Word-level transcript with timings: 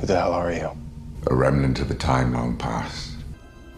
Who 0.00 0.06
the 0.06 0.16
hell 0.18 0.32
are 0.32 0.52
you? 0.52 0.70
A 1.26 1.34
remnant 1.34 1.80
of 1.80 1.90
a 1.90 1.94
time 1.94 2.32
long 2.32 2.56
past. 2.56 3.10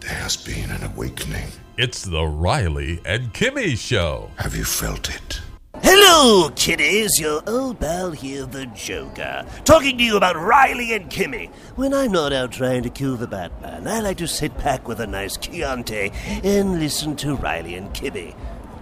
There 0.01 0.13
has 0.13 0.37
been 0.37 0.69
an 0.69 0.83
awakening. 0.83 1.47
It's 1.77 2.03
the 2.03 2.25
Riley 2.25 3.01
and 3.05 3.33
Kimmy 3.33 3.75
Show. 3.75 4.29
Have 4.37 4.55
you 4.55 4.63
felt 4.63 5.09
it? 5.09 5.41
Hello, 5.81 6.51
kiddies. 6.55 7.19
Your 7.19 7.41
old 7.47 7.79
pal 7.79 8.11
here, 8.11 8.45
the 8.45 8.67
Joker, 8.67 9.45
talking 9.63 9.97
to 9.97 10.03
you 10.03 10.15
about 10.15 10.35
Riley 10.35 10.93
and 10.93 11.09
Kimmy. 11.09 11.49
When 11.75 11.91
I'm 11.91 12.11
not 12.11 12.33
out 12.33 12.51
trying 12.51 12.83
to 12.83 12.89
kill 12.91 13.15
the 13.15 13.25
Batman, 13.25 13.87
I 13.87 13.99
like 14.01 14.17
to 14.17 14.27
sit 14.27 14.55
back 14.59 14.87
with 14.87 14.99
a 14.99 15.07
nice 15.07 15.37
Chianti 15.37 16.11
and 16.43 16.79
listen 16.79 17.15
to 17.17 17.35
Riley 17.35 17.73
and 17.75 17.91
Kimmy. 17.95 18.35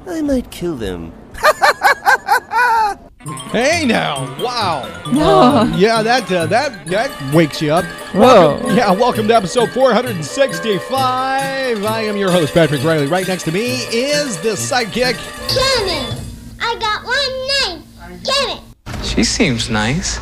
I 0.05 0.21
might 0.21 0.51
kill 0.51 0.75
them. 0.75 1.13
Hey 3.19 3.83
now! 3.85 4.33
Wow. 4.41 4.83
Uh, 5.07 5.69
yeah, 5.75 6.01
that 6.01 6.31
uh, 6.31 6.45
that 6.45 6.85
that 6.85 7.33
wakes 7.33 7.61
you 7.61 7.73
up. 7.73 7.83
Whoa. 8.13 8.55
Welcome, 8.55 8.77
yeah, 8.77 8.91
welcome 8.91 9.27
to 9.27 9.35
episode 9.35 9.71
465. 9.71 11.83
I 11.83 12.01
am 12.03 12.15
your 12.15 12.31
host 12.31 12.53
Patrick 12.53 12.81
Riley. 12.81 13.07
Right 13.07 13.27
next 13.27 13.43
to 13.43 13.51
me 13.51 13.71
is 13.91 14.37
the 14.37 14.51
sidekick. 14.51 15.15
Kimmy, 15.49 16.17
I 16.61 16.77
got 16.79 17.03
one 17.03 17.75
name. 17.75 17.83
Kimmy. 18.23 18.63
She 19.03 19.25
seems 19.25 19.69
nice. 19.69 20.21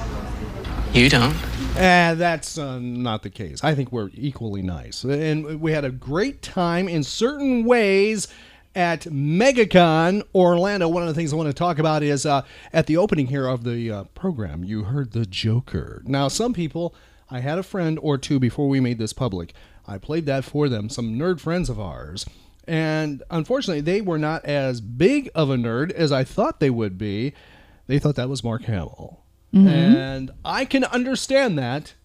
You 0.91 1.07
don't. 1.07 1.35
And 1.77 2.19
that's 2.19 2.57
uh, 2.57 2.79
not 2.79 3.21
the 3.21 3.29
case. 3.29 3.63
I 3.63 3.75
think 3.75 3.91
we're 3.91 4.09
equally 4.15 4.63
nice, 4.63 5.03
and 5.03 5.61
we 5.61 5.71
had 5.71 5.85
a 5.85 5.91
great 5.91 6.41
time 6.41 6.89
in 6.89 7.03
certain 7.03 7.63
ways 7.63 8.27
at 8.77 9.01
MegaCon 9.05 10.21
Orlando. 10.35 10.87
One 10.87 11.01
of 11.01 11.07
the 11.07 11.15
things 11.15 11.33
I 11.33 11.35
want 11.35 11.49
to 11.49 11.53
talk 11.53 11.79
about 11.79 12.03
is 12.03 12.27
uh, 12.27 12.43
at 12.71 12.85
the 12.85 12.95
opening 12.95 13.25
here 13.25 13.47
of 13.47 13.63
the 13.63 13.91
uh, 13.91 14.03
program, 14.13 14.63
you 14.63 14.83
heard 14.83 15.13
the 15.13 15.25
Joker. 15.25 16.03
Now, 16.05 16.27
some 16.27 16.53
people, 16.53 16.93
I 17.27 17.39
had 17.39 17.57
a 17.57 17.63
friend 17.63 17.97
or 18.03 18.19
two 18.19 18.39
before 18.39 18.69
we 18.69 18.79
made 18.79 18.99
this 18.99 19.13
public. 19.13 19.53
I 19.87 19.97
played 19.97 20.27
that 20.27 20.45
for 20.45 20.69
them, 20.69 20.89
some 20.89 21.17
nerd 21.17 21.39
friends 21.39 21.71
of 21.71 21.79
ours. 21.79 22.23
And 22.67 23.23
unfortunately, 23.31 23.81
they 23.81 23.99
were 23.99 24.19
not 24.19 24.45
as 24.45 24.79
big 24.79 25.31
of 25.33 25.49
a 25.49 25.55
nerd 25.55 25.91
as 25.91 26.11
I 26.11 26.23
thought 26.23 26.59
they 26.59 26.69
would 26.69 26.99
be. 26.99 27.33
They 27.87 27.97
thought 27.97 28.15
that 28.15 28.29
was 28.29 28.43
Mark 28.43 28.65
Hamill. 28.65 29.23
And 29.53 30.29
I 30.45 30.65
can 30.65 30.83
understand 30.83 31.57
that. 31.57 31.95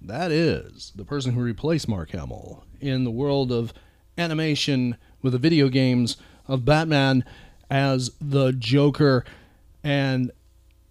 That 0.00 0.32
is 0.32 0.92
the 0.96 1.04
person 1.04 1.32
who 1.34 1.42
replaced 1.42 1.88
Mark 1.88 2.12
Hamill 2.12 2.64
in 2.80 3.04
the 3.04 3.10
world 3.10 3.52
of 3.52 3.74
animation 4.16 4.96
with 5.22 5.32
the 5.32 5.38
video 5.38 5.68
games 5.68 6.16
of 6.46 6.64
Batman 6.64 7.24
as 7.70 8.10
the 8.20 8.52
Joker. 8.52 9.24
And 9.82 10.30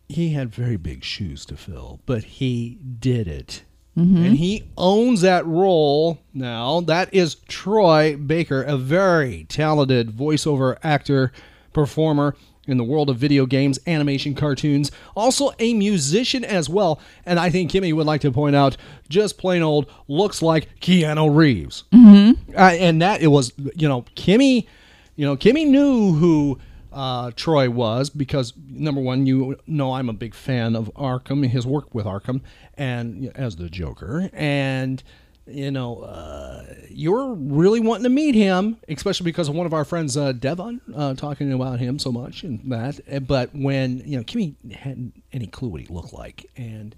he 0.09 0.29
had 0.29 0.49
very 0.49 0.77
big 0.77 1.03
shoes 1.03 1.45
to 1.47 1.57
fill, 1.57 1.99
but 2.05 2.23
he 2.23 2.79
did 2.99 3.27
it. 3.27 3.63
Mm-hmm. 3.97 4.25
And 4.25 4.37
he 4.37 4.63
owns 4.77 5.21
that 5.21 5.45
role 5.45 6.19
now. 6.33 6.81
That 6.81 7.11
is 7.13 7.35
Troy 7.47 8.15
Baker, 8.15 8.61
a 8.61 8.77
very 8.77 9.45
talented 9.49 10.11
voiceover 10.11 10.77
actor, 10.83 11.31
performer 11.73 12.35
in 12.67 12.77
the 12.77 12.83
world 12.83 13.09
of 13.09 13.17
video 13.17 13.45
games, 13.45 13.79
animation, 13.87 14.35
cartoons, 14.35 14.91
also 15.15 15.51
a 15.59 15.73
musician 15.73 16.43
as 16.43 16.69
well. 16.69 16.99
And 17.25 17.39
I 17.39 17.49
think 17.49 17.71
Kimmy 17.71 17.93
would 17.93 18.05
like 18.05 18.21
to 18.21 18.31
point 18.31 18.55
out, 18.55 18.77
just 19.09 19.37
plain 19.37 19.63
old 19.63 19.89
looks 20.07 20.41
like 20.41 20.79
Keanu 20.79 21.35
Reeves. 21.35 21.85
Mm-hmm. 21.91 22.55
Uh, 22.55 22.59
and 22.59 23.01
that 23.01 23.21
it 23.21 23.27
was, 23.27 23.53
you 23.75 23.87
know, 23.87 24.03
Kimmy, 24.15 24.67
you 25.15 25.25
know, 25.25 25.35
Kimmy 25.35 25.65
knew 25.67 26.13
who 26.13 26.59
uh, 26.91 27.31
Troy 27.35 27.69
was 27.69 28.09
because 28.09 28.53
number 28.69 29.01
one, 29.01 29.25
you 29.25 29.55
know, 29.67 29.93
I'm 29.93 30.09
a 30.09 30.13
big 30.13 30.33
fan 30.33 30.75
of 30.75 30.91
Arkham, 30.95 31.47
his 31.47 31.65
work 31.65 31.93
with 31.93 32.05
Arkham, 32.05 32.41
and 32.75 33.31
as 33.35 33.55
the 33.57 33.69
Joker, 33.69 34.29
and 34.33 35.03
you 35.47 35.71
know, 35.71 35.99
uh, 36.01 36.63
you're 36.89 37.33
really 37.33 37.79
wanting 37.79 38.03
to 38.03 38.09
meet 38.09 38.35
him, 38.35 38.77
especially 38.89 39.25
because 39.25 39.47
of 39.49 39.55
one 39.55 39.65
of 39.65 39.73
our 39.73 39.85
friends, 39.85 40.17
uh, 40.17 40.31
Devon, 40.31 40.81
uh, 40.95 41.13
talking 41.13 41.53
about 41.53 41.79
him 41.79 41.99
so 41.99 42.11
much 42.11 42.43
and 42.43 42.59
that. 42.71 42.99
Uh, 43.11 43.19
But 43.19 43.55
when 43.55 44.01
you 44.05 44.17
know, 44.17 44.23
Kimmy 44.23 44.55
hadn't 44.73 45.13
any 45.31 45.47
clue 45.47 45.69
what 45.69 45.81
he 45.81 45.87
looked 45.87 46.13
like, 46.13 46.49
and 46.57 46.95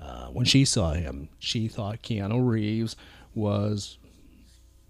uh, 0.00 0.26
when 0.28 0.46
she 0.46 0.64
saw 0.64 0.92
him, 0.92 1.28
she 1.38 1.68
thought 1.68 2.02
Keanu 2.02 2.46
Reeves 2.46 2.96
was 3.34 3.98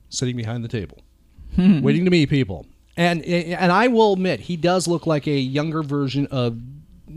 sitting 0.08 0.36
behind 0.36 0.64
the 0.64 0.68
table, 0.68 0.98
waiting 1.56 2.04
to 2.04 2.10
meet 2.10 2.28
people. 2.30 2.66
And 2.96 3.24
and 3.24 3.72
I 3.72 3.88
will 3.88 4.12
admit, 4.14 4.40
he 4.40 4.56
does 4.56 4.86
look 4.86 5.06
like 5.06 5.26
a 5.26 5.38
younger 5.38 5.82
version 5.82 6.26
of 6.30 6.58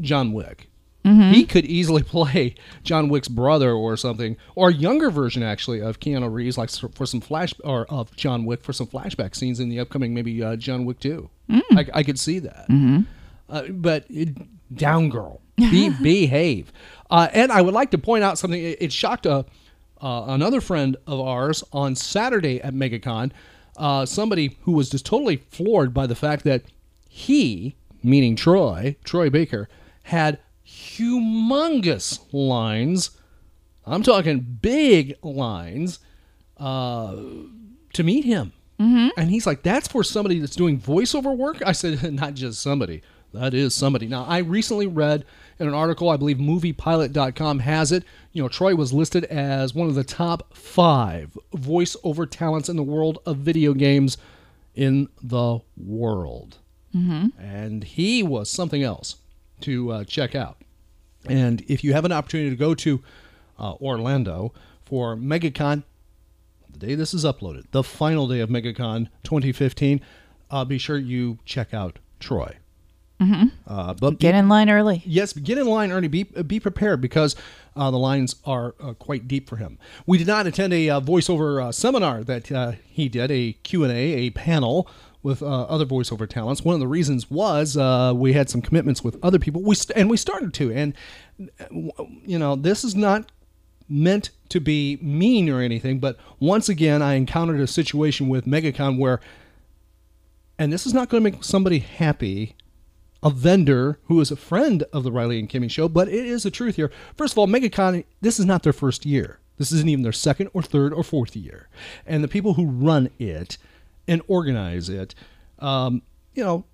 John 0.02 0.34
Wick. 0.34 0.70
He 1.04 1.46
could 1.46 1.66
easily 1.66 2.02
play 2.16 2.56
John 2.84 3.10
Wick's 3.10 3.28
brother 3.28 3.72
or 3.74 3.98
something, 3.98 4.38
or 4.56 4.70
a 4.70 4.74
younger 4.74 5.10
version 5.10 5.44
actually 5.44 5.82
of 5.82 6.00
Keanu 6.00 6.32
Reeves, 6.32 6.58
like 6.58 6.70
for 6.70 7.06
some 7.06 7.20
flash 7.20 7.54
or 7.64 7.86
of 7.90 8.16
John 8.16 8.46
Wick 8.46 8.64
for 8.64 8.72
some 8.74 8.88
flashback 8.88 9.36
scenes 9.36 9.60
in 9.60 9.70
the 9.70 9.80
upcoming 9.80 10.14
maybe 10.14 10.42
uh, 10.42 10.56
John 10.56 10.86
Wick 10.86 11.00
two. 11.00 11.30
I, 11.78 11.86
I 11.94 12.04
could 12.04 12.18
see 12.20 12.40
that. 12.40 12.66
Uh, 13.50 13.64
but 13.70 14.06
it, 14.10 14.30
down 14.76 15.10
girl, 15.10 15.42
be, 15.58 15.90
behave. 15.90 16.72
Uh, 17.10 17.28
and 17.34 17.52
I 17.52 17.62
would 17.62 17.74
like 17.74 17.92
to 17.92 17.98
point 17.98 18.24
out 18.24 18.38
something. 18.38 18.62
It, 18.64 18.82
it 18.82 18.94
shocked 18.94 19.26
a, 19.26 19.46
uh, 20.02 20.26
another 20.28 20.62
friend 20.62 20.96
of 21.06 21.20
ours 21.20 21.64
on 21.74 21.96
Saturday 21.96 22.62
at 22.62 22.74
MegaCon. 22.74 23.32
Uh, 23.76 24.06
somebody 24.06 24.58
who 24.62 24.72
was 24.72 24.90
just 24.90 25.06
totally 25.06 25.38
floored 25.50 25.94
by 25.94 26.08
the 26.08 26.16
fact 26.16 26.44
that 26.46 26.64
he, 27.10 27.76
meaning 28.02 28.36
Troy, 28.36 28.96
Troy 29.04 29.30
Baker, 29.30 29.68
had 30.04 30.40
humongous 30.84 32.20
lines. 32.32 33.12
I'm 33.86 34.04
talking 34.04 34.40
big 34.62 35.16
lines 35.24 36.00
uh, 36.58 37.16
to 37.94 38.04
meet 38.04 38.26
him. 38.26 38.54
And 39.18 39.30
he's 39.30 39.48
like, 39.48 39.64
that's 39.64 39.88
for 39.88 40.04
somebody 40.04 40.40
that's 40.40 40.56
doing 40.56 40.80
voiceover 40.80 41.36
work? 41.36 41.62
I 41.66 41.72
said, 41.72 42.14
not 42.22 42.34
just 42.34 42.62
somebody. 42.62 43.02
That 43.34 43.54
is 43.54 43.74
somebody. 43.74 44.08
Now, 44.08 44.26
I 44.26 44.40
recently 44.40 44.86
read 44.88 45.26
in 45.60 45.68
an 45.68 45.74
article, 45.74 46.10
I 46.10 46.18
believe 46.18 46.38
moviepilot.com 46.38 47.60
has 47.60 47.92
it. 47.92 48.04
You 48.32 48.44
know, 48.44 48.50
Troy 48.50 48.76
was 48.76 48.94
listed 48.94 49.24
as 49.26 49.74
one 49.74 49.88
of 49.88 49.96
the 49.96 50.04
top 50.04 50.56
five 50.56 51.38
voiceover 51.56 52.30
talents 52.30 52.70
in 52.70 52.76
the 52.76 52.84
world 52.84 53.20
of 53.26 53.38
video 53.38 53.74
games 53.74 54.18
in 54.76 55.08
the 55.22 55.60
world. 55.78 56.58
And 57.40 57.84
he 57.84 58.22
was 58.22 58.50
something 58.52 58.84
else 58.84 59.16
to 59.62 59.92
uh, 59.92 60.04
check 60.04 60.36
out. 60.36 60.58
And 61.28 61.64
if 61.68 61.84
you 61.84 61.94
have 61.94 62.06
an 62.06 62.12
opportunity 62.12 62.50
to 62.50 62.56
go 62.56 62.76
to 62.76 63.02
uh, 63.60 63.74
Orlando 63.76 64.54
for 64.84 65.16
MegaCon, 65.16 65.84
the 66.72 66.80
day 66.80 66.96
this 66.96 67.14
is 67.14 67.24
uploaded, 67.24 67.66
the 67.72 67.84
final 67.84 68.28
day 68.28 68.40
of 68.40 68.50
MegaCon 68.50 69.08
2015, 69.24 70.02
uh, 70.52 70.66
be 70.66 70.78
sure 70.78 70.98
you 70.98 71.40
check 71.46 71.74
out 71.74 72.00
Troy. 72.20 72.58
Uh, 73.66 73.94
but 73.94 74.20
Get 74.20 74.36
in 74.36 74.50
line 74.50 74.70
early. 74.70 75.02
Yes, 75.06 75.32
get 75.32 75.58
in 75.58 75.66
line 75.66 75.94
early. 75.94 76.10
Be 76.10 76.24
be 76.24 76.60
prepared 76.60 77.00
because 77.00 77.38
uh, 77.74 77.90
the 77.90 77.98
lines 77.98 78.36
are 78.44 78.76
uh, 78.82 78.94
quite 78.96 79.30
deep 79.30 79.48
for 79.48 79.56
him. 79.56 79.78
We 80.06 80.18
did 80.18 80.28
not 80.28 80.46
attend 80.46 80.74
a 80.74 80.90
uh, 80.90 81.00
voiceover 81.00 81.64
uh, 81.64 81.72
seminar 81.72 82.26
that 82.26 82.52
uh, 82.52 82.74
he 82.86 83.08
did, 83.08 83.32
a 83.32 83.54
Q 83.64 83.86
and 83.86 83.94
A, 83.94 83.96
a 83.96 84.30
panel 84.32 84.90
with 85.22 85.42
uh, 85.42 85.46
other 85.46 85.86
voiceover 85.86 86.28
talents. 86.28 86.66
One 86.66 86.74
of 86.74 86.82
the 86.82 86.88
reasons 86.88 87.32
was 87.32 87.78
uh, 87.78 88.12
we 88.14 88.34
had 88.34 88.50
some 88.50 88.62
commitments 88.62 89.06
with 89.06 89.18
other 89.24 89.40
people. 89.40 89.62
We 89.62 89.76
st- 89.76 89.98
and 89.98 90.10
we 90.10 90.18
started 90.18 90.54
to, 90.56 90.74
and 90.74 90.94
you 91.38 92.40
know, 92.40 92.56
this 92.56 92.84
is 92.84 92.96
not 92.96 93.32
meant 93.90 94.30
to 94.50 94.60
be 94.60 94.98
mean 95.02 95.50
or 95.50 95.62
anything, 95.62 96.00
but 96.00 96.18
once 96.40 96.70
again, 96.70 97.02
I 97.02 97.14
encountered 97.14 97.60
a 97.60 97.68
situation 97.68 98.30
with 98.30 98.46
MegaCon 98.46 98.98
where, 98.98 99.20
and 100.58 100.72
this 100.72 100.86
is 100.86 100.94
not 100.94 101.10
going 101.10 101.24
to 101.24 101.32
make 101.32 101.44
somebody 101.44 101.80
happy 101.80 102.56
a 103.22 103.30
vendor 103.30 104.00
who 104.06 104.20
is 104.20 104.32
a 104.32 104.36
friend 104.36 104.84
of 104.92 105.04
the 105.04 105.12
Riley 105.12 105.40
and 105.40 105.50
Kimmy 105.50 105.72
show, 105.72 105.88
but 105.88 106.08
it 106.08 106.26
is 106.26 106.44
the 106.44 106.52
truth 106.52 106.76
here. 106.76 106.92
First 107.16 107.34
of 107.34 107.38
all, 107.38 107.48
MegaCon, 107.48 108.04
this 108.22 108.40
is 108.40 108.46
not 108.46 108.64
their 108.64 108.74
first 108.74 109.06
year. 109.06 109.40
This 109.58 109.72
isn't 109.72 109.90
even 109.90 110.04
their 110.04 110.12
second 110.12 110.50
or 110.54 110.62
third 110.62 110.94
or 110.94 111.04
fourth 111.04 111.36
year. 111.36 111.70
And 112.06 112.24
the 112.24 112.28
people 112.28 112.56
who 112.56 112.66
run 112.66 113.10
it 113.20 113.58
and 114.08 114.22
organize 114.28 114.90
it, 114.90 115.16
um, 115.60 116.02
you 116.34 116.44
know, 116.44 116.66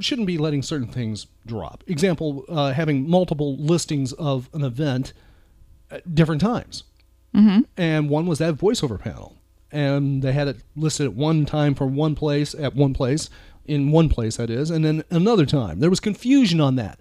shouldn't 0.00 0.26
be 0.26 0.38
letting 0.38 0.62
certain 0.62 0.88
things 0.88 1.26
drop. 1.46 1.84
Example, 1.86 2.44
uh, 2.48 2.72
having 2.72 3.08
multiple 3.08 3.56
listings 3.56 4.12
of 4.14 4.48
an 4.52 4.62
event 4.62 5.12
at 5.90 6.14
different 6.14 6.40
times. 6.40 6.84
Mm-hmm. 7.34 7.60
And 7.76 8.08
one 8.08 8.26
was 8.26 8.38
that 8.38 8.54
voiceover 8.54 8.98
panel. 8.98 9.36
And 9.70 10.22
they 10.22 10.32
had 10.32 10.48
it 10.48 10.56
listed 10.74 11.06
at 11.06 11.14
one 11.14 11.44
time 11.44 11.74
for 11.74 11.86
one 11.86 12.14
place, 12.14 12.54
at 12.54 12.74
one 12.74 12.94
place, 12.94 13.28
in 13.66 13.90
one 13.90 14.08
place, 14.08 14.36
that 14.36 14.48
is, 14.48 14.70
and 14.70 14.84
then 14.84 15.04
another 15.10 15.44
time. 15.44 15.80
There 15.80 15.90
was 15.90 16.00
confusion 16.00 16.60
on 16.60 16.76
that. 16.76 17.00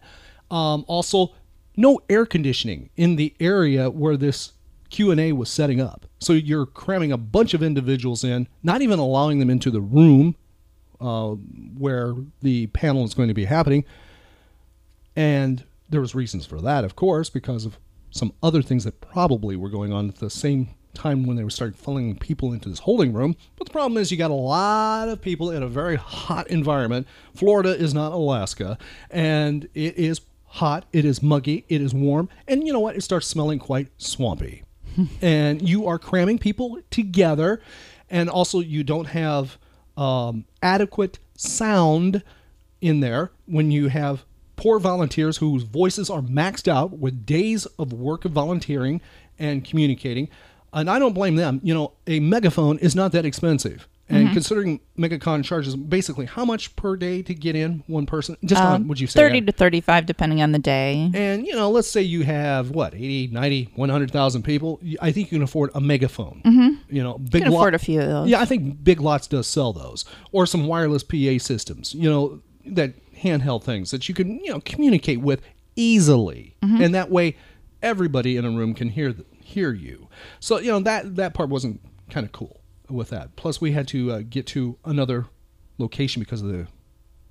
Um, 0.49 0.83
also, 0.87 1.33
no 1.77 1.99
air 2.09 2.25
conditioning 2.25 2.89
in 2.95 3.15
the 3.15 3.35
area 3.39 3.89
where 3.89 4.17
this 4.17 4.53
Q&A 4.89 5.31
was 5.31 5.49
setting 5.49 5.79
up. 5.79 6.05
So 6.19 6.33
you're 6.33 6.65
cramming 6.65 7.11
a 7.11 7.17
bunch 7.17 7.53
of 7.53 7.61
individuals 7.61 8.23
in, 8.23 8.47
not 8.63 8.81
even 8.81 8.99
allowing 8.99 9.39
them 9.39 9.49
into 9.49 9.69
the 9.69 9.81
room 9.81 10.35
uh, 11.05 11.35
where 11.77 12.15
the 12.41 12.67
panel 12.67 13.03
is 13.03 13.13
going 13.13 13.27
to 13.27 13.33
be 13.33 13.45
happening. 13.45 13.85
And 15.15 15.63
there 15.89 16.01
was 16.01 16.15
reasons 16.15 16.45
for 16.45 16.59
that, 16.61 16.83
of 16.83 16.95
course, 16.95 17.29
because 17.29 17.65
of 17.65 17.77
some 18.09 18.33
other 18.41 18.61
things 18.61 18.83
that 18.85 19.01
probably 19.01 19.55
were 19.55 19.69
going 19.69 19.93
on 19.93 20.09
at 20.09 20.15
the 20.15 20.29
same 20.29 20.69
time 20.93 21.25
when 21.25 21.35
they 21.35 21.43
were 21.43 21.49
starting 21.49 21.77
funneling 21.77 22.19
people 22.19 22.53
into 22.53 22.69
this 22.69 22.79
holding 22.79 23.13
room. 23.13 23.35
But 23.57 23.67
the 23.67 23.73
problem 23.73 24.01
is 24.01 24.11
you 24.11 24.17
got 24.17 24.31
a 24.31 24.33
lot 24.33 25.09
of 25.09 25.21
people 25.21 25.51
in 25.51 25.61
a 25.61 25.67
very 25.67 25.97
hot 25.97 26.47
environment. 26.47 27.07
Florida 27.35 27.75
is 27.75 27.93
not 27.93 28.13
Alaska, 28.13 28.77
and 29.11 29.67
it 29.73 29.97
is 29.97 30.21
hot, 30.45 30.85
it 30.93 31.05
is 31.05 31.21
muggy, 31.21 31.65
it 31.67 31.81
is 31.81 31.93
warm, 31.93 32.29
and 32.47 32.65
you 32.65 32.73
know 32.73 32.79
what? 32.79 32.95
It 32.95 33.01
starts 33.01 33.27
smelling 33.27 33.59
quite 33.59 33.89
swampy. 33.97 34.63
and 35.21 35.61
you 35.61 35.85
are 35.87 35.99
cramming 35.99 36.39
people 36.39 36.79
together, 36.89 37.61
and 38.09 38.29
also 38.29 38.61
you 38.61 38.83
don't 38.83 39.07
have 39.07 39.57
um, 39.97 40.45
adequate 40.61 41.19
sound 41.35 42.23
in 42.81 42.99
there 42.99 43.31
when 43.45 43.71
you 43.71 43.87
have 43.87 44.23
poor 44.55 44.79
volunteers 44.79 45.37
whose 45.37 45.63
voices 45.63 46.09
are 46.09 46.21
maxed 46.21 46.67
out 46.67 46.97
with 46.97 47.25
days 47.25 47.65
of 47.77 47.91
work 47.93 48.25
of 48.25 48.31
volunteering 48.31 49.01
and 49.37 49.65
communicating. 49.65 50.29
And 50.73 50.89
I 50.89 50.99
don't 50.99 51.13
blame 51.13 51.35
them. 51.35 51.59
You 51.63 51.73
know, 51.73 51.93
a 52.07 52.19
megaphone 52.19 52.77
is 52.79 52.95
not 52.95 53.11
that 53.13 53.25
expensive. 53.25 53.87
And 54.07 54.27
Mhm. 54.29 54.33
considering 54.33 54.79
MegaCon 54.99 55.43
charges 55.43 55.75
basically 55.75 56.27
how 56.27 56.45
much 56.45 56.75
per 56.75 56.95
day 56.95 57.23
to 57.23 57.33
get 57.33 57.55
in 57.55 57.81
one 57.87 58.05
person? 58.05 58.37
Just 58.45 58.61
Um, 58.61 58.67
on, 58.73 58.87
would 58.87 58.99
you 58.99 59.07
say? 59.07 59.19
30 59.19 59.41
to 59.41 59.51
35 59.51 60.05
depending 60.05 60.43
on 60.43 60.51
the 60.51 60.59
day. 60.59 61.09
And, 61.15 61.47
you 61.47 61.53
know, 61.55 61.71
let's 61.71 61.89
say 61.89 62.03
you 62.03 62.21
have, 62.23 62.69
what, 62.69 62.93
80, 62.93 63.27
90, 63.31 63.69
100,000 63.75 64.43
people. 64.43 64.79
I 65.01 65.11
think 65.11 65.31
you 65.31 65.37
can 65.37 65.43
afford 65.43 65.71
a 65.73 65.81
megaphone. 65.81 66.41
Mhm. 66.45 66.77
You 66.89 67.01
know, 67.01 67.17
big 67.17 67.41
can 67.43 67.51
lot- 67.51 67.57
afford 67.61 67.73
a 67.73 67.79
few 67.79 67.99
of 67.99 68.07
those. 68.07 68.29
Yeah, 68.29 68.39
I 68.41 68.45
think 68.45 68.83
Big 68.83 69.01
Lots 69.01 69.25
does 69.25 69.47
sell 69.47 69.73
those. 69.73 70.05
Or 70.31 70.45
some 70.45 70.67
wireless 70.67 71.01
PA 71.03 71.39
systems, 71.39 71.95
you 71.95 72.07
know, 72.07 72.41
that 72.67 72.93
handheld 73.23 73.63
things 73.63 73.89
that 73.89 74.07
you 74.07 74.13
can, 74.13 74.39
you 74.43 74.51
know, 74.51 74.59
communicate 74.65 75.21
with 75.21 75.41
easily. 75.75 76.55
Mhm. 76.63 76.83
And 76.85 76.95
that 76.95 77.09
way 77.11 77.35
everybody 77.81 78.37
in 78.37 78.45
a 78.45 78.51
room 78.51 78.73
can 78.73 78.89
hear 78.89 79.11
the, 79.13 79.25
hear 79.41 79.73
you. 79.73 80.07
So, 80.39 80.59
you 80.59 80.67
know, 80.71 80.79
that 80.81 81.15
that 81.15 81.33
part 81.33 81.49
wasn't 81.49 81.79
kind 82.09 82.25
of 82.25 82.31
cool 82.31 82.61
with 82.89 83.09
that. 83.09 83.35
Plus 83.35 83.59
we 83.61 83.71
had 83.71 83.87
to 83.89 84.11
uh, 84.11 84.21
get 84.29 84.45
to 84.47 84.77
another 84.85 85.25
location 85.77 86.21
because 86.21 86.41
of 86.41 86.47
the 86.47 86.67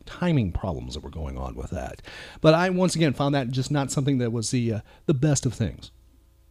timing 0.07 0.53
problems 0.53 0.95
that 0.95 1.01
were 1.03 1.11
going 1.11 1.39
on 1.39 1.55
with 1.55 1.71
that. 1.71 2.03
But 2.41 2.55
I 2.55 2.69
once 2.71 2.95
again 2.95 3.15
found 3.15 3.35
that 3.35 3.51
just 3.51 3.71
not 3.71 3.91
something 3.91 4.19
that 4.19 4.33
was 4.33 4.51
the 4.51 4.75
uh, 4.75 4.81
the 5.07 5.15
best 5.15 5.47
of 5.47 5.55
things. 5.55 5.91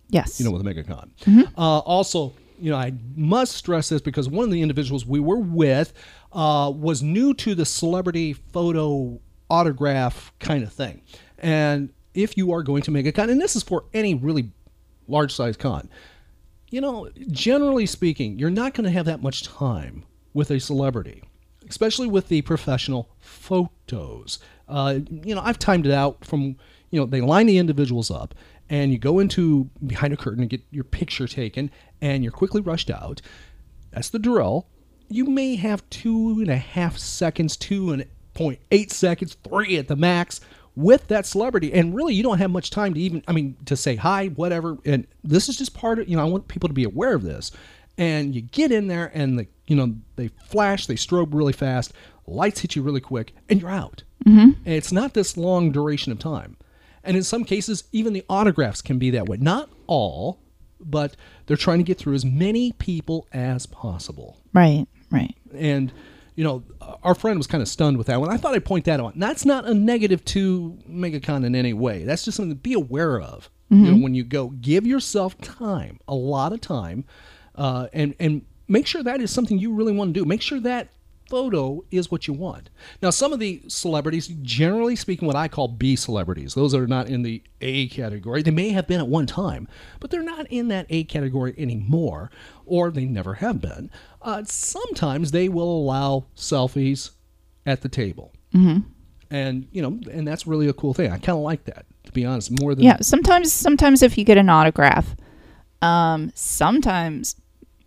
Yes. 0.09 0.39
You 0.39 0.45
know, 0.45 0.51
with 0.51 0.63
the 0.63 0.69
MegaCon. 0.73 1.09
Mhm. 1.21 1.51
Uh, 1.57 1.79
also, 1.79 2.33
you 2.59 2.69
know, 2.71 2.77
I 2.77 2.93
must 3.15 3.53
stress 3.53 3.89
this 3.89 4.01
because 4.01 4.29
one 4.29 4.45
of 4.45 4.51
the 4.51 4.61
individuals 4.61 5.05
we 5.05 5.19
were 5.19 5.39
with 5.39 5.93
uh, 6.31 6.71
was 6.75 7.01
new 7.01 7.33
to 7.35 7.55
the 7.55 7.65
celebrity 7.65 8.33
photo 8.33 9.19
autograph 9.49 10.31
kind 10.39 10.63
of 10.63 10.71
thing. 10.73 11.01
And 11.39 11.89
if 12.13 12.37
you 12.37 12.51
are 12.53 12.63
going 12.63 12.83
to 12.83 12.91
MegaCon, 12.91 13.29
and 13.29 13.41
this 13.41 13.55
is 13.55 13.63
for 13.63 13.85
any 13.93 14.13
really 14.15 14.51
large 15.07 15.33
size 15.33 15.57
con, 15.57 15.89
you 16.73 16.81
know, 16.81 17.07
generally 17.29 17.85
speaking, 17.85 18.39
you're 18.39 18.49
not 18.49 18.73
going 18.73 18.83
to 18.83 18.89
have 18.89 19.05
that 19.05 19.21
much 19.21 19.43
time 19.43 20.03
with 20.33 20.49
a 20.49 20.59
celebrity, 20.59 21.21
especially 21.69 22.07
with 22.07 22.29
the 22.29 22.41
professional 22.41 23.11
photos. 23.19 24.39
Uh, 24.67 24.97
you 25.07 25.35
know, 25.35 25.41
I've 25.41 25.59
timed 25.59 25.85
it 25.85 25.91
out 25.91 26.25
from, 26.25 26.55
you 26.89 26.99
know, 26.99 27.05
they 27.05 27.21
line 27.21 27.45
the 27.45 27.59
individuals 27.59 28.09
up 28.09 28.33
and 28.71 28.91
you 28.91 28.97
go 28.97 29.19
into 29.19 29.69
behind 29.85 30.13
a 30.13 30.17
curtain 30.17 30.41
and 30.41 30.49
get 30.49 30.63
your 30.71 30.83
picture 30.83 31.27
taken 31.27 31.69
and 32.01 32.23
you're 32.23 32.31
quickly 32.31 32.59
rushed 32.59 32.89
out. 32.89 33.21
That's 33.91 34.09
the 34.09 34.17
drill. 34.17 34.65
You 35.09 35.25
may 35.25 35.57
have 35.57 35.87
two 35.91 36.39
and 36.39 36.49
a 36.49 36.57
half 36.57 36.97
seconds, 36.97 37.55
two 37.55 37.91
and 37.91 38.07
point 38.33 38.57
eight 38.71 38.91
seconds, 38.91 39.37
three 39.43 39.77
at 39.77 39.87
the 39.87 39.95
max 39.95 40.41
with 40.75 41.07
that 41.07 41.25
celebrity. 41.25 41.73
And 41.73 41.95
really, 41.95 42.13
you 42.13 42.23
don't 42.23 42.39
have 42.39 42.51
much 42.51 42.69
time 42.69 42.93
to 42.93 42.99
even, 42.99 43.23
I 43.27 43.31
mean, 43.31 43.55
to 43.65 43.75
say 43.75 43.95
hi, 43.95 44.27
whatever. 44.27 44.77
And 44.85 45.05
this 45.23 45.49
is 45.49 45.57
just 45.57 45.73
part 45.73 45.99
of, 45.99 46.07
you 46.07 46.17
know, 46.17 46.23
I 46.23 46.27
want 46.27 46.47
people 46.47 46.67
to 46.69 46.73
be 46.73 46.83
aware 46.83 47.13
of 47.13 47.23
this. 47.23 47.51
And 47.97 48.33
you 48.33 48.41
get 48.41 48.71
in 48.71 48.87
there 48.87 49.11
and 49.13 49.37
the, 49.37 49.47
you 49.67 49.75
know, 49.75 49.95
they 50.15 50.29
flash, 50.47 50.87
they 50.87 50.95
strobe 50.95 51.33
really 51.33 51.53
fast, 51.53 51.93
lights 52.25 52.61
hit 52.61 52.75
you 52.75 52.81
really 52.81 53.01
quick, 53.01 53.33
and 53.49 53.61
you're 53.61 53.69
out. 53.69 54.03
Mhm. 54.25 54.55
And 54.65 54.73
it's 54.73 54.91
not 54.91 55.13
this 55.13 55.37
long 55.37 55.71
duration 55.71 56.11
of 56.11 56.19
time. 56.19 56.57
And 57.03 57.15
in 57.17 57.23
some 57.23 57.43
cases, 57.43 57.83
even 57.91 58.13
the 58.13 58.23
autographs 58.29 58.81
can 58.81 58.97
be 58.97 59.11
that 59.11 59.27
way. 59.27 59.37
Not 59.37 59.69
all, 59.85 60.39
but 60.79 61.15
they're 61.45 61.57
trying 61.57 61.79
to 61.79 61.83
get 61.83 61.97
through 61.97 62.15
as 62.15 62.25
many 62.25 62.71
people 62.73 63.27
as 63.31 63.65
possible. 63.65 64.37
Right, 64.53 64.87
right. 65.11 65.35
And, 65.53 65.91
you 66.35 66.43
know, 66.43 66.63
our 67.03 67.13
friend 67.15 67.37
was 67.39 67.47
kind 67.47 67.61
of 67.61 67.67
stunned 67.67 67.97
with 67.97 68.07
that 68.07 68.19
one. 68.19 68.29
I 68.29 68.37
thought 68.37 68.55
I'd 68.55 68.65
point 68.65 68.85
that 68.85 68.99
out. 68.99 69.13
And 69.13 69.21
that's 69.21 69.45
not 69.45 69.65
a 69.65 69.73
negative 69.73 70.23
to 70.25 70.77
MegaCon 70.89 71.45
in 71.45 71.55
any 71.55 71.73
way. 71.73 72.03
That's 72.03 72.25
just 72.25 72.37
something 72.37 72.51
to 72.51 72.55
be 72.61 72.73
aware 72.73 73.19
of. 73.21 73.49
You 73.69 73.77
know, 73.79 73.93
Mhm. 73.95 74.03
when 74.03 74.13
you 74.13 74.23
go, 74.23 74.49
give 74.49 74.85
yourself 74.85 75.35
time, 75.41 75.99
a 76.07 76.13
lot 76.13 76.53
of 76.53 76.61
time, 76.61 77.05
uh, 77.55 77.87
and 77.91 78.13
and 78.19 78.43
make 78.67 78.85
sure 78.85 79.01
that 79.01 79.19
is 79.21 79.31
something 79.31 79.57
you 79.57 79.73
really 79.73 79.93
want 79.93 80.13
to 80.13 80.19
do. 80.19 80.25
Make 80.25 80.41
sure 80.43 80.59
that 80.59 80.89
photo 81.29 81.83
is 81.91 82.11
what 82.11 82.27
you 82.27 82.33
want. 82.33 82.69
Now, 83.01 83.09
some 83.09 83.33
of 83.33 83.39
the 83.39 83.61
celebrities, 83.67 84.27
generally 84.41 84.95
speaking, 84.95 85.27
what 85.27 85.35
I 85.35 85.47
call 85.47 85.67
B 85.67 85.95
celebrities, 85.95 86.53
those 86.53 86.73
are 86.75 86.87
not 86.87 87.07
in 87.07 87.21
the 87.23 87.41
A 87.61 87.87
category. 87.87 88.41
They 88.41 88.51
may 88.51 88.69
have 88.69 88.87
been 88.87 88.99
at 88.99 89.07
one 89.07 89.25
time, 89.25 89.67
but 89.99 90.11
they're 90.11 90.23
not 90.23 90.47
in 90.51 90.67
that 90.69 90.85
A 90.89 91.03
category 91.05 91.53
anymore, 91.57 92.31
or 92.65 92.91
they 92.91 93.05
never 93.05 93.35
have 93.35 93.61
been. 93.61 93.89
Uh, 94.21 94.43
sometimes 94.45 95.31
they 95.31 95.49
will 95.49 95.69
allow 95.69 96.25
selfies 96.35 97.11
at 97.65 97.81
the 97.81 97.89
table. 97.89 98.31
Mhm. 98.53 98.83
And, 99.31 99.67
you 99.71 99.81
know, 99.81 99.99
and 100.11 100.27
that's 100.27 100.45
really 100.45 100.67
a 100.67 100.73
cool 100.73 100.93
thing. 100.93 101.07
I 101.11 101.17
kind 101.17 101.37
of 101.37 101.43
like 101.43 101.65
that, 101.65 101.85
to 102.05 102.11
be 102.11 102.23
honest, 102.25 102.51
more 102.61 102.75
than. 102.75 102.83
Yeah, 102.83 102.97
sometimes 103.01 103.51
sometimes 103.51 104.03
if 104.03 104.17
you 104.17 104.23
get 104.23 104.37
an 104.37 104.49
autograph, 104.49 105.15
um, 105.81 106.31
sometimes 106.35 107.35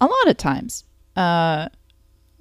a 0.00 0.06
lot 0.06 0.26
of 0.26 0.36
times, 0.36 0.84
uh, 1.14 1.68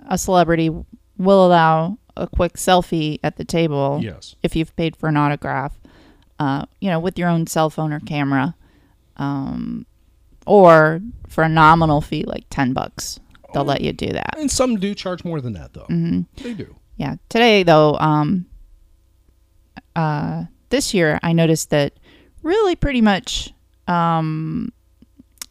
a 0.07 0.17
celebrity 0.17 0.69
will 1.17 1.45
allow 1.45 1.97
a 2.17 2.27
quick 2.27 2.53
selfie 2.53 3.19
at 3.23 3.37
the 3.37 3.45
table. 3.45 3.99
Yes. 4.01 4.35
If 4.43 4.55
you've 4.55 4.75
paid 4.75 4.95
for 4.95 5.09
an 5.09 5.17
autograph, 5.17 5.77
uh, 6.39 6.65
you 6.79 6.89
know, 6.89 6.99
with 6.99 7.17
your 7.17 7.29
own 7.29 7.47
cell 7.47 7.69
phone 7.69 7.91
or 7.93 7.99
camera, 7.99 8.55
um, 9.17 9.85
or 10.45 11.01
for 11.27 11.43
a 11.43 11.49
nominal 11.49 12.01
fee 12.01 12.23
like 12.25 12.45
ten 12.49 12.73
bucks, 12.73 13.19
they'll 13.53 13.65
let 13.65 13.81
you 13.81 13.91
do 13.93 14.07
that. 14.07 14.35
And 14.37 14.49
some 14.51 14.75
do 14.77 14.93
charge 14.93 15.23
more 15.23 15.41
than 15.41 15.53
that, 15.53 15.73
though. 15.73 15.85
hmm 15.85 16.21
They 16.37 16.53
do. 16.53 16.75
Yeah. 16.97 17.15
Today, 17.29 17.63
though, 17.63 17.95
um, 17.95 18.45
uh, 19.95 20.45
this 20.69 20.93
year, 20.93 21.19
I 21.23 21.33
noticed 21.33 21.69
that 21.69 21.93
really 22.43 22.75
pretty 22.75 23.01
much 23.01 23.53
um, 23.87 24.71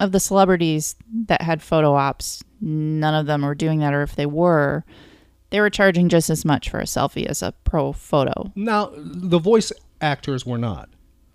of 0.01 0.13
the 0.13 0.21
celebrities 0.21 0.97
that 1.27 1.43
had 1.43 1.63
photo 1.63 1.95
ops, 1.95 2.43
none 2.65 3.15
of 3.15 3.27
them 3.27 3.43
were 3.43 3.55
doing 3.55 3.79
that, 3.81 3.93
or 3.95 4.03
if 4.03 4.17
they 4.17 4.27
were, 4.27 4.85
they 5.51 5.61
were 5.61 5.71
charging 5.71 6.09
just 6.09 6.31
as 6.31 6.45
much 6.45 6.71
for 6.71 6.81
a 6.81 6.85
selfie 6.85 7.27
as 7.27 7.43
a 7.43 7.53
pro 7.65 7.93
photo. 7.93 8.51
Now, 8.57 8.91
the 8.97 9.39
voice 9.39 9.71
actors 10.01 10.45
were 10.47 10.59
not. 10.59 10.89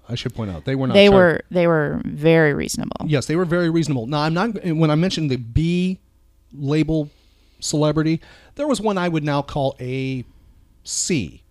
I 0.09 0.15
should 0.15 0.33
point 0.33 0.49
out 0.51 0.65
they 0.65 0.75
were 0.75 0.87
not. 0.87 0.93
They 0.95 1.07
char- 1.07 1.15
were 1.15 1.41
they 1.51 1.67
were 1.67 2.01
very 2.03 2.53
reasonable. 2.53 3.05
Yes, 3.05 3.27
they 3.27 3.35
were 3.35 3.45
very 3.45 3.69
reasonable. 3.69 4.07
Now, 4.07 4.21
I'm 4.21 4.33
not 4.33 4.63
when 4.65 4.89
I 4.89 4.95
mentioned 4.95 5.29
the 5.29 5.37
B 5.37 5.99
label 6.51 7.09
celebrity, 7.59 8.19
there 8.55 8.67
was 8.67 8.81
one 8.81 8.97
I 8.97 9.07
would 9.07 9.23
now 9.23 9.41
call 9.43 9.75
a 9.79 10.25
C 10.83 11.43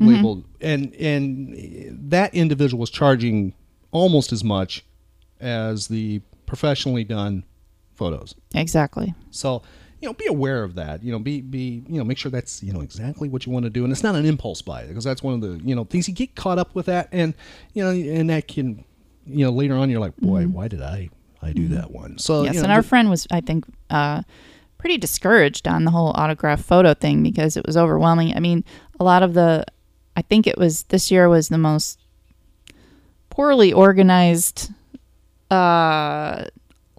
Mhm. 0.00 0.06
labeled, 0.08 0.44
and 0.60 0.92
and 0.96 2.10
that 2.10 2.34
individual 2.34 2.80
was 2.80 2.90
charging 2.90 3.54
almost 3.92 4.32
as 4.32 4.42
much 4.42 4.84
as 5.38 5.86
the 5.86 6.20
professionally 6.46 7.04
done 7.04 7.44
photos. 8.02 8.34
Exactly. 8.54 9.14
So, 9.30 9.62
you 10.00 10.08
know, 10.08 10.14
be 10.14 10.26
aware 10.26 10.62
of 10.64 10.74
that. 10.74 11.02
You 11.04 11.12
know, 11.12 11.18
be 11.18 11.40
be 11.40 11.84
you 11.88 11.98
know, 11.98 12.04
make 12.04 12.18
sure 12.18 12.30
that's 12.30 12.62
you 12.62 12.72
know 12.72 12.80
exactly 12.80 13.28
what 13.28 13.46
you 13.46 13.52
want 13.52 13.64
to 13.64 13.70
do, 13.70 13.84
and 13.84 13.92
it's 13.92 14.02
not 14.02 14.14
an 14.16 14.24
impulse 14.26 14.60
buy 14.62 14.86
because 14.86 15.04
that's 15.04 15.22
one 15.22 15.34
of 15.34 15.40
the 15.40 15.60
you 15.64 15.74
know 15.76 15.84
things 15.84 16.08
you 16.08 16.14
get 16.14 16.34
caught 16.34 16.58
up 16.58 16.74
with 16.74 16.86
that, 16.86 17.08
and 17.12 17.34
you 17.74 17.82
know, 17.84 17.90
and 17.90 18.28
that 18.30 18.48
can 18.48 18.84
you 19.26 19.44
know 19.44 19.52
later 19.52 19.74
on 19.74 19.88
you're 19.90 20.00
like, 20.00 20.16
boy, 20.16 20.44
Mhm. 20.44 20.52
why 20.52 20.66
did 20.68 20.82
I 20.82 21.08
I 21.40 21.52
do 21.52 21.68
that 21.68 21.90
one? 21.92 22.18
So 22.18 22.42
yes, 22.44 22.54
you 22.54 22.60
know, 22.60 22.64
and 22.64 22.72
our 22.72 22.82
friend 22.82 23.10
was, 23.10 23.26
I 23.30 23.40
think, 23.40 23.64
uh, 23.90 24.22
pretty 24.78 24.98
discouraged 24.98 25.68
on 25.68 25.84
the 25.84 25.90
whole 25.92 26.12
autograph 26.16 26.60
photo 26.64 26.94
thing 26.94 27.22
because 27.22 27.56
it 27.56 27.64
was 27.66 27.76
overwhelming. 27.76 28.34
I 28.36 28.40
mean, 28.40 28.64
a 28.98 29.04
lot 29.04 29.22
of 29.22 29.34
the 29.34 29.64
I 30.16 30.22
think 30.22 30.46
it 30.46 30.58
was 30.58 30.82
this 30.84 31.10
year 31.12 31.28
was 31.28 31.48
the 31.48 31.58
most 31.58 31.98
poorly 33.30 33.72
organized 33.72 34.70
uh 35.50 36.44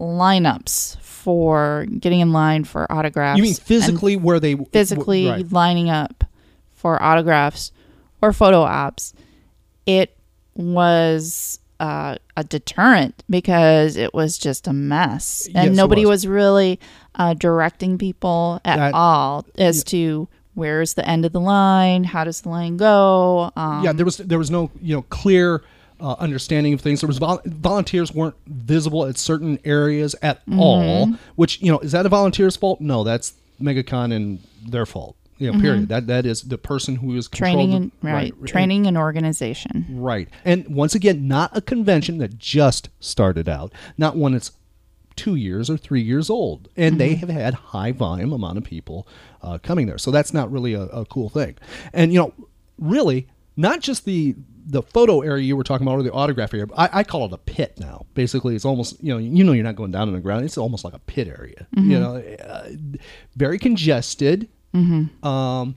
lineups 0.00 0.98
for 1.00 1.86
getting 1.98 2.20
in 2.20 2.32
line 2.32 2.64
for 2.64 2.90
autographs. 2.92 3.38
You 3.38 3.42
mean 3.44 3.54
physically 3.54 4.16
where 4.16 4.40
they 4.40 4.56
physically 4.56 5.28
right. 5.28 5.52
lining 5.52 5.88
up 5.90 6.24
for 6.74 7.02
autographs 7.02 7.72
or 8.20 8.32
photo 8.32 8.60
ops? 8.60 9.14
It 9.86 10.16
was 10.54 11.58
uh, 11.80 12.16
a 12.36 12.44
deterrent 12.44 13.22
because 13.28 13.96
it 13.96 14.14
was 14.14 14.38
just 14.38 14.66
a 14.66 14.72
mess, 14.72 15.46
and 15.54 15.70
Yes, 15.70 15.76
nobody 15.76 16.02
was. 16.06 16.24
was. 16.24 16.26
really 16.28 16.80
uh, 17.14 17.34
directing 17.34 17.98
people 17.98 18.60
at 18.64 18.76
That- 18.76 18.94
all 18.94 19.46
as 19.58 19.84
to 19.84 20.28
where's 20.54 20.94
the 20.94 21.06
end 21.08 21.24
of 21.24 21.32
the 21.32 21.40
line, 21.40 22.04
how 22.04 22.24
does 22.24 22.42
the 22.42 22.48
line 22.48 22.76
go. 22.76 23.50
Um, 23.56 23.84
yeah, 23.84 23.92
there 23.92 24.04
was 24.04 24.18
there 24.18 24.38
was 24.38 24.50
no 24.50 24.70
you 24.80 24.94
know 24.96 25.02
clear 25.02 25.62
uh, 26.04 26.16
understanding 26.18 26.74
of 26.74 26.82
things. 26.82 27.00
There 27.00 27.08
was 27.08 27.16
vol- 27.18 27.40
volunteers 27.46 28.12
weren't 28.12 28.34
visible 28.46 29.06
at 29.06 29.16
certain 29.16 29.58
areas 29.64 30.14
at 30.20 30.42
all. 30.52 31.06
Mm-hmm. 31.06 31.14
Which 31.36 31.62
you 31.62 31.72
know 31.72 31.78
is 31.78 31.92
that 31.92 32.04
a 32.04 32.10
volunteer's 32.10 32.56
fault? 32.56 32.80
No, 32.80 33.04
that's 33.04 33.32
MegaCon 33.60 34.14
and 34.14 34.40
their 34.68 34.84
fault. 34.84 35.16
You 35.38 35.50
know, 35.50 35.60
period. 35.60 35.84
Mhm. 35.84 35.88
That 35.88 36.06
that 36.08 36.26
is 36.26 36.42
the 36.42 36.58
person 36.58 36.96
who 36.96 37.16
is 37.16 37.28
training 37.28 37.72
and 37.72 37.92
right, 38.02 38.32
training 38.46 38.86
and 38.86 38.98
organization. 38.98 39.86
Right. 39.88 40.28
And 40.44 40.68
once 40.68 40.94
again, 40.94 41.26
not 41.26 41.56
a 41.56 41.60
convention 41.60 42.18
that 42.18 42.38
just 42.38 42.90
started 43.00 43.48
out, 43.48 43.72
not 43.96 44.14
one 44.14 44.32
that's 44.32 44.52
two 45.16 45.36
years 45.36 45.70
or 45.70 45.76
three 45.76 46.02
years 46.02 46.28
old. 46.28 46.68
And 46.76 47.00
they 47.00 47.14
have 47.14 47.28
had 47.30 47.54
high 47.54 47.92
volume 47.92 48.32
amount 48.32 48.58
of 48.58 48.64
people 48.64 49.08
uh, 49.42 49.58
coming 49.58 49.86
there. 49.86 49.98
So 49.98 50.10
that's 50.10 50.34
not 50.34 50.50
really 50.52 50.74
a, 50.74 50.82
a 50.82 51.04
cool 51.06 51.28
thing. 51.28 51.56
And, 51.92 52.12
you 52.12 52.18
know, 52.18 52.34
really, 52.78 53.28
not 53.56 53.80
just 53.80 54.04
the 54.04 54.34
the 54.66 54.82
photo 54.82 55.20
area 55.20 55.44
you 55.44 55.56
were 55.56 55.64
talking 55.64 55.86
about 55.86 55.98
or 55.98 56.02
the 56.02 56.12
autograph 56.12 56.54
area. 56.54 56.66
I, 56.76 56.88
I 57.00 57.04
call 57.04 57.26
it 57.26 57.32
a 57.32 57.38
pit 57.38 57.74
now. 57.78 58.06
Basically, 58.14 58.54
it's 58.56 58.64
almost 58.64 59.02
you 59.02 59.12
know 59.12 59.18
you 59.18 59.44
know 59.44 59.52
you're 59.52 59.64
not 59.64 59.76
going 59.76 59.90
down 59.90 60.08
in 60.08 60.14
the 60.14 60.20
ground. 60.20 60.44
It's 60.44 60.56
almost 60.58 60.84
like 60.84 60.94
a 60.94 60.98
pit 61.00 61.28
area. 61.28 61.66
You 61.76 61.82
Mhm. 61.82 62.00
know, 62.00 62.44
uh, 62.44 62.68
very 63.36 63.58
congested. 63.58 64.48
Mm-hmm. 64.74 65.26
Um, 65.26 65.76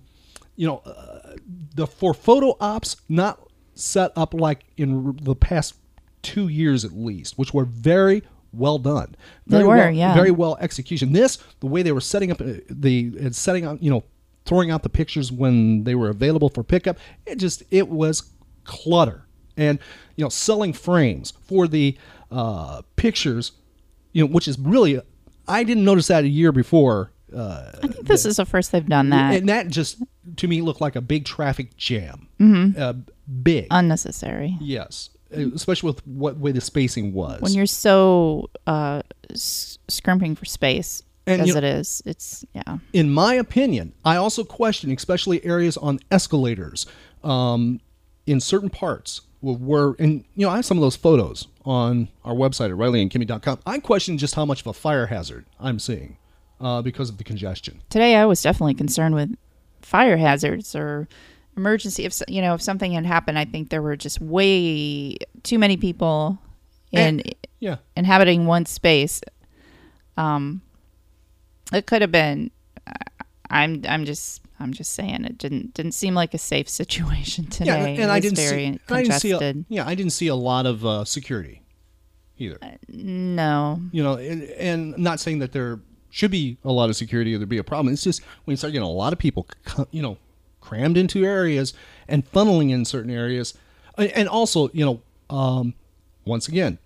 you 0.55 0.65
know, 0.67 0.77
uh, 0.85 1.35
the 1.75 1.85
for 1.87 2.13
photo 2.13 2.55
ops 2.59 2.95
not 3.09 3.39
set 3.75 4.11
up 4.15 4.33
like 4.33 4.65
in 4.77 5.07
r- 5.07 5.13
the 5.21 5.35
past 5.35 5.75
two 6.23 6.47
years 6.47 6.83
at 6.83 6.93
least, 6.93 7.37
which 7.37 7.53
were 7.53 7.65
very 7.65 8.23
well 8.53 8.79
done. 8.79 9.15
They 9.45 9.57
Very 9.57 9.67
were, 9.67 9.75
well, 9.75 9.91
yeah. 9.91 10.13
very 10.15 10.31
well 10.31 10.57
execution. 10.59 11.11
This, 11.13 11.37
the 11.59 11.67
way 11.67 11.83
they 11.83 11.91
were 11.91 12.01
setting 12.01 12.31
up 12.31 12.41
uh, 12.41 12.53
the 12.69 13.13
and 13.19 13.35
setting 13.35 13.65
out, 13.65 13.83
you 13.83 13.91
know, 13.91 14.03
throwing 14.45 14.71
out 14.71 14.81
the 14.81 14.89
pictures 14.89 15.31
when 15.31 15.83
they 15.83 15.93
were 15.93 16.09
available 16.09 16.49
for 16.49 16.63
pickup, 16.63 16.97
it 17.27 17.37
just 17.37 17.61
it 17.69 17.87
was 17.89 18.23
clutter. 18.67 19.23
And 19.55 19.79
you 20.15 20.23
know, 20.23 20.29
selling 20.29 20.71
frames 20.73 21.33
for 21.47 21.67
the 21.67 21.97
uh, 22.31 22.83
pictures, 22.95 23.53
you 24.13 24.23
know, 24.23 24.31
which 24.31 24.47
is 24.47 24.59
really 24.59 25.01
I 25.47 25.63
didn't 25.63 25.83
notice 25.85 26.07
that 26.07 26.23
a 26.23 26.27
year 26.27 26.51
before. 26.51 27.11
Uh, 27.35 27.71
I 27.83 27.87
think 27.87 28.05
this 28.07 28.25
is 28.25 28.37
the 28.37 28.45
first 28.45 28.71
they've 28.71 28.85
done 28.85 29.09
that. 29.09 29.33
and 29.33 29.49
that 29.49 29.67
just 29.69 29.97
to 30.37 30.47
me 30.47 30.61
looked 30.61 30.79
like 30.81 30.95
a 30.95 31.01
big 31.01 31.25
traffic 31.25 31.75
jam. 31.75 32.27
Mhm. 32.39 32.77
Uh, 32.77 32.93
big, 33.43 33.67
Unnecessary. 33.71 34.55
yes, 34.61 35.09
especially 35.31 35.87
with 35.89 36.05
what 36.07 36.37
way 36.37 36.51
the 36.51 36.61
spacing 36.61 37.13
was. 37.13 37.41
When 37.41 37.53
you're 37.53 37.65
so 37.65 38.49
uh, 38.67 39.01
scrimping 39.33 40.35
for 40.35 40.45
space 40.45 41.03
And, 41.25 41.41
as 41.41 41.47
you 41.47 41.53
know- 41.53 41.57
it 41.59 41.63
is, 41.65 42.01
it's 42.05 42.45
yeah. 42.53 42.77
in 42.93 43.11
my 43.11 43.33
opinion, 43.33 43.93
I 44.05 44.15
also 44.17 44.43
question, 44.43 44.91
especially 44.91 45.43
areas 45.43 45.75
on 45.77 45.99
escalators, 46.11 46.85
um, 47.23 47.81
in 48.27 48.39
certain 48.39 48.69
parts 48.69 49.21
where, 49.41 49.95
and 49.97 50.25
you 50.35 50.45
know, 50.45 50.51
I 50.51 50.57
have 50.57 50.65
some 50.65 50.77
of 50.77 50.81
those 50.81 50.95
photos 50.95 51.47
on 51.65 52.09
our 52.23 52.33
website 52.33 52.65
at 52.65 52.77
RileyandKimmy.com. 52.77 53.59
I 53.65 53.79
question 53.79 54.17
just 54.17 54.35
how 54.35 54.45
much 54.45 54.61
of 54.61 54.67
a 54.67 54.73
fire 54.73 55.07
hazard 55.07 55.45
I'm 55.59 55.79
seeing 55.79 56.17
uh, 56.59 56.81
because 56.81 57.09
of 57.09 57.17
the 57.17 57.23
congestion. 57.23 57.81
Today 57.89 58.15
I 58.15 58.25
was 58.25 58.41
definitely 58.41 58.75
concerned 58.75 59.15
with 59.15 59.35
fire 59.81 60.17
hazards 60.17 60.75
or 60.75 61.07
emergency. 61.55 62.05
If 62.05 62.21
you 62.27 62.41
know 62.41 62.53
if 62.53 62.61
something 62.61 62.91
had 62.91 63.05
happened, 63.05 63.39
I 63.39 63.45
think 63.45 63.69
there 63.69 63.81
were 63.81 63.95
just 63.95 64.21
way 64.21 65.17
too 65.43 65.57
many 65.57 65.77
people 65.77 66.37
in 66.91 67.23
yeah. 67.59 67.77
inhabiting 67.95 68.45
one 68.45 68.65
space. 68.65 69.21
Um, 70.17 70.61
it 71.73 71.85
could 71.85 72.01
have 72.01 72.11
been. 72.11 72.51
I'm 73.49 73.83
I'm 73.87 74.05
just 74.05 74.41
I'm 74.59 74.73
just 74.73 74.93
saying 74.93 75.25
it 75.25 75.37
didn't 75.37 75.73
didn't 75.73 75.93
seem 75.93 76.13
like 76.13 76.33
a 76.33 76.37
safe 76.37 76.69
situation 76.81 77.45
today. 77.45 77.95
Yeah, 77.95 78.03
and, 78.03 78.11
I 78.11 78.19
didn't 78.19 78.37
see, 78.37 78.79
I 78.89 79.03
didn't 79.03 79.19
see, 79.19 79.31
a, 79.31 79.53
yeah, 79.69 79.87
I 79.87 79.95
didn't 79.95 80.13
see 80.13 80.27
a 80.27 80.35
lot 80.35 80.65
of 80.65 80.85
uh, 80.85 81.05
security 81.05 81.61
either. 82.37 82.59
no, 82.87 83.81
you 83.91 84.03
know, 84.03 84.15
and, 84.15 84.43
and 84.43 84.97
not 84.97 85.19
saying 85.19 85.39
that 85.39 85.51
there 85.51 85.79
should 86.09 86.31
be 86.31 86.57
a 86.63 86.71
lot 86.71 86.89
of 86.89 86.95
security 86.95 87.33
or 87.33 87.37
there 87.37 87.47
be 87.47 87.57
a 87.57 87.63
problem. 87.63 87.93
It's 87.93 88.03
just 88.03 88.21
when 88.45 88.53
you 88.53 88.57
start 88.57 88.73
getting 88.73 88.87
a 88.87 88.91
lot 88.91 89.13
of 89.13 89.19
people, 89.19 89.47
you 89.91 90.01
know, 90.01 90.17
crammed 90.61 90.97
into 90.97 91.25
areas 91.25 91.73
and 92.07 92.29
funneling 92.31 92.71
in 92.71 92.85
certain 92.85 93.11
areas, 93.11 93.53
and 93.97 94.11
and 94.11 94.29
also, 94.29 94.69
you 94.73 94.85
know, 94.85 95.01
um, 95.35 95.73
once 96.25 96.47
again, 96.47 96.77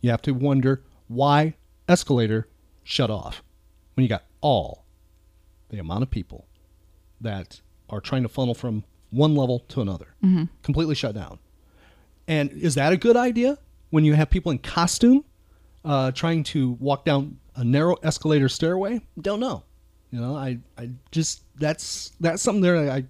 you 0.00 0.10
have 0.10 0.22
to 0.22 0.32
wonder 0.32 0.82
why 1.08 1.54
escalator 1.88 2.48
shut 2.84 3.10
off 3.10 3.42
when 3.94 4.02
you 4.02 4.08
got 4.08 4.24
all 4.40 4.84
the 5.70 5.78
amount 5.78 6.02
of 6.02 6.10
people 6.10 6.47
that 7.20 7.60
are 7.90 8.00
trying 8.00 8.22
to 8.22 8.28
funnel 8.28 8.54
from 8.54 8.84
one 9.10 9.34
level 9.34 9.60
to 9.68 9.80
another, 9.80 10.14
Mhm. 10.22 10.48
completely 10.62 10.94
shut 10.94 11.14
down. 11.14 11.38
And 12.26 12.50
is 12.52 12.74
that 12.74 12.92
a 12.92 12.96
good 12.96 13.16
idea 13.16 13.58
when 13.90 14.04
you 14.04 14.14
have 14.14 14.28
people 14.30 14.52
in 14.52 14.58
costume 14.58 15.24
uh, 15.84 16.10
trying 16.10 16.42
to 16.44 16.72
walk 16.80 17.04
down 17.04 17.38
a 17.56 17.64
narrow 17.64 17.94
escalator 18.02 18.48
stairway? 18.48 19.00
Don't 19.20 19.40
know. 19.40 19.62
You 20.10 20.20
know, 20.20 20.34
I, 20.36 20.58
I 20.76 20.90
just 21.10 21.42
that's 21.56 22.12
that's 22.20 22.42
something 22.42 22.60
there 22.62 22.90
I 22.90 23.04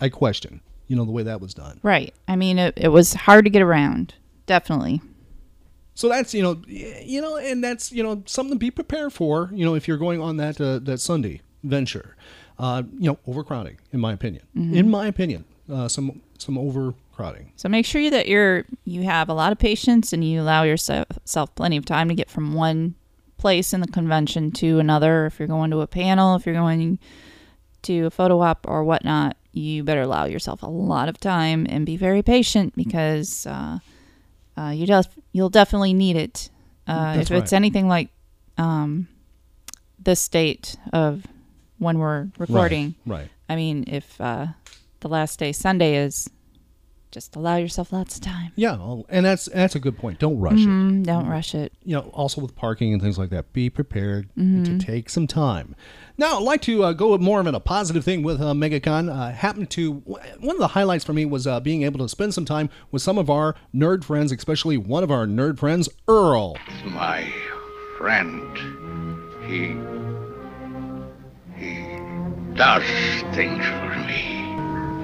I 0.00 0.08
question. 0.08 0.60
You 0.86 0.96
know 0.96 1.04
the 1.04 1.12
way 1.12 1.22
that 1.24 1.40
was 1.40 1.54
done. 1.54 1.78
right. 1.82 2.12
I 2.28 2.34
mean, 2.36 2.58
it, 2.58 2.74
it 2.76 2.88
was 2.88 3.14
hard 3.14 3.44
to 3.44 3.50
get 3.50 3.62
around. 3.62 4.14
Definitely. 4.46 5.00
So 5.94 6.08
that's 6.08 6.32
you 6.34 6.42
know 6.42 6.60
you 6.66 7.20
know, 7.20 7.36
and 7.36 7.62
that's 7.62 7.92
you 7.92 8.02
know 8.02 8.22
something 8.26 8.54
to 8.54 8.58
be 8.58 8.70
prepared 8.70 9.12
for. 9.12 9.50
You 9.52 9.64
know, 9.64 9.74
if 9.74 9.86
you're 9.88 9.98
going 9.98 10.20
on 10.20 10.36
that 10.38 10.60
uh, 10.60 10.78
that 10.80 10.98
Sunday 11.00 11.40
venture, 11.62 12.16
uh, 12.60 12.82
you 12.98 13.08
know, 13.10 13.18
overcrowding. 13.26 13.76
In 13.92 13.98
my 14.00 14.12
opinion, 14.12 14.42
Mhm. 14.56 14.74
in 14.74 14.88
my 14.90 15.06
opinion, 15.08 15.44
uh, 15.72 15.88
some 15.88 16.20
some 16.38 16.56
overcrowding. 16.58 17.52
So 17.56 17.68
make 17.68 17.84
sure 17.86 18.08
that 18.10 18.28
you're 18.28 18.64
you 18.84 19.02
have 19.02 19.28
a 19.28 19.34
lot 19.34 19.50
of 19.52 19.58
patience 19.58 20.12
and 20.12 20.22
you 20.22 20.40
allow 20.42 20.62
yourself 20.62 21.54
plenty 21.54 21.76
of 21.76 21.84
time 21.84 22.08
to 22.08 22.14
get 22.14 22.30
from 22.30 22.54
one 22.54 22.94
place 23.38 23.72
in 23.72 23.80
the 23.80 23.88
convention 23.88 24.50
to 24.52 24.78
another. 24.78 25.26
If 25.26 25.38
you're 25.38 25.48
going 25.48 25.70
to 25.70 25.80
a 25.80 25.86
panel, 25.86 26.34
if 26.36 26.44
you're 26.46 26.54
going 26.54 26.98
to 27.82 28.06
a 28.06 28.10
photo 28.10 28.40
op 28.42 28.66
or 28.68 28.84
whatnot, 28.84 29.36
you 29.52 29.82
better 29.82 30.02
allow 30.02 30.24
yourself 30.26 30.62
a 30.62 30.66
lot 30.68 31.08
of 31.08 31.18
time 31.18 31.66
and 31.68 31.86
be 31.86 31.96
very 31.96 32.22
patient 32.22 32.74
because 32.76 33.46
uh, 33.46 33.78
uh, 34.58 34.68
you 34.70 34.86
just 34.86 35.08
you'll 35.32 35.48
definitely 35.50 35.94
need 35.94 36.16
it. 36.16 36.50
Uh, 36.86 37.16
if 37.20 37.30
it's 37.30 37.52
anything 37.52 37.88
like 37.88 38.08
um, 38.58 39.08
this 39.98 40.20
state 40.20 40.76
of 40.92 41.24
when 41.80 41.98
we're 41.98 42.28
recording, 42.38 42.94
right. 43.04 43.28
I 43.48 43.56
mean, 43.56 43.84
if 43.88 44.20
uh, 44.20 44.46
the 45.00 45.08
last 45.08 45.40
day 45.40 45.50
Sunday 45.50 45.96
is, 45.96 46.30
just 47.10 47.34
allow 47.34 47.56
yourself 47.56 47.92
lots 47.92 48.14
of 48.14 48.20
time. 48.20 48.52
Yeah, 48.54 49.00
and 49.08 49.26
that's 49.26 49.46
that's 49.46 49.74
a 49.74 49.80
good 49.80 49.98
point. 49.98 50.20
Don't 50.20 50.38
rush 50.38 50.60
it. 50.60 50.68
Mhm, 50.68 51.04
Don't 51.04 51.26
rush 51.26 51.56
it. 51.56 51.72
you 51.82 51.96
know, 51.96 52.02
also 52.12 52.40
with 52.40 52.54
parking 52.54 52.92
and 52.92 53.02
things 53.02 53.18
like 53.18 53.30
that, 53.30 53.52
be 53.52 53.68
prepared 53.68 54.28
Mhm. 54.38 54.64
to 54.66 54.78
take 54.78 55.10
some 55.10 55.26
time. 55.26 55.74
Now, 56.16 56.36
I'd 56.36 56.44
like 56.44 56.62
to 56.62 56.84
uh, 56.84 56.92
go 56.92 57.10
with 57.10 57.20
more 57.20 57.40
of 57.40 57.46
a 57.48 57.58
positive 57.58 58.04
thing 58.04 58.22
with 58.22 58.40
uh, 58.40 58.52
MegaCon. 58.52 59.10
Uh, 59.10 59.32
happened 59.32 59.70
to 59.70 59.94
one 60.38 60.54
of 60.54 60.58
the 60.60 60.68
highlights 60.68 61.04
for 61.04 61.12
me 61.12 61.24
was 61.24 61.48
uh, 61.48 61.58
being 61.58 61.82
able 61.82 61.98
to 61.98 62.08
spend 62.08 62.32
some 62.34 62.44
time 62.44 62.70
with 62.92 63.02
some 63.02 63.18
of 63.18 63.28
our 63.28 63.56
nerd 63.74 64.04
friends, 64.04 64.30
especially 64.30 64.76
one 64.76 65.02
of 65.02 65.10
our 65.10 65.26
nerd 65.26 65.58
friends, 65.58 65.88
Earl. 66.06 66.56
my 66.84 67.26
friend. 67.98 68.56
He. 69.48 69.68
he 69.68 69.74
does 72.60 72.82
things 73.34 73.64
for 73.64 73.96
me. 74.00 74.44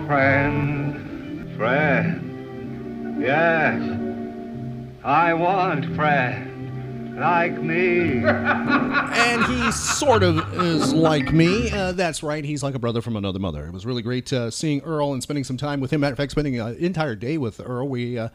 Friend, 0.06 1.56
friend, 1.56 3.18
yes. 3.18 5.00
I 5.02 5.32
want 5.32 5.86
friend 5.96 7.18
like 7.18 7.58
me. 7.58 8.22
and 8.26 9.44
he 9.46 9.72
sort 9.72 10.22
of 10.22 10.36
is 10.62 10.92
like 10.92 11.32
me. 11.32 11.70
Uh, 11.70 11.92
that's 11.92 12.22
right. 12.22 12.44
He's 12.44 12.62
like 12.62 12.74
a 12.74 12.78
brother 12.78 13.00
from 13.00 13.16
another 13.16 13.38
mother. 13.38 13.64
It 13.64 13.72
was 13.72 13.86
really 13.86 14.02
great 14.02 14.30
uh, 14.34 14.50
seeing 14.50 14.82
Earl 14.82 15.14
and 15.14 15.22
spending 15.22 15.44
some 15.44 15.56
time 15.56 15.80
with 15.80 15.90
him. 15.90 16.02
Matter 16.02 16.12
of 16.12 16.18
fact, 16.18 16.32
spending 16.32 16.60
an 16.60 16.76
entire 16.76 17.14
day 17.14 17.38
with 17.38 17.58
Earl. 17.64 17.88
We 17.88 18.18
uh, 18.18 18.28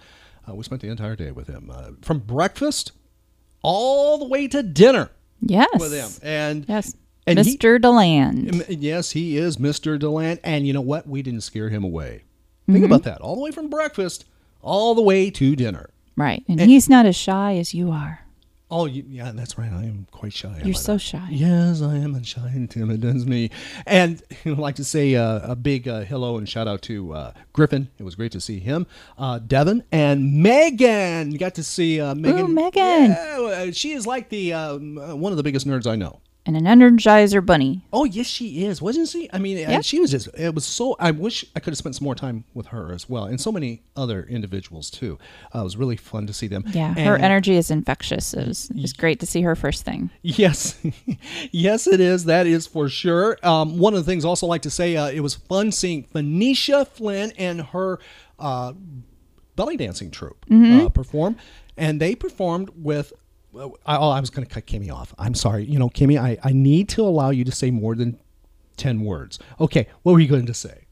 uh, 0.49 0.55
we 0.55 0.63
spent 0.63 0.81
the 0.81 0.89
entire 0.89 1.15
day 1.15 1.29
with 1.29 1.45
him 1.45 1.69
uh, 1.71 1.91
from 2.01 2.17
breakfast 2.17 2.93
all 3.61 4.17
the 4.17 4.25
way 4.25 4.47
to 4.47 4.63
dinner. 4.63 5.11
Yes. 5.41 5.79
with 5.79 5.93
him. 5.93 6.09
And 6.23 6.65
yes, 6.67 6.95
And 7.37 7.47
he- 7.47 7.57
Mr. 7.57 7.81
Deland. 7.81 8.53
Um, 8.55 8.63
Yes, 8.69 9.11
he 9.11 9.37
is 9.37 9.57
Mr. 9.57 9.97
Deland. 9.99 10.39
And 10.43 10.65
you 10.67 10.73
know 10.73 10.81
what? 10.81 11.07
We 11.07 11.21
didn't 11.21 11.41
scare 11.41 11.69
him 11.69 11.83
away. 11.83 12.23
Think 12.67 12.83
Mhm. 12.83 12.85
about 12.85 13.03
that. 13.03 13.21
All 13.21 13.35
the 13.35 13.41
way 13.41 13.51
from 13.51 13.69
breakfast, 13.69 14.25
all 14.61 14.95
the 14.95 15.01
way 15.01 15.29
to 15.31 15.55
dinner. 15.55 15.89
Right. 16.15 16.43
And, 16.47 16.59
he's 16.61 16.87
not 16.89 17.05
as 17.05 17.15
shy 17.15 17.57
as 17.57 17.73
you 17.73 17.89
are. 17.91 18.19
Oh, 18.73 18.85
yeah, 18.85 19.33
that's 19.35 19.57
right. 19.57 19.69
I 19.69 19.83
am 19.83 20.07
quite 20.11 20.31
shy. 20.31 20.61
You're 20.63 20.73
so 20.73 20.93
not? 20.93 21.01
shy. 21.01 21.27
Yes, 21.29 21.81
I 21.81 21.97
am 21.97 22.15
and 22.15 22.25
shy 22.25 22.47
and 22.53 22.69
timid. 22.71 23.01
That's 23.01 23.25
me. 23.25 23.49
And 23.85 24.21
I'd 24.45 24.57
like 24.57 24.75
to 24.75 24.85
say 24.85 25.13
uh, 25.15 25.39
a 25.51 25.57
big 25.57 25.89
uh, 25.89 26.01
hello 26.01 26.37
and 26.37 26.47
shout 26.47 26.69
out 26.69 26.81
to 26.83 27.11
uh, 27.13 27.33
Griffin. 27.51 27.89
It 27.99 28.03
was 28.03 28.15
great 28.15 28.31
to 28.31 28.39
see 28.39 28.59
him. 28.59 28.87
Uh, 29.17 29.39
Devon 29.39 29.83
and 29.91 30.45
Meghen. 30.45 31.33
You 31.33 31.37
got 31.37 31.55
to 31.55 31.63
see 31.63 31.99
uh, 31.99 32.13
Meghen. 32.13 32.49
Ooh, 32.49 32.55
Meghen. 32.55 33.09
Yeah, 33.09 33.65
uh, 33.67 33.71
she 33.73 33.91
is 33.91 34.07
like 34.07 34.29
the 34.29 34.53
um, 34.53 34.97
uh, 34.97 35.15
one 35.17 35.33
of 35.33 35.37
the 35.37 35.43
biggest 35.43 35.67
nerds 35.67 35.85
I 35.85 35.97
know. 35.97 36.21
And 36.43 36.57
an 36.57 36.63
Energizer 36.63 37.45
bunny. 37.45 37.85
Oh 37.93 38.03
yes, 38.03 38.25
she 38.25 38.65
is, 38.65 38.81
wasn't 38.81 39.07
she? 39.09 39.29
I 39.31 39.37
mean, 39.37 39.57
Yep. 39.57 39.83
she 39.83 39.99
was 39.99 40.09
just. 40.09 40.27
It 40.35 40.55
was 40.55 40.65
so. 40.65 40.95
I 40.99 41.11
wish 41.11 41.45
I 41.55 41.59
could 41.59 41.69
have 41.71 41.77
spent 41.77 41.95
some 41.95 42.03
more 42.05 42.15
time 42.15 42.45
with 42.55 42.67
her 42.67 42.91
as 42.91 43.07
well, 43.07 43.25
and 43.25 43.39
so 43.39 43.51
many 43.51 43.83
other 43.95 44.23
individuals 44.23 44.89
too. 44.89 45.19
Uh, 45.53 45.59
it 45.59 45.63
was 45.63 45.77
really 45.77 45.97
fun 45.97 46.25
to 46.25 46.33
see 46.33 46.47
them. 46.47 46.63
Yeah, 46.73 46.95
her 46.95 47.15
energy 47.15 47.57
is 47.57 47.69
infectious. 47.69 48.33
It 48.33 48.47
was, 48.47 48.71
it 48.71 48.81
was 48.81 48.91
great 48.91 49.19
to 49.19 49.27
see 49.27 49.43
her 49.43 49.55
first 49.55 49.85
thing. 49.85 50.09
Yes, 50.23 50.81
yes, 51.51 51.85
it 51.85 51.99
is. 51.99 52.25
That 52.25 52.47
is 52.47 52.65
for 52.65 52.89
sure. 52.89 53.37
Um, 53.43 53.77
one 53.77 53.93
of 53.93 54.03
the 54.03 54.11
things 54.11 54.25
I 54.25 54.27
also 54.29 54.47
like 54.47 54.63
to 54.63 54.71
say, 54.71 54.95
uh, 54.95 55.09
it 55.11 55.19
was 55.19 55.35
fun 55.35 55.71
seeing 55.71 56.05
Phoenicia 56.05 56.85
Flynn 56.85 57.33
and 57.37 57.61
her 57.61 57.99
uh, 58.39 58.73
belly 59.55 59.77
dancing 59.77 60.09
troupe 60.09 60.43
Mhm. 60.49 60.85
uh, 60.85 60.89
perform, 60.89 61.35
and 61.77 62.01
they 62.01 62.15
performed 62.15 62.71
with. 62.75 63.13
Well, 63.51 63.77
I, 63.85 63.97
oh, 63.97 64.09
I 64.09 64.19
was 64.19 64.29
going 64.29 64.45
to 64.47 64.53
cut 64.53 64.65
Kimmy 64.65 64.91
off. 64.93 65.13
I'm 65.17 65.33
sorry. 65.33 65.65
You 65.65 65.79
know, 65.79 65.89
Kimmy, 65.89 66.19
I, 66.19 66.37
I 66.43 66.51
need 66.53 66.89
to 66.89 67.01
allow 67.01 67.29
you 67.31 67.43
to 67.45 67.51
say 67.51 67.71
more 67.71 67.95
than 67.95 68.19
ten 68.77 69.01
words. 69.01 69.39
Okay, 69.59 69.87
what 70.03 70.13
were 70.13 70.19
you 70.19 70.27
going 70.27 70.45
to 70.45 70.53
say? 70.53 70.85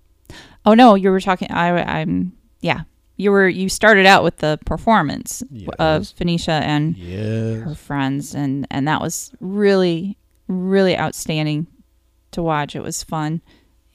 Oh 0.65 0.73
no, 0.73 0.95
you 0.95 1.09
were 1.11 1.21
talking. 1.21 1.49
I, 1.51 1.99
I'm 2.01 2.33
yeah. 2.61 2.81
You 3.15 3.31
were 3.31 3.49
you 3.49 3.67
started 3.67 4.05
out 4.05 4.23
with 4.23 4.37
the 4.37 4.59
performance 4.65 5.43
of 5.77 6.07
Phoenicia 6.09 6.51
and 6.63 6.95
Yes. 6.97 7.63
her 7.63 7.75
friends, 7.75 8.33
and 8.35 8.65
and 8.71 8.87
that 8.87 9.01
was 9.01 9.31
really 9.39 10.17
really 10.47 10.97
outstanding 10.97 11.67
to 12.31 12.41
watch. 12.41 12.75
It 12.75 12.81
was 12.81 13.03
fun, 13.03 13.41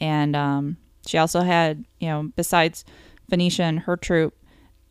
and 0.00 0.37
um, 0.37 0.76
she 1.06 1.16
also 1.18 1.40
had 1.40 1.85
you 2.00 2.09
know 2.09 2.30
besides 2.37 2.85
Phoenicia 3.30 3.62
and 3.62 3.80
her 3.80 3.97
troupe, 3.97 4.35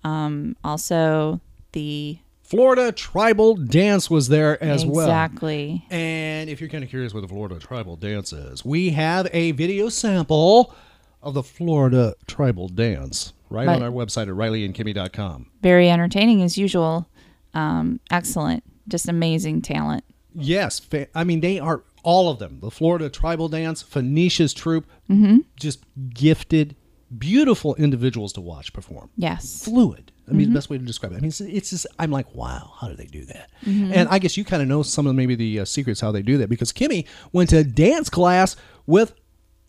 um, 0.04 0.56
also 0.64 1.40
the 1.74 2.18
Florida 2.44 2.92
Tribal 2.92 3.56
Dance 3.56 4.10
was 4.10 4.28
there 4.28 4.62
as 4.64 4.86
well. 4.86 5.06
Exactly. 5.08 5.86
And 5.90 6.50
if 6.50 6.60
you're 6.62 6.70
kind 6.70 6.84
of 6.84 6.90
curious 6.90 7.14
what 7.14 7.22
the 7.22 7.28
Florida 7.28 7.58
Tribal 7.60 7.96
Dance 7.96 8.32
is, 8.34 8.64
we 8.66 8.90
have 8.92 9.28
a 9.34 9.52
video 9.54 9.90
sample 9.90 10.74
of 11.22 11.34
the 11.34 11.44
Florida 11.44 12.14
Tribal 12.28 12.68
Dance 12.68 13.34
right, 13.50 13.66
Right. 13.68 13.76
on 13.78 13.84
our 13.84 13.90
website 13.92 14.24
at 14.24 14.28
rileyandkimmy.com. 14.36 15.48
very 15.62 15.90
entertaining 15.90 16.42
as 16.44 16.58
usual. 16.58 17.08
Um, 17.54 18.00
excellent, 18.12 18.64
just 18.88 19.08
amazing 19.08 19.62
talent. 19.62 20.04
Yes, 20.36 20.82
I 21.16 21.24
mean 21.24 21.40
they 21.42 21.60
are 21.60 21.84
all 22.04 22.30
of 22.30 22.40
them. 22.40 22.60
The 22.62 22.72
Florida 22.72 23.10
Tribal 23.10 23.48
Dance, 23.48 23.82
Phoenicia's 23.82 24.54
troupe, 24.54 24.86
Mhm. 25.10 25.46
just 25.56 25.80
gifted, 26.14 26.76
beautiful 27.18 27.76
individuals 27.76 28.34
to 28.34 28.42
watch 28.42 28.74
perform. 28.74 29.10
Yes. 29.16 29.64
fluid. 29.64 30.12
I 30.30 30.32
mean, 30.32 30.48
Mhm. 30.48 30.50
the 30.52 30.54
best 30.56 30.70
way 30.70 30.78
to 30.78 30.86
describe 30.86 31.12
it. 31.12 31.18
I 31.18 31.20
mean, 31.20 31.28
it's, 31.30 31.42
it's 31.42 31.70
just 31.72 31.86
I'm 32.00 32.10
like, 32.12 32.34
wow, 32.34 32.74
how 32.80 32.88
do 32.88 32.96
they 32.96 33.06
do 33.06 33.26
that? 33.26 33.50
Mhm. 33.66 33.92
And 33.94 34.10
I 34.10 34.20
guess 34.20 34.38
you 34.38 34.46
kind 34.46 34.62
of 34.62 34.68
know 34.70 34.82
some 34.84 35.06
of 35.08 35.16
maybe 35.16 35.36
the 35.36 35.60
uh, 35.62 35.66
secrets 35.66 36.00
how 36.02 36.12
they 36.12 36.22
do 36.22 36.38
that 36.38 36.50
because 36.50 36.72
Kimmy 36.72 37.06
went 37.34 37.50
to 37.50 37.64
dance 37.64 38.10
class 38.10 38.56
with 38.86 39.14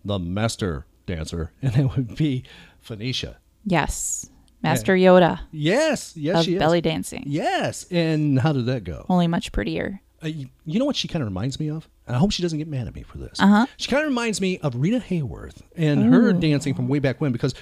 the 0.04 0.18
master 0.18 0.86
dancer, 1.06 1.50
and 1.62 1.76
it 1.76 1.96
would 1.96 2.14
be 2.16 2.44
Phoenicia. 2.80 3.38
Yes, 3.64 4.30
Master 4.62 4.94
Yoda. 4.96 5.40
Yes, 5.50 6.16
yes, 6.16 6.38
of 6.38 6.44
she 6.44 6.54
is. 6.54 6.58
belly 6.58 6.80
dancing. 6.80 7.24
Yes, 7.26 7.86
and 7.90 8.38
how 8.40 8.52
did 8.52 8.66
that 8.66 8.84
go? 8.84 9.06
Only 9.08 9.26
much 9.26 9.50
prettier. 9.52 10.00
Uh, 10.22 10.28
you, 10.28 10.48
you 10.64 10.78
know 10.78 10.84
what 10.84 10.96
she 10.96 11.08
kind 11.08 11.22
of 11.22 11.28
reminds 11.28 11.58
me 11.60 11.68
of? 11.70 11.88
And 12.06 12.14
I 12.14 12.18
hope 12.18 12.32
she 12.32 12.42
doesn't 12.42 12.58
get 12.58 12.68
mad 12.68 12.86
at 12.86 12.94
me 12.94 13.02
for 13.02 13.16
this. 13.16 13.40
Uh-huh. 13.40 13.64
She 13.78 13.88
kind 13.90 14.02
of 14.02 14.08
reminds 14.10 14.38
me 14.40 14.58
of 14.58 14.76
Rita 14.76 14.98
Hayworth 15.00 15.62
and 15.74 16.12
her 16.12 16.32
dancing 16.34 16.74
from 16.74 16.86
way 16.86 16.98
back 16.98 17.18
when. 17.20 17.32
Because 17.32 17.54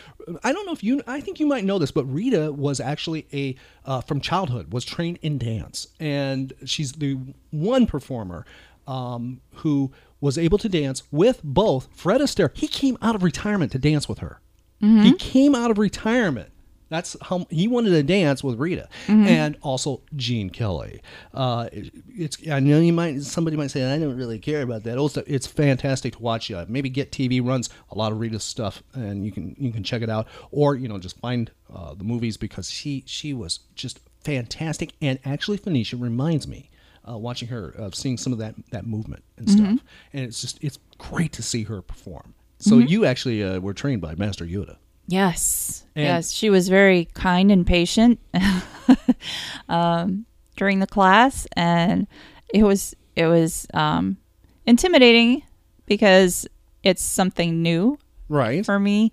I 0.43 0.53
don't 0.53 0.67
know 0.67 0.73
if 0.73 0.83
you, 0.83 1.01
I 1.07 1.21
think 1.21 1.39
you 1.39 1.47
might 1.47 1.65
know 1.65 1.79
this, 1.79 1.93
but 1.93 2.05
Rita 2.07 2.53
was 2.53 2.81
actually 2.81 3.27
a 3.33 3.55
uh, 3.85 4.01
from 4.01 4.21
childhood 4.21 4.73
was 4.73 4.85
trained 4.85 5.19
in 5.23 5.39
dance, 5.39 5.87
and 6.01 6.53
she's 6.65 6.93
the 6.93 7.19
one 7.51 7.87
performer 7.87 8.45
um, 8.89 9.41
who 9.57 9.93
was 10.21 10.39
able 10.39 10.59
to 10.59 10.69
dance 10.69 11.03
with 11.13 11.41
both 11.45 11.89
Fred 11.93 12.21
Astaire. 12.21 12.51
He 12.57 12.67
came 12.69 12.97
out 13.03 13.15
of 13.15 13.23
retirement 13.23 13.71
to 13.73 13.79
dance 13.79 14.09
with 14.09 14.19
her. 14.19 14.41
Mhm. 14.81 15.05
He 15.05 15.13
came 15.15 15.55
out 15.55 15.71
of 15.71 15.79
retirement. 15.79 16.51
That's 16.93 17.17
how 17.23 17.47
he 17.49 17.69
wanted 17.69 17.91
to 17.91 18.03
dance 18.03 18.45
with 18.45 18.59
Rita, 18.59 18.87
Mhm. 19.07 19.27
and 19.27 19.57
also 19.63 20.03
Gene 20.15 20.51
Kelly. 20.51 21.01
Uh, 21.33 21.71
it's 21.73 22.37
I 22.51 22.61
know 22.61 22.81
you 22.81 22.93
might 22.93 23.23
somebody 23.23 23.57
might 23.57 23.71
say 23.71 23.83
I 23.91 23.99
don't 23.99 24.15
really 24.17 24.39
care 24.39 24.61
about 24.61 24.83
that. 24.85 24.99
Also, 24.99 25.23
it's 25.27 25.47
fantastic 25.47 26.17
to 26.17 26.23
watch. 26.23 26.51
Uh, 26.51 26.67
maybe 26.69 26.91
Get 26.91 27.11
TV 27.11 27.41
runs 27.41 27.71
a 27.91 27.97
lot 27.97 28.13
of 28.13 28.21
Rita's 28.21 28.45
stuff, 28.45 28.83
and 28.93 29.25
you 29.25 29.33
can 29.33 29.57
you 29.59 29.73
can 29.73 29.83
check 29.83 30.03
it 30.03 30.11
out, 30.11 30.27
or 30.51 30.77
you 30.77 30.87
know 30.87 30.99
just 30.99 31.19
find 31.19 31.51
uh, 31.75 31.95
the 31.95 32.05
movies 32.05 32.37
because 32.37 32.71
she 32.71 33.03
she 33.07 33.33
was 33.33 33.61
just 33.75 33.99
fantastic. 34.23 34.93
And 35.01 35.19
actually, 35.25 35.57
Phoenicia 35.57 35.97
reminds 35.97 36.47
me. 36.47 36.69
Uh, 37.11 37.19
watching 37.19 37.49
her, 37.49 37.71
of 37.71 37.97
seeing 37.97 38.17
some 38.17 38.33
of 38.33 38.39
that 38.39 38.55
that 38.71 38.87
movement 38.87 39.25
and 39.37 39.51
stuff, 39.51 39.67
Mhm. 39.67 39.81
and 40.13 40.25
it's 40.25 40.41
just 40.41 40.63
it's 40.63 40.79
great 40.99 41.33
to 41.33 41.43
see 41.43 41.65
her 41.65 41.83
perform. 41.83 42.35
So 42.61 42.77
Mhm. 42.77 42.89
you 42.91 43.05
actually 43.07 43.43
uh, 43.43 43.59
were 43.59 43.75
trained 43.75 44.01
by 44.01 44.15
Master 44.15 44.47
Yoda. 44.47 44.77
Yes. 45.13 45.85
And- 45.95 46.05
yes. 46.07 46.33
She 46.33 46.49
was 46.49 46.69
very 46.69 47.07
kind 47.13 47.53
and 47.53 47.67
patient 47.67 48.19
um, 49.69 50.25
during 50.57 50.79
the 50.79 50.87
class, 50.87 51.47
and 51.55 52.07
it 52.53 52.63
was 52.63 52.95
it 53.15 53.27
was 53.27 53.67
um, 53.75 54.17
intimidating 54.65 55.43
because 55.85 56.47
it's 56.83 57.03
something 57.03 57.61
new, 57.61 57.99
right, 58.31 58.65
for 58.65 58.79
me. 58.79 59.13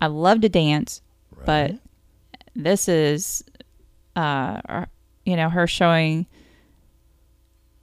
I 0.00 0.08
love 0.08 0.40
to 0.40 0.48
dance, 0.48 1.00
but 1.46 1.76
this 2.56 2.88
is, 2.88 3.44
uh, 4.16 4.86
you 5.24 5.36
know, 5.36 5.48
her 5.48 5.66
showing. 5.68 6.26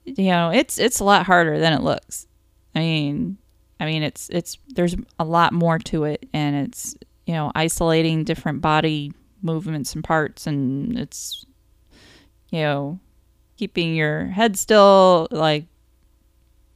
You 0.04 0.32
know, 0.32 0.50
it's 0.50 0.78
it's 0.80 1.00
a 1.00 1.06
lot 1.06 1.26
harder 1.26 1.60
than 1.60 1.72
it 1.72 1.82
looks. 1.82 2.28
I 2.76 2.80
mean, 2.80 3.38
I 3.80 3.86
mean, 3.86 4.04
it's 4.04 4.30
it's 4.30 4.58
there's 4.67 4.96
a 5.17 5.24
lot 5.24 5.54
more 5.54 5.80
to 5.80 6.04
it, 6.04 6.28
and 6.34 6.67
it's 6.67 6.96
you 7.32 7.38
know 7.38 7.50
isolating 7.56 8.26
different 8.26 8.60
body 8.60 9.13
movements 9.41 9.96
and 9.96 10.04
parts, 10.04 10.48
and 10.48 11.00
it's 11.00 11.46
you 12.50 12.60
know 12.60 13.00
keeping 13.56 13.96
your 13.96 14.26
head 14.26 14.58
still, 14.58 15.30
like 15.32 15.63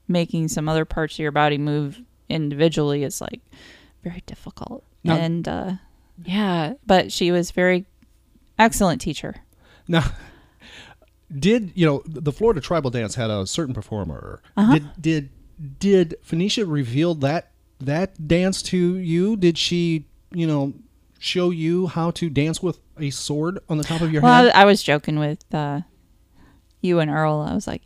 making 0.08 0.48
some 0.48 0.70
other 0.70 0.86
parts 0.86 1.16
of 1.16 1.20
your 1.20 1.34
body 1.34 1.58
move 1.58 2.02
individually 2.30 3.04
is 3.04 3.20
like 3.20 3.42
very 4.02 4.24
difficult. 4.28 4.86
And 5.04 5.46
uh, 5.46 5.74
yeah, 6.24 6.76
but 6.86 7.12
she 7.12 7.34
was 7.34 7.52
very 7.52 7.86
excellent 8.58 9.02
teacher. 9.02 9.36
Now, 9.90 10.06
did 11.38 11.74
you 11.76 11.86
know 11.86 12.02
the 12.06 12.32
Florida 12.32 12.62
Tribal 12.62 12.92
Dance 12.92 13.16
had 13.16 13.30
a 13.30 13.46
certain 13.46 13.74
performer? 13.74 14.42
Uh-huh. 14.56 14.72
Did 14.72 15.02
did 15.02 15.30
did 15.80 16.16
Phoenicia 16.24 16.66
reveal 16.66 17.14
that 17.16 17.52
that 17.82 18.26
dance 18.26 18.62
to 18.62 18.96
you? 18.98 19.36
Did 19.36 19.58
she 19.58 20.06
you 20.36 20.48
know 20.48 20.74
show 21.20 21.50
you 21.50 21.88
how 21.88 22.12
to 22.12 22.30
dance 22.30 22.62
with 22.62 22.80
a 23.00 23.10
sword 23.10 23.60
on 23.70 23.78
the 23.78 23.84
top 23.84 24.02
of 24.02 24.12
your 24.12 24.22
well, 24.22 24.44
head? 24.44 24.52
I, 24.54 24.62
I 24.62 24.66
was 24.66 24.84
joking 24.84 25.18
with 25.18 25.44
uh, 25.54 25.82
you 26.82 27.00
and 27.00 27.10
Earl. 27.10 27.40
I 27.40 27.54
was 27.54 27.68
like, 27.68 27.82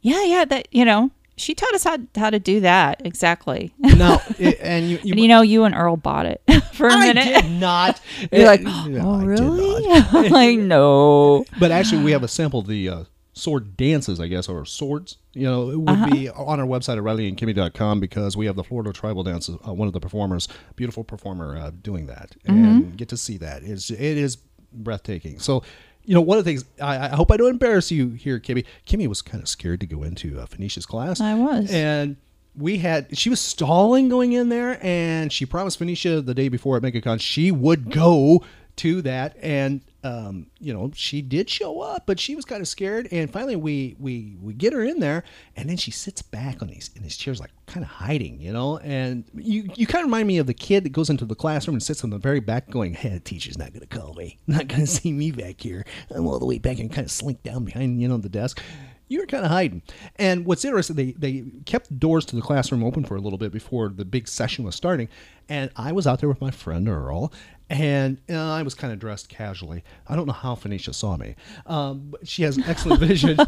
yeah, 0.00 0.24
yeah, 0.24 0.44
that 0.46 0.68
you 0.70 0.84
know, 0.84 1.10
she 1.36 1.54
taught 1.54 1.74
us 1.74 1.84
how 1.84 1.98
how 2.14 2.30
to 2.30 2.38
do 2.38 2.60
that 2.60 3.02
exactly. 3.04 3.74
No, 3.78 4.20
it- 4.38 4.58
and 4.60 4.88
you, 4.88 4.98
you, 5.02 5.12
and 5.12 5.20
you 5.20 5.28
know, 5.28 5.42
you 5.42 5.64
and 5.64 5.74
Earl 5.74 5.96
bought 5.96 6.26
it 6.26 6.42
for 6.72 6.88
a 6.88 6.98
minute. 6.98 7.26
I 7.36 7.40
did 7.42 7.50
not. 7.50 8.00
You're 8.32 8.46
like, 8.46 8.62
No, 8.62 8.86
oh 9.02 9.20
did 9.20 9.26
really? 9.26 9.86
I'm 9.90 10.30
like, 10.30 10.58
no. 10.58 11.44
But 11.58 11.70
actually, 11.70 12.04
we 12.04 12.12
have 12.12 12.22
a 12.22 12.28
sample 12.28 12.60
of 12.60 12.66
the 12.66 12.88
uh, 12.88 13.04
sword 13.40 13.76
dances, 13.76 14.20
I 14.20 14.26
guess, 14.28 14.48
or 14.48 14.64
swords. 14.64 15.16
You 15.32 15.44
know, 15.44 15.70
it 15.70 15.76
would 15.80 15.98
Uh-huh. 15.98 16.10
be 16.10 16.28
on 16.28 16.60
our 16.60 16.66
website 16.66 16.98
at 16.98 17.02
RileyandKimmy.com 17.04 18.00
because 18.00 18.36
we 18.36 18.46
have 18.46 18.56
the 18.56 18.64
Florida 18.64 18.92
Tribal 18.92 19.22
Dance, 19.22 19.48
uh, 19.48 19.72
one 19.72 19.86
of 19.88 19.94
the 19.94 20.00
performers, 20.00 20.48
beautiful 20.76 21.04
performer, 21.04 21.56
uh, 21.56 21.70
doing 21.82 22.06
that, 22.06 22.36
and 22.44 22.56
Mhm. 22.92 22.96
get 22.96 23.08
to 23.08 23.16
see 23.16 23.36
that. 23.38 23.62
It's, 23.62 23.90
it 23.90 23.98
is 24.00 24.36
breathtaking. 24.72 25.38
So, 25.38 25.62
you 26.04 26.14
know, 26.14 26.20
one 26.20 26.38
of 26.38 26.44
the 26.44 26.50
things, 26.50 26.64
I, 26.80 27.06
I 27.06 27.16
hope 27.16 27.30
I 27.30 27.36
don't 27.36 27.50
embarrass 27.50 27.90
you 27.90 28.10
here, 28.10 28.38
Kimmy. 28.40 28.64
Kimmy 28.86 29.06
was 29.06 29.22
kind 29.22 29.42
of 29.42 29.48
scared 29.48 29.80
to 29.80 29.86
go 29.86 30.02
into 30.02 30.38
uh, 30.40 30.46
Phoenicia's 30.46 30.86
class. 30.86 31.20
I 31.20 31.34
was. 31.34 31.70
And 31.70 32.16
we 32.56 32.78
had, 32.78 33.16
she 33.16 33.30
was 33.30 33.40
stalling 33.40 34.08
going 34.08 34.32
in 34.32 34.48
there, 34.48 34.78
and 34.84 35.32
she 35.32 35.46
promised 35.46 35.78
Phoenicia 35.78 36.20
the 36.20 36.34
day 36.34 36.48
before 36.48 36.76
at 36.76 36.82
MegaCon 36.82 37.20
she 37.20 37.50
would 37.52 37.90
go 37.90 38.42
to 38.76 39.02
that. 39.02 39.36
And 39.42 39.82
um, 40.02 40.46
you 40.58 40.72
know, 40.72 40.90
she 40.94 41.20
did 41.20 41.50
show 41.50 41.80
up, 41.80 42.06
but 42.06 42.18
she 42.18 42.34
was 42.34 42.44
kind 42.44 42.60
of 42.62 42.68
scared. 42.68 43.08
And 43.12 43.30
finally, 43.30 43.56
we 43.56 43.96
we 43.98 44.36
we 44.40 44.54
get 44.54 44.72
her 44.72 44.82
in 44.82 45.00
there, 45.00 45.24
and 45.56 45.68
then 45.68 45.76
she 45.76 45.90
sits 45.90 46.22
back 46.22 46.62
on 46.62 46.68
these 46.68 46.90
in 46.96 47.02
these 47.02 47.16
chairs, 47.16 47.40
like 47.40 47.50
kind 47.66 47.84
of 47.84 47.90
hiding, 47.90 48.40
you 48.40 48.52
know. 48.52 48.78
And 48.78 49.24
you 49.34 49.68
you 49.74 49.86
kind 49.86 50.02
of 50.02 50.06
remind 50.06 50.28
me 50.28 50.38
of 50.38 50.46
the 50.46 50.54
kid 50.54 50.84
that 50.84 50.90
goes 50.90 51.10
into 51.10 51.26
the 51.26 51.34
classroom 51.34 51.74
and 51.74 51.82
sits 51.82 52.02
on 52.02 52.10
the 52.10 52.18
very 52.18 52.40
back, 52.40 52.70
going, 52.70 52.94
"Hey, 52.94 53.10
the 53.10 53.20
teacher's 53.20 53.58
not 53.58 53.72
going 53.72 53.86
to 53.86 53.98
call 53.98 54.14
me, 54.14 54.38
not 54.46 54.68
going 54.68 54.80
to 54.82 54.86
see 54.86 55.12
me 55.12 55.32
back 55.32 55.60
here. 55.60 55.84
I'm 56.10 56.26
all 56.26 56.38
the 56.38 56.46
way 56.46 56.58
back 56.58 56.78
and 56.78 56.90
kind 56.90 57.04
of 57.04 57.10
slink 57.10 57.42
down 57.42 57.64
behind, 57.64 58.00
you 58.00 58.08
know, 58.08 58.16
the 58.16 58.28
desk." 58.28 58.60
You 59.08 59.18
were 59.18 59.26
kind 59.26 59.44
of 59.44 59.50
hiding. 59.50 59.82
And 60.14 60.46
what's 60.46 60.64
interesting, 60.64 60.94
they, 60.94 61.10
they 61.18 61.44
kept 61.66 61.88
the 61.88 61.96
doors 61.96 62.24
to 62.26 62.36
the 62.36 62.42
classroom 62.42 62.84
open 62.84 63.04
for 63.04 63.16
a 63.16 63.20
little 63.20 63.40
bit 63.40 63.50
before 63.50 63.88
the 63.88 64.04
big 64.04 64.28
session 64.28 64.64
was 64.64 64.76
starting. 64.76 65.08
And 65.48 65.72
I 65.74 65.90
was 65.90 66.06
out 66.06 66.20
there 66.20 66.28
with 66.28 66.40
my 66.40 66.52
friend 66.52 66.88
Earl, 66.88 67.32
and 67.70 68.18
I 68.28 68.62
was 68.64 68.74
kind 68.74 68.92
of 68.92 68.98
dressed 68.98 69.28
casually. 69.28 69.84
I 70.08 70.16
don't 70.16 70.26
know 70.26 70.32
how 70.32 70.56
Phoenicia 70.56 70.92
saw 70.92 71.16
me. 71.16 71.36
Um, 71.66 72.08
but 72.10 72.26
she 72.26 72.42
has 72.42 72.58
excellent 72.58 73.00
vision. 73.06 73.38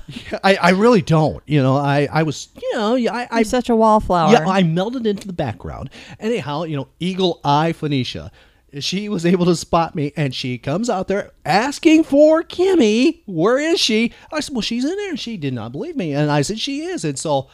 I, 0.44 0.54
I 0.54 0.70
really 0.70 1.02
don't. 1.02 1.42
You 1.46 1.60
know, 1.60 1.76
I, 1.76 2.08
I 2.10 2.22
was, 2.22 2.48
you 2.54 2.72
know, 2.74 2.96
I, 2.96 3.26
I 3.30 3.42
such 3.42 3.68
a 3.68 3.74
wallflower. 3.74 4.30
yeah, 4.32 4.48
I 4.48 4.62
melded 4.62 5.06
into 5.06 5.26
the 5.26 5.32
background. 5.32 5.90
Anyhow, 6.20 6.62
you 6.62 6.76
know, 6.76 6.88
eagle 7.00 7.40
eye 7.44 7.72
Phoenicia. 7.72 8.30
She 8.78 9.08
was 9.08 9.26
able 9.26 9.44
to 9.46 9.56
spot 9.56 9.94
me, 9.94 10.12
and 10.16 10.34
she 10.34 10.56
comes 10.56 10.88
out 10.88 11.06
there 11.08 11.32
asking 11.44 12.04
for 12.04 12.42
Kimmy. 12.42 13.20
Where 13.26 13.58
is 13.58 13.78
she? 13.78 14.14
I 14.32 14.40
said, 14.40 14.54
"Well, 14.54 14.62
she's 14.62 14.84
in 14.84 14.96
there." 14.96 15.10
And 15.10 15.20
she 15.20 15.36
did 15.36 15.52
not 15.52 15.72
believe 15.72 15.94
me, 15.94 16.14
and 16.14 16.30
I 16.30 16.40
said, 16.40 16.58
"She 16.58 16.80
is." 16.80 17.04
And 17.04 17.18
so, 17.18 17.48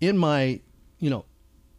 in 0.00 0.18
my, 0.18 0.58
you 0.98 1.08
know, 1.08 1.24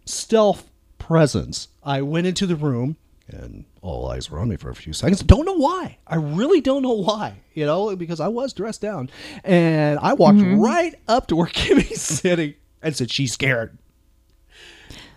stealth 0.05 0.69
presence, 0.99 1.67
I 1.83 2.01
went 2.01 2.27
into 2.27 2.45
the 2.47 2.55
room, 2.55 2.95
and 3.33 3.65
all 3.81 4.09
eyes 4.09 4.29
were 4.29 4.39
on 4.39 4.49
me 4.49 4.55
for 4.55 4.69
a 4.69 4.75
few 4.75 4.93
seconds. 4.93 5.21
Don't 5.23 5.45
know 5.45 5.57
why. 5.57 5.97
I 6.07 6.15
really 6.15 6.61
don't 6.61 6.81
know 6.81 6.93
why. 6.93 7.41
You 7.53 7.65
know, 7.65 7.95
because 7.95 8.19
I 8.19 8.27
was 8.27 8.53
dressed 8.53 8.81
down, 8.81 9.09
and 9.43 9.99
I 9.99 10.13
walked 10.13 10.37
mm-hmm. 10.39 10.59
right 10.59 10.95
up 11.07 11.27
to 11.27 11.35
where 11.35 11.47
Kimmy's 11.53 12.01
sitting 12.01 12.55
and 12.81 12.95
said, 12.95 13.11
"She's 13.11 13.33
scared." 13.33 13.77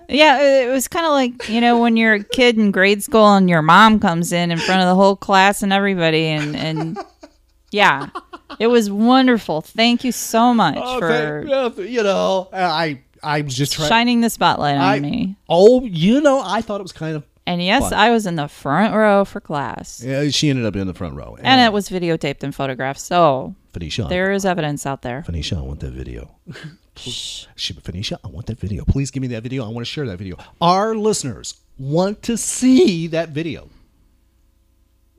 Yeah, 0.09 0.65
it 0.65 0.71
was 0.71 0.87
kind 0.87 1.07
of 1.07 1.13
like 1.13 1.49
you 1.49 1.61
know 1.61 1.79
when 1.79 1.97
you're 1.97 2.15
a 2.15 2.25
kid 2.25 2.59
in 2.59 2.71
grade 2.71 3.03
school 3.03 3.35
and 3.35 3.49
your 3.49 3.63
mom 3.63 4.01
comes 4.01 4.33
in 4.33 4.51
in 4.51 4.59
front 4.59 4.83
of 4.83 4.87
the 4.89 4.95
whole 4.95 5.17
class 5.17 5.63
and 5.63 5.73
everybody, 5.73 6.27
and 6.27 6.55
and 6.55 6.99
yeah, 7.71 8.11
it 8.59 8.67
was 8.67 8.91
wonderful. 8.91 9.63
Thank 9.63 10.05
you 10.05 10.13
so 10.13 10.53
much 10.53 10.77
Oh, 10.79 10.99
for 10.99 11.73
thank- 11.75 11.91
you 11.91 12.03
know, 12.03 12.49
I 12.53 13.01
I 13.23 13.41
was 13.41 13.55
just 13.55 13.73
trying. 13.73 13.89
shining 13.89 14.21
the 14.21 14.31
spotlight 14.31 14.77
on 14.77 14.83
I- 14.83 15.01
me. 15.01 15.37
Oh, 15.49 15.83
you 15.85 16.21
know, 16.21 16.43
I 16.45 16.61
thought 16.61 16.81
it 16.81 16.85
was 16.85 16.93
kind 16.93 17.17
of. 17.17 17.25
And 17.47 17.63
yes, 17.63 17.83
fun. 17.83 17.93
I 17.93 18.11
was 18.11 18.27
in 18.27 18.37
the 18.37 18.49
front 18.49 18.95
row 18.95 19.25
for 19.27 19.39
class, 19.41 20.03
Yeah, 20.03 20.29
she 20.31 20.49
ended 20.49 20.65
up 20.65 20.75
in 20.77 20.87
the 20.87 20.95
front 20.95 21.15
row. 21.15 21.37
and 21.43 21.61
it 21.61 21.73
was 21.73 21.89
videotaped 21.91 22.43
and 22.43 22.55
photographed. 22.55 23.01
So 23.01 23.55
Phoenicia. 23.75 24.07
there 24.09 24.33
is 24.33 24.47
evidence 24.47 24.87
out 24.87 25.03
there. 25.03 25.23
Phoenicia, 25.25 25.57
I 25.59 25.61
want 25.61 25.81
that 25.81 25.93
video. 25.93 26.31
she, 26.97 27.75
Phoenicia, 27.75 28.19
I 28.25 28.29
want 28.29 28.47
that 28.47 28.59
video. 28.59 28.85
Please 28.87 29.11
give 29.11 29.21
me 29.21 29.27
that 29.29 29.43
video. 29.43 29.65
I 29.65 29.69
want 29.69 29.87
to 29.87 29.91
share 29.93 30.07
that 30.07 30.17
video. 30.17 30.37
Our 30.61 30.95
listeners 30.95 31.55
want 31.77 32.23
to 32.23 32.37
see 32.39 33.09
that 33.09 33.29
video. 33.31 33.69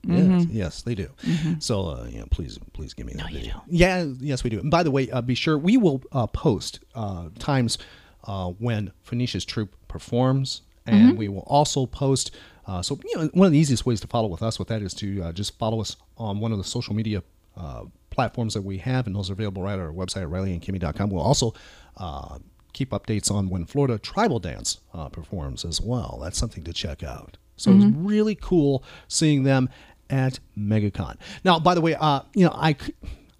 Yes, 0.07 0.17
Mhm. 0.45 0.47
yes, 0.51 0.81
they 0.83 0.93
do. 0.95 1.09
Mhm. 1.23 1.61
So, 1.61 1.87
uh, 1.87 2.07
yeah, 2.11 2.23
please, 2.29 2.59
please 2.73 2.93
give 2.93 3.07
me 3.07 3.13
that 3.13 3.31
no, 3.31 3.37
video. 3.39 3.63
Yeah, 3.67 4.05
yes, 4.19 4.43
we 4.43 4.49
do. 4.51 4.59
And 4.59 4.69
by 4.69 4.83
the 4.83 4.91
way, 4.91 5.09
uh, 5.09 5.21
be 5.21 5.33
sure 5.35 5.57
we 5.57 5.77
will 5.77 6.03
uh, 6.11 6.27
post 6.27 6.79
uh, 6.93 7.29
times 7.39 7.77
uh, 8.23 8.49
when 8.51 8.91
Phoenicia's 9.03 9.45
troupe 9.45 9.75
performs, 9.87 10.61
and 10.85 11.13
Mhm. 11.13 11.17
we 11.17 11.27
will 11.27 11.43
also 11.47 11.85
post. 11.85 12.31
Uh, 12.67 12.81
so, 12.81 12.99
you 13.05 13.17
know, 13.17 13.29
one 13.33 13.45
of 13.45 13.51
the 13.51 13.59
easiest 13.59 13.85
ways 13.85 13.99
to 14.01 14.07
follow 14.07 14.27
with 14.27 14.41
us 14.41 14.57
with 14.59 14.67
that 14.69 14.81
is 14.81 14.93
to 14.95 15.21
uh, 15.23 15.31
just 15.31 15.57
follow 15.59 15.81
us 15.81 15.95
on 16.17 16.39
one 16.39 16.51
of 16.51 16.57
the 16.57 16.63
social 16.63 16.95
media 16.95 17.21
uh, 17.57 17.83
platforms 18.09 18.53
that 18.53 18.63
we 18.63 18.77
have, 18.79 19.07
and 19.07 19.15
those 19.15 19.29
are 19.29 19.33
available 19.33 19.61
right 19.61 19.73
at 19.73 19.79
our 19.79 19.91
website 19.91 20.23
at 20.23 20.29
RileyandKimmy.com. 20.29 21.09
We'll 21.09 21.21
also 21.23 21.53
uh, 21.97 22.39
keep 22.73 22.89
updates 22.91 23.31
on 23.31 23.49
when 23.49 23.65
Florida 23.65 23.97
Tribal 23.97 24.39
Dance 24.39 24.79
uh, 24.93 25.07
performs 25.09 25.63
as 25.63 25.79
well. 25.79 26.19
That's 26.21 26.37
something 26.37 26.63
to 26.65 26.73
check 26.73 27.03
out. 27.03 27.37
So 27.55 27.71
Mhm. 27.71 27.75
it's 27.77 27.85
really 27.85 28.35
cool 28.35 28.83
seeing 29.07 29.43
them 29.43 29.69
at 30.09 30.39
MegaCon. 30.57 31.15
Now, 31.45 31.59
by 31.59 31.73
the 31.75 31.81
way, 31.81 31.95
uh, 31.95 32.21
you 32.33 32.45
know, 32.45 32.51
I, 32.53 32.75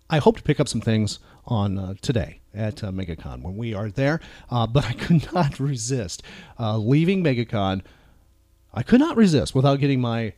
I 0.10 0.19
hope 0.19 0.38
to 0.38 0.43
pick 0.43 0.60
up 0.60 0.67
some 0.69 0.81
things 0.81 1.19
on 1.47 1.77
uh, 1.77 1.93
today 2.01 2.39
at 2.53 2.84
uh, 2.84 2.91
MegaCon 2.91 3.41
when 3.41 3.58
we 3.58 3.73
are 3.73 3.89
there, 3.89 4.19
uh, 4.49 4.65
but 4.67 4.86
I 4.86 4.93
could 4.93 5.31
not 5.34 5.60
resist 5.60 6.23
uh, 6.60 6.77
leaving 6.77 7.23
MegaCon. 7.23 7.81
I 8.73 8.84
could 8.84 8.99
not 8.99 9.15
resist 9.17 9.53
without 9.55 9.79
getting 9.79 10.01
my 10.01 10.34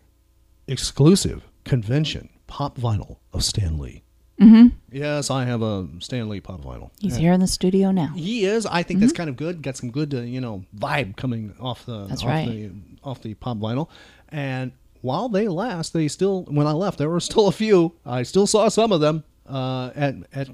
exclusive 0.68 1.44
convention 1.64 2.30
pop 2.48 2.78
vinyl 2.78 3.18
of 3.34 3.44
Stan 3.44 3.78
Lee. 3.78 4.04
Mhm. 4.40 4.74
Yes, 4.92 5.32
I 5.32 5.46
have 5.46 5.64
a 5.64 5.88
Stan 6.00 6.30
Lee 6.30 6.40
pop 6.40 6.62
vinyl. 6.62 6.92
He's 7.00 7.14
Yeah. 7.16 7.22
here 7.22 7.34
in 7.34 7.40
the 7.40 7.48
studio 7.48 7.90
now. 7.92 8.14
He 8.16 8.46
is. 8.46 8.66
I 8.68 8.84
think 8.84 9.00
that's 9.00 9.12
kind 9.14 9.30
of 9.30 9.36
good. 9.36 9.64
Got 9.64 9.78
some 9.78 9.90
good, 9.90 10.14
uh, 10.14 10.22
you 10.22 10.40
know, 10.40 10.64
vibe 10.78 11.16
coming 11.18 11.56
off 11.60 11.86
the 11.86 12.06
That's 12.06 12.22
off 12.22 12.28
right. 12.30 12.48
the 12.48 12.72
off 13.04 13.22
the 13.22 13.34
pop 13.34 13.58
vinyl. 13.58 13.90
And 14.30 14.74
while 15.02 15.28
they 15.30 15.48
last, 15.48 15.94
they 15.94 16.08
still. 16.08 16.44
When 16.44 16.68
I 16.68 16.74
left, 16.74 17.00
there 17.00 17.10
were 17.10 17.20
still 17.20 17.48
a 17.48 17.52
few. 17.52 17.94
I 18.06 18.22
still 18.24 18.46
saw 18.46 18.70
some 18.70 18.92
of 18.92 19.02
them 19.02 19.24
uh, 19.50 19.90
at 19.96 20.16
at 20.34 20.50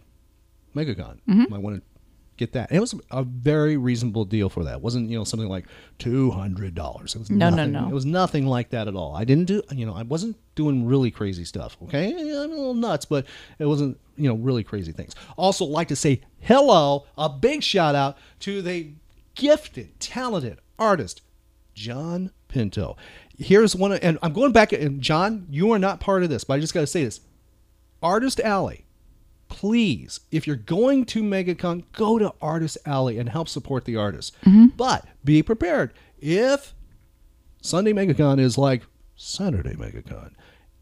MegaCon. 0.76 1.20
Mhm. 1.30 1.54
I 1.54 1.58
want 1.58 1.78
to 1.78 1.82
get 2.38 2.54
that. 2.54 2.70
And 2.70 2.78
it 2.78 2.82
was 2.82 2.96
a 3.12 3.24
very 3.24 3.78
reasonable 3.78 4.26
deal 4.26 4.50
for 4.50 4.64
that. 4.64 4.76
It 4.76 4.82
wasn't 4.82 5.10
you 5.10 5.18
know 5.18 5.24
something 5.24 5.50
like 5.50 5.66
two 6.00 6.32
hundred 6.32 6.76
dollars. 6.76 7.16
It 7.16 7.20
was 7.20 7.30
No, 7.30 7.50
no, 7.50 7.56
nothing, 7.58 7.72
no. 7.74 7.88
It 7.88 7.94
was 7.94 8.06
nothing 8.06 8.48
like 8.48 8.70
that 8.72 8.88
at 8.88 8.96
all. 8.96 9.16
I 9.16 9.24
didn't 9.24 9.46
do. 9.46 9.62
You 9.72 9.86
know, 9.86 9.94
I 9.94 10.04
wasn't 10.04 10.38
doing 10.56 10.86
really 10.86 11.12
crazy 11.12 11.46
stuff. 11.46 11.78
Okay, 11.84 12.10
I'm 12.12 12.52
a 12.52 12.56
little 12.56 12.74
nuts, 12.74 13.06
but 13.06 13.26
it 13.60 13.66
wasn't 13.66 14.00
you 14.18 14.28
know 14.28 14.36
really 14.36 14.64
crazy 14.64 14.92
things. 14.92 15.14
Also, 15.38 15.66
like 15.66 15.88
to 15.90 15.96
say 15.96 16.22
hello, 16.42 17.06
a 17.18 17.30
big 17.30 17.62
shout 17.64 17.96
out 17.96 18.18
to 18.42 18.62
the 18.62 18.94
gifted, 19.36 20.00
talented 20.00 20.60
artist 20.80 21.22
Jon 21.76 22.32
Pinto. 22.48 22.96
Here's 23.38 23.76
one, 23.76 23.92
of, 23.92 24.00
and 24.04 24.20
I'm 24.22 24.32
going 24.34 24.52
back. 24.52 24.74
And 24.74 25.02
Jon, 25.02 25.48
you 25.50 25.72
are 25.72 25.80
not 25.80 26.00
part 26.00 26.22
of 26.24 26.30
this, 26.30 26.44
but 26.44 26.54
I 26.56 26.60
just 26.60 26.74
got 26.74 26.82
to 26.82 26.88
say 26.88 27.04
this: 27.04 27.22
Artist 28.02 28.40
Alley. 28.40 28.83
Please, 29.54 30.20
if 30.32 30.48
you're 30.48 30.56
going 30.56 31.06
to 31.06 31.22
MegaCon, 31.22 31.84
go 31.94 32.18
to 32.18 32.34
Artist 32.42 32.76
Alley 32.88 33.20
and 33.20 33.30
help 33.30 33.48
support 33.48 33.86
the 33.86 33.96
artists. 33.96 34.32
But 34.76 35.06
be 35.24 35.44
prepared. 35.44 35.94
If 36.20 36.74
Sunday 37.62 37.94
MegaCon 37.94 38.40
is 38.40 38.58
like 38.58 38.82
Saturday 39.16 39.76
MegaCon, 39.76 40.32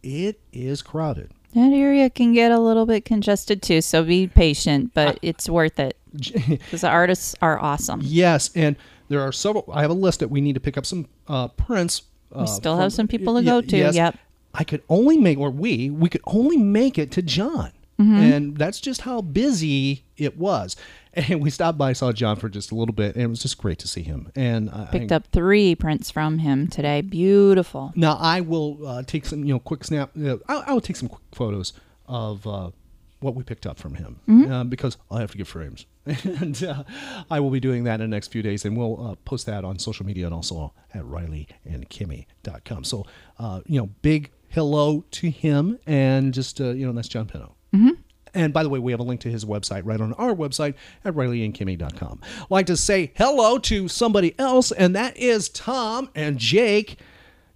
it 0.02 0.40
is 0.54 0.82
crowded. 0.82 1.32
That 1.54 1.74
area 1.74 2.10
can 2.10 2.32
get 2.34 2.54
a 2.54 2.60
little 2.60 2.86
bit 2.86 3.04
congested 3.04 3.62
too, 3.62 3.82
so 3.82 4.06
be 4.06 4.28
patient, 4.28 4.94
but 4.94 5.20
it's 5.22 5.50
worth 5.50 5.78
it 5.78 5.98
because 6.14 6.80
the 6.82 6.88
artists 6.88 7.36
are 7.42 7.60
awesome. 7.60 8.00
Yes, 8.02 8.52
and 8.56 8.78
there 9.10 9.20
are 9.20 9.34
several. 9.34 9.70
I 9.72 9.82
have 9.82 9.92
a 9.92 9.96
list 9.96 10.22
that 10.22 10.30
we 10.30 10.40
need 10.40 10.54
to 10.54 10.62
pick 10.62 10.78
up 10.78 10.86
some 10.86 11.08
uh, 11.28 11.50
prints. 11.50 12.04
Uh, 12.34 12.42
We 12.44 12.48
still 12.48 12.78
have 12.78 12.94
some 12.94 13.10
people 13.10 13.36
to 13.36 13.44
go 13.44 13.60
to, 13.60 13.78
yep. 13.78 14.18
I 14.54 14.64
could 14.64 14.82
only 14.88 15.18
make, 15.18 15.38
or 15.38 15.50
we, 15.52 15.90
we 15.90 16.08
could 16.08 16.22
only 16.26 16.56
make 16.56 16.98
it 16.98 17.12
to 17.12 17.22
Jon, 17.22 17.72
Mhm. 18.02 18.18
and 18.36 18.58
that's 18.58 18.80
just 18.82 19.02
how 19.02 19.22
busy 19.22 20.04
it 20.18 20.38
was. 20.38 20.76
And 21.14 21.42
we 21.42 21.50
stopped 21.50 21.78
by, 21.78 21.92
saw 21.92 22.14
Jon 22.14 22.38
for 22.38 22.48
just 22.48 22.72
a 22.72 22.76
little 22.76 22.96
bit, 22.96 23.16
and 23.16 23.24
it 23.26 23.28
was 23.28 23.42
just 23.42 23.58
great 23.58 23.80
to 23.80 23.88
see 23.90 24.02
him. 24.02 24.32
And 24.34 24.70
I, 24.70 24.86
Picked 24.86 25.12
up 25.12 25.28
three 25.34 25.76
prints 25.76 26.10
from 26.10 26.38
him 26.38 26.70
today. 26.70 27.02
Beautiful. 27.02 27.92
Now 27.98 28.16
I 28.18 28.40
will 28.40 28.78
uh, 28.88 29.04
take 29.04 29.26
some, 29.26 29.44
you 29.44 29.54
know, 29.54 29.60
quick 29.60 29.84
snap. 29.84 30.12
Uh, 30.18 30.38
I, 30.48 30.64
I 30.68 30.74
will 30.74 30.80
take 30.80 30.96
some 30.96 31.10
quick 31.10 31.24
photos 31.34 31.74
of 32.08 32.48
uh, 32.48 32.72
what 33.20 33.36
we 33.36 33.44
picked 33.44 33.66
up 33.68 33.78
from 33.78 33.96
him 33.96 34.22
Mhm. 34.26 34.50
uh, 34.52 34.64
because 34.64 34.96
I 35.12 35.20
have 35.20 35.32
to 35.32 35.38
get 35.38 35.48
frames, 35.48 35.86
and 36.06 36.64
uh, 36.64 36.84
I 37.30 37.42
will 37.42 37.50
be 37.52 37.60
doing 37.60 37.84
that 37.84 37.96
in 38.00 38.10
the 38.10 38.16
next 38.16 38.30
few 38.32 38.42
days, 38.42 38.64
and 38.64 38.78
we'll 38.78 39.06
uh, 39.06 39.16
post 39.26 39.46
that 39.48 39.66
on 39.66 39.80
social 39.80 40.06
media 40.06 40.26
and 40.28 40.34
also 40.34 40.72
at 40.94 41.04
RileyandKimmy.com. 41.04 42.84
So, 42.86 43.06
uh, 43.38 43.62
you 43.66 43.80
know, 43.82 43.90
big 44.02 44.32
hello 44.50 45.04
to 45.12 45.30
him, 45.30 45.78
and 45.86 46.34
just 46.34 46.60
uh, 46.62 46.70
you 46.72 46.86
know, 46.86 46.94
that's 46.94 47.08
Jon 47.10 47.28
Pinto. 47.28 47.56
Mhm. 47.74 47.98
And 48.34 48.54
by 48.54 48.64
the 48.64 48.70
way, 48.70 48.80
we 48.80 48.92
have 48.92 49.02
a 49.02 49.04
link 49.04 49.20
to 49.22 49.30
his 49.30 49.44
website 49.44 49.82
right 49.84 50.00
on 50.00 50.14
our 50.14 50.34
website 50.34 50.76
at 51.04 51.14
RileyandKimmy.com. 51.14 52.22
Like 52.50 52.66
to 52.68 52.78
say 52.78 53.12
hello 53.16 53.58
to 53.60 53.88
somebody 53.88 54.38
else, 54.40 54.72
and 54.72 54.96
that 54.96 55.18
is 55.18 55.50
Tom 55.50 56.10
and 56.16 56.38
Jake. 56.38 56.98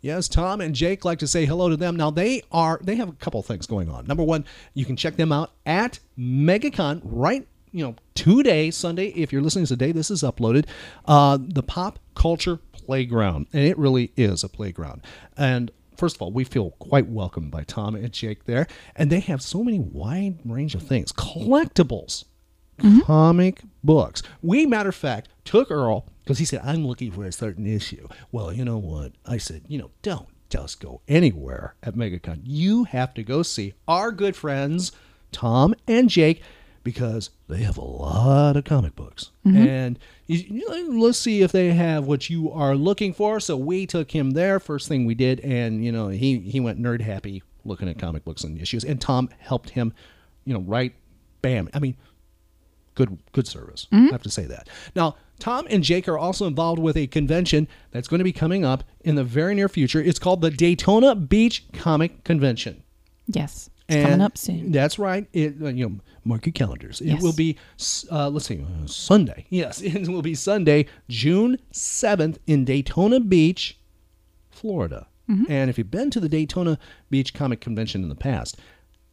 Yes, 0.02 0.28
Tom 0.28 0.62
and 0.62 0.76
Jake 0.76 1.04
like 1.06 1.20
to 1.20 1.28
say 1.28 1.46
hello 1.46 1.70
to 1.70 1.78
them. 1.78 1.96
Now 1.96 2.12
they 2.12 2.42
are 2.52 2.80
they 2.84 2.96
have 2.96 3.10
a 3.10 3.14
couple 3.14 3.42
things 3.42 3.66
going 3.66 3.90
on. 3.90 4.06
Number 4.06 4.24
one, 4.24 4.46
you 4.74 4.86
can 4.86 4.96
check 4.96 5.16
them 5.16 5.32
out 5.32 5.52
at 5.66 6.00
MegaCon 6.20 7.02
right 7.04 7.48
you 7.72 7.84
know 7.84 7.96
today 8.14 8.70
Sunday. 8.72 9.08
If 9.08 9.34
you're 9.34 9.42
listening 9.42 9.66
today, 9.66 9.92
this 9.92 10.12
is 10.12 10.24
uploaded. 10.24 10.66
Uh, 11.06 11.38
the 11.42 11.64
Pop 11.64 12.00
Culture 12.16 12.60
Playground, 12.72 13.48
and 13.52 13.64
it 13.64 13.78
really 13.78 14.12
is 14.16 14.44
a 14.44 14.50
playground. 14.50 15.02
And 15.38 15.72
first 15.98 16.16
of 16.16 16.22
all, 16.22 16.32
we 16.32 16.44
feel 16.44 16.72
quite 16.72 17.08
welcomed 17.08 17.52
by 17.52 17.64
Tom 17.64 17.96
and 17.96 18.12
Jake 18.12 18.46
there, 18.46 18.68
and 18.96 19.10
they 19.10 19.20
have 19.22 19.42
so 19.42 19.64
many 19.64 19.80
wide 19.80 20.40
range 20.46 20.76
of 20.76 20.84
things, 20.84 21.12
collectibles, 21.12 22.26
mm-hmm. 22.78 23.02
comic 23.02 23.62
books. 23.84 24.22
We, 24.42 24.66
matter 24.66 24.90
of 24.90 24.96
fact, 24.96 25.30
took 25.44 25.72
Earl 25.72 26.08
because 26.24 26.40
he 26.40 26.46
said, 26.46 26.62
I'm 26.64 26.86
looking 26.86 27.12
for 27.12 27.26
a 27.26 27.32
certain 27.32 27.68
issue. 27.68 28.08
Well, 28.32 28.52
you 28.52 28.66
know 28.66 28.78
what? 28.78 29.14
I 29.26 29.38
said, 29.38 29.64
you 29.68 29.78
know, 29.78 29.92
don't, 30.02 30.28
just 30.50 30.80
go 30.80 31.02
anywhere 31.08 31.76
at 31.84 31.96
MegaCon. 31.96 32.42
You 32.44 32.86
have 32.86 33.14
to 33.16 33.24
go 33.24 33.44
see 33.44 33.74
our 33.88 34.12
good 34.12 34.36
friends 34.36 34.92
Tom 35.32 35.76
and 35.88 36.10
Jake 36.10 36.42
because 36.86 37.32
they 37.50 37.64
have 37.64 37.78
a 37.78 37.84
lot 37.84 38.56
of 38.56 38.64
comic 38.64 38.96
books. 38.96 39.32
Mhm. 39.46 39.68
And 39.68 40.00
you, 40.28 40.38
you 40.38 40.70
know, 40.94 41.00
let's 41.06 41.18
see 41.18 41.42
if 41.42 41.52
they 41.52 41.74
have 41.74 42.06
what 42.06 42.30
you 42.30 42.50
are 42.52 42.76
looking 42.76 43.12
for. 43.12 43.42
So 43.42 43.58
we 43.58 43.86
took 43.86 44.12
him 44.12 44.32
there. 44.32 44.62
First 44.62 44.88
thing 44.88 45.06
we 45.06 45.16
did, 45.16 45.42
and 45.42 45.84
you 45.84 45.92
know, 45.92 46.08
he 46.08 46.40
he 46.40 46.62
went 46.62 46.80
nerd 46.82 47.02
happy 47.02 47.44
looking 47.66 47.90
at 47.90 48.00
comic 48.00 48.24
books 48.24 48.44
and 48.46 48.62
issues. 48.62 48.86
And 48.86 49.02
Tom 49.02 49.28
helped 49.40 49.72
him, 49.72 49.92
you 50.46 50.54
know, 50.54 50.62
right, 50.62 50.94
bam. 51.42 51.68
I 51.74 51.80
mean, 51.80 51.98
good 52.94 53.18
good 53.34 53.48
service. 53.48 53.88
I 53.92 54.08
have 54.12 54.22
to 54.24 54.30
say 54.30 54.46
that. 54.46 54.70
Now, 54.96 55.16
Tom 55.40 55.66
and 55.70 55.84
Jake 55.84 56.08
are 56.08 56.18
also 56.18 56.46
involved 56.46 56.80
with 56.80 56.96
a 56.96 57.08
convention 57.08 57.68
that's 57.92 58.08
going 58.08 58.20
to 58.20 58.24
be 58.24 58.32
coming 58.32 58.64
up 58.64 58.84
in 59.02 59.16
the 59.16 59.24
very 59.24 59.56
near 59.56 59.68
future. 59.68 60.00
It's 60.02 60.20
called 60.20 60.42
the 60.42 60.52
Daytona 60.52 61.16
Beach 61.16 61.66
Comic 61.74 62.24
Convention. 62.24 62.84
Yes. 63.28 63.70
It's 63.88 63.96
coming 63.98 64.14
And 64.14 64.22
up 64.24 64.38
soon. 64.38 64.72
That's 64.72 64.98
right. 64.98 65.28
It 65.34 65.56
uh, 65.62 65.68
you 65.68 65.90
know 65.90 65.96
mark 66.24 66.46
your 66.46 66.54
calendars. 66.54 67.02
It 67.02 67.08
Yes. 67.08 67.22
will 67.22 67.34
be 67.34 67.58
uh, 68.12 68.30
let's 68.30 68.48
see 68.48 68.62
uh, 68.62 68.88
Sunday. 68.88 69.46
Yes, 69.50 69.82
it 69.82 70.08
will 70.08 70.22
be 70.24 70.34
Sunday, 70.36 70.88
June 71.10 71.60
seventh 71.72 72.40
in 72.48 72.66
Daytona 72.66 73.20
Beach, 73.20 73.78
Florida. 74.50 75.08
Mm-hmm. 75.30 75.52
And 75.52 75.70
if 75.70 75.78
you've 75.78 75.92
been 75.92 76.10
to 76.12 76.20
the 76.20 76.30
Daytona 76.30 76.78
Beach 77.10 77.34
Comic 77.34 77.60
Convention 77.62 78.04
in 78.04 78.10
the 78.10 78.16
past, 78.16 78.58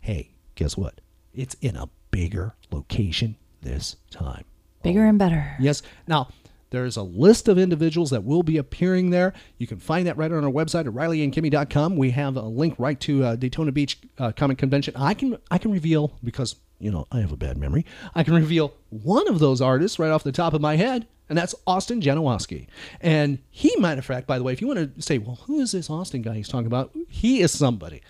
hey, 0.01 0.31
guess 0.55 0.77
what? 0.77 1.01
It's 1.35 1.55
in 1.61 1.77
a 1.77 1.89
bigger 2.11 2.55
location 2.71 3.37
this 3.63 3.97
time. 4.11 4.45
Bigger 4.83 5.05
and 5.07 5.19
better. 5.19 5.57
Yes. 5.61 5.83
Now, 6.07 6.29
there's 6.73 6.97
a 6.97 7.03
list 7.03 7.49
of 7.49 7.59
individuals 7.59 8.11
that 8.11 8.25
will 8.25 8.43
be 8.43 8.57
appearing 8.57 9.11
there. 9.11 9.35
You 9.59 9.67
can 9.67 9.79
find 9.79 10.07
that 10.07 10.17
right 10.17 10.33
on 10.33 10.43
our 10.43 10.51
website 10.51 10.87
at 10.87 10.93
rileyandkimmy.com. 10.93 11.97
We 11.97 12.11
have 12.11 12.37
a 12.37 12.43
link 12.43 12.75
right 12.79 12.99
to 13.01 13.25
uh, 13.25 13.37
Daytona 13.37 13.71
Beach 13.71 13.99
uh, 14.19 14.33
Comic 14.33 14.59
Convention. 14.59 14.95
I 14.97 15.15
can 15.15 15.39
I 15.51 15.59
can 15.59 15.71
reveal 15.71 16.19
because 16.25 16.57
you 16.81 16.91
know 16.91 17.07
I 17.13 17.21
have 17.21 17.31
a 17.31 17.37
bad 17.37 17.59
memory. 17.59 17.87
I 18.15 18.25
can 18.25 18.35
reveal 18.35 18.75
one 18.89 19.29
of 19.29 19.39
those 19.39 19.61
artists 19.61 19.99
right 19.99 20.11
off 20.11 20.25
the 20.25 20.33
top 20.33 20.55
of 20.55 20.61
my 20.61 20.77
head, 20.77 21.07
and 21.29 21.37
that's 21.37 21.55
Austin 21.67 22.01
Janowsky. 22.01 22.67
And 23.01 23.39
he, 23.51 23.75
matter 23.77 23.99
of 23.99 24.07
fact, 24.07 24.27
by 24.27 24.39
the 24.39 24.45
way, 24.45 24.53
if 24.53 24.61
you 24.61 24.67
want 24.67 24.97
to 24.97 25.03
say, 25.03 25.19
well, 25.19 25.41
who 25.47 25.61
is 25.61 25.73
this 25.73 25.91
Austin 25.91 26.23
guy 26.23 26.35
he's 26.35 26.49
talking 26.49 26.67
about? 26.67 26.91
He 27.09 27.41
is 27.43 27.53
somebody. 27.53 28.01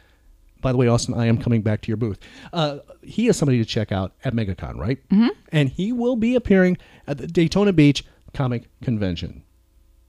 By 0.61 0.71
the 0.71 0.79
way, 0.79 0.87
Austin, 0.87 1.15
I 1.15 1.27
am 1.27 1.39
coming 1.39 1.63
back 1.63 1.83
to 1.83 1.89
your 1.89 1.97
booth. 1.97 2.21
Uh, 2.53 2.79
he 3.03 3.27
is 3.27 3.37
somebody 3.37 3.59
to 3.59 3.65
check 3.65 3.91
out 3.91 4.13
at 4.25 4.33
MegaCon, 4.33 4.77
right? 4.77 4.99
Mm-hmm. 5.09 5.29
And 5.51 5.69
he 5.69 5.93
will 5.93 6.15
be 6.15 6.37
appearing 6.37 6.79
at 7.09 7.19
the 7.19 7.27
Daytona 7.27 7.73
Beach 7.73 8.05
Comic 8.35 8.65
Convention. 8.83 9.43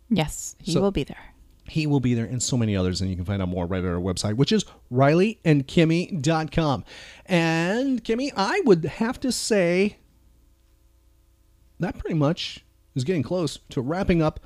Yes, 0.10 0.56
he 0.60 0.72
So- 0.74 0.82
will 0.82 0.92
be 0.92 1.04
there. 1.04 1.34
He 1.66 1.88
will 1.88 2.02
be 2.02 2.14
there 2.14 2.26
and 2.26 2.44
so 2.44 2.58
many 2.58 2.76
others, 2.76 3.00
and 3.00 3.10
you 3.10 3.16
can 3.16 3.24
find 3.26 3.42
out 3.42 3.48
more 3.48 3.66
right 3.66 3.84
at 3.84 3.90
our 3.90 3.96
website, 4.00 4.34
which 4.36 4.52
is 4.52 4.66
rileyandkimmy.com. 4.92 6.84
And 7.26 8.04
Kimmy, 8.04 8.32
I 8.36 8.62
would 8.66 8.84
have 8.84 9.18
to 9.22 9.32
say 9.32 9.98
that 11.80 11.98
pretty 11.98 12.16
much 12.16 12.66
is 12.96 13.04
getting 13.06 13.24
close 13.24 13.60
to 13.70 13.82
wrapping 13.82 14.22
up 14.22 14.40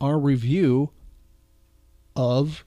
our 0.00 0.18
review 0.18 0.90
of 2.14 2.64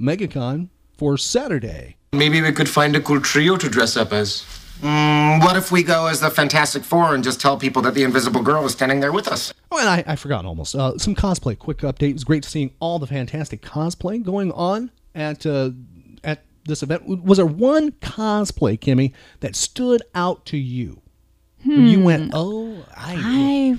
MegaCon 0.00 0.68
for 0.98 1.16
Saturday. 1.16 1.96
Maybe 2.12 2.40
we 2.42 2.52
could 2.52 2.68
find 2.68 2.94
a 2.94 3.00
cool 3.00 3.20
trio 3.20 3.56
to 3.56 3.68
dress 3.68 3.96
up 3.96 4.12
as. 4.12 4.44
Mm, 4.80 5.40
what 5.44 5.56
if 5.56 5.70
we 5.70 5.82
go 5.82 6.06
as 6.06 6.20
the 6.20 6.30
Fantastic 6.30 6.82
Four 6.82 7.14
and 7.14 7.22
just 7.22 7.40
tell 7.40 7.56
people 7.56 7.82
that 7.82 7.94
the 7.94 8.02
Invisible 8.02 8.42
Girl 8.42 8.64
is 8.64 8.72
standing 8.72 9.00
there 9.00 9.12
with 9.12 9.28
us? 9.28 9.52
Oh, 9.70 9.78
and 9.78 9.88
I, 9.88 10.04
I 10.06 10.16
forgot 10.16 10.44
almost. 10.44 10.74
Uh, 10.74 10.98
some 10.98 11.14
cosplay. 11.14 11.56
Quick 11.58 11.78
update. 11.78 12.10
It 12.10 12.14
was 12.14 12.24
great 12.24 12.44
seeing 12.44 12.72
all 12.80 12.98
the 12.98 13.06
fantastic 13.06 13.62
cosplay 13.62 14.22
going 14.22 14.50
on 14.52 14.90
at 15.14 15.46
uh, 15.46 15.70
at 16.24 16.42
this 16.64 16.82
event. 16.82 17.06
Was 17.06 17.38
there 17.38 17.46
one 17.46 17.92
cosplay, 17.92 18.78
Kimmy, 18.78 19.12
that 19.40 19.54
stood 19.54 20.02
out 20.14 20.44
to 20.46 20.56
you? 20.56 21.00
When 21.64 21.86
You 21.86 21.98
Hmm. 21.98 22.04
went, 22.04 22.30
oh, 22.34 22.84
I. 22.96 23.76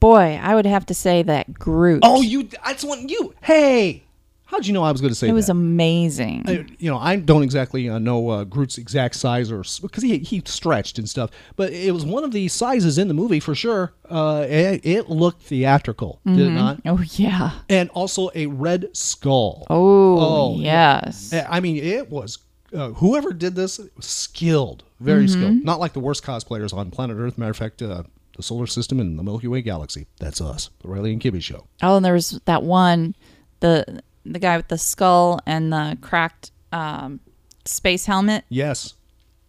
boy, 0.00 0.40
I 0.42 0.56
would 0.56 0.66
have 0.66 0.84
to 0.86 0.94
say 0.94 1.22
that 1.22 1.54
Groot. 1.54 2.00
Oh, 2.02 2.22
you. 2.22 2.48
That's 2.64 2.82
one. 2.82 3.08
You. 3.08 3.34
Hey, 3.42 4.02
how'd 4.50 4.66
you 4.66 4.72
know 4.72 4.82
I 4.82 4.90
was 4.92 5.00
going 5.00 5.10
to 5.10 5.14
say 5.14 5.28
it 5.28 5.32
was 5.32 5.46
that? 5.46 5.52
amazing. 5.52 6.44
I- 6.46 6.66
you 6.78 6.90
know, 6.90 6.98
I 6.98 7.16
don't 7.16 7.42
exactly 7.42 7.88
uh, 7.88 7.98
know 7.98 8.28
uh, 8.28 8.44
Groot's 8.44 8.78
exact 8.78 9.14
size 9.14 9.50
or 9.52 9.62
because 9.82 10.02
he 10.02 10.18
he 10.18 10.42
stretched 10.44 10.98
and 10.98 11.08
stuff, 11.08 11.30
but 11.56 11.72
it 11.72 11.92
was 11.92 12.04
one 12.04 12.24
of 12.24 12.32
the 12.32 12.48
sizes 12.48 12.98
in 12.98 13.08
the 13.08 13.14
movie 13.14 13.40
for 13.40 13.54
sure. 13.54 13.92
Uh, 14.08 14.44
it, 14.48 14.80
it 14.84 15.08
looked 15.08 15.42
theatrical, 15.42 16.20
did 16.26 16.38
it 16.38 16.50
Mhm. 16.50 16.54
not? 16.54 16.80
Oh 16.86 17.00
yeah. 17.14 17.52
And 17.68 17.88
also 17.90 18.30
a 18.34 18.46
red 18.46 18.88
skull. 18.96 19.66
Oh, 19.70 20.58
yes. 20.58 21.30
yeah. 21.32 21.46
I 21.50 21.60
mean, 21.60 21.76
it 21.76 22.10
was 22.10 22.38
uh, 22.74 22.90
whoever 22.90 23.32
did 23.32 23.54
this 23.54 23.78
was 23.96 24.06
skilled, 24.06 24.84
very 25.00 25.24
Mhm. 25.26 25.30
skilled. 25.30 25.64
Not 25.64 25.80
like 25.80 25.92
the 25.92 26.00
worst 26.00 26.22
cosplayers 26.24 26.72
on 26.72 26.90
planet 26.90 27.16
Earth. 27.18 27.36
Matter 27.38 27.50
of 27.50 27.56
fact, 27.56 27.82
uh, 27.82 28.02
the 28.36 28.42
solar 28.42 28.66
system 28.66 29.00
and 29.00 29.18
the 29.18 29.22
Milky 29.22 29.48
Way 29.48 29.60
galaxy. 29.62 30.06
That's 30.18 30.40
us, 30.40 30.70
the 30.80 30.88
Riley 30.88 31.12
and 31.12 31.20
Kibby 31.20 31.42
show. 31.42 31.66
Oh, 31.82 31.96
and 31.96 32.04
there 32.04 32.14
was 32.14 32.40
that 32.44 32.62
one, 32.62 33.14
the 33.60 34.02
the 34.24 34.38
guy 34.38 34.56
with 34.56 34.68
the 34.68 34.78
skull 34.78 35.40
and 35.46 35.72
the 35.72 35.96
cracked 36.00 36.50
um, 36.72 37.20
space 37.64 38.06
helmet. 38.06 38.44
Yes, 38.48 38.94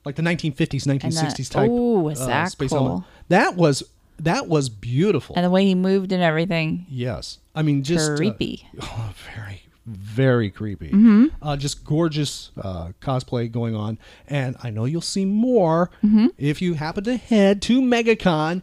like 0.05 0.15
the 0.15 0.21
1950s, 0.23 0.85
1960s 0.85 1.49
type. 1.51 1.69
oh, 1.71 1.99
was 1.99 2.21
uh, 2.21 2.27
that 2.27 2.51
space 2.51 2.69
cool? 2.71 2.83
helmet. 2.87 3.03
That 3.29 3.55
was 3.55 3.83
that 4.19 4.47
was 4.47 4.69
beautiful. 4.69 5.35
And 5.35 5.43
the 5.45 5.49
way 5.49 5.65
he 5.65 5.73
moved 5.75 6.11
and 6.11 6.21
everything. 6.23 6.85
Yes, 6.89 7.39
I 7.55 7.61
mean 7.63 7.83
just 7.83 8.11
uh, 8.11 8.15
creepy. 8.15 8.67
oh, 8.81 9.13
very, 9.35 9.63
very 9.85 10.49
creepy. 10.51 10.89
Mhm. 10.91 11.31
Uh, 11.41 11.57
just 11.57 11.83
gorgeous 11.83 12.51
uh, 12.61 12.89
cosplay 13.01 13.51
going 13.51 13.75
on, 13.75 13.97
and 14.27 14.55
I 14.63 14.69
know 14.69 14.85
you'll 14.85 15.01
see 15.01 15.25
more 15.25 15.89
Mhm. 16.03 16.29
if 16.37 16.61
you 16.61 16.75
happen 16.75 17.03
to 17.05 17.17
head 17.17 17.61
to 17.63 17.81
MegaCon 17.81 18.61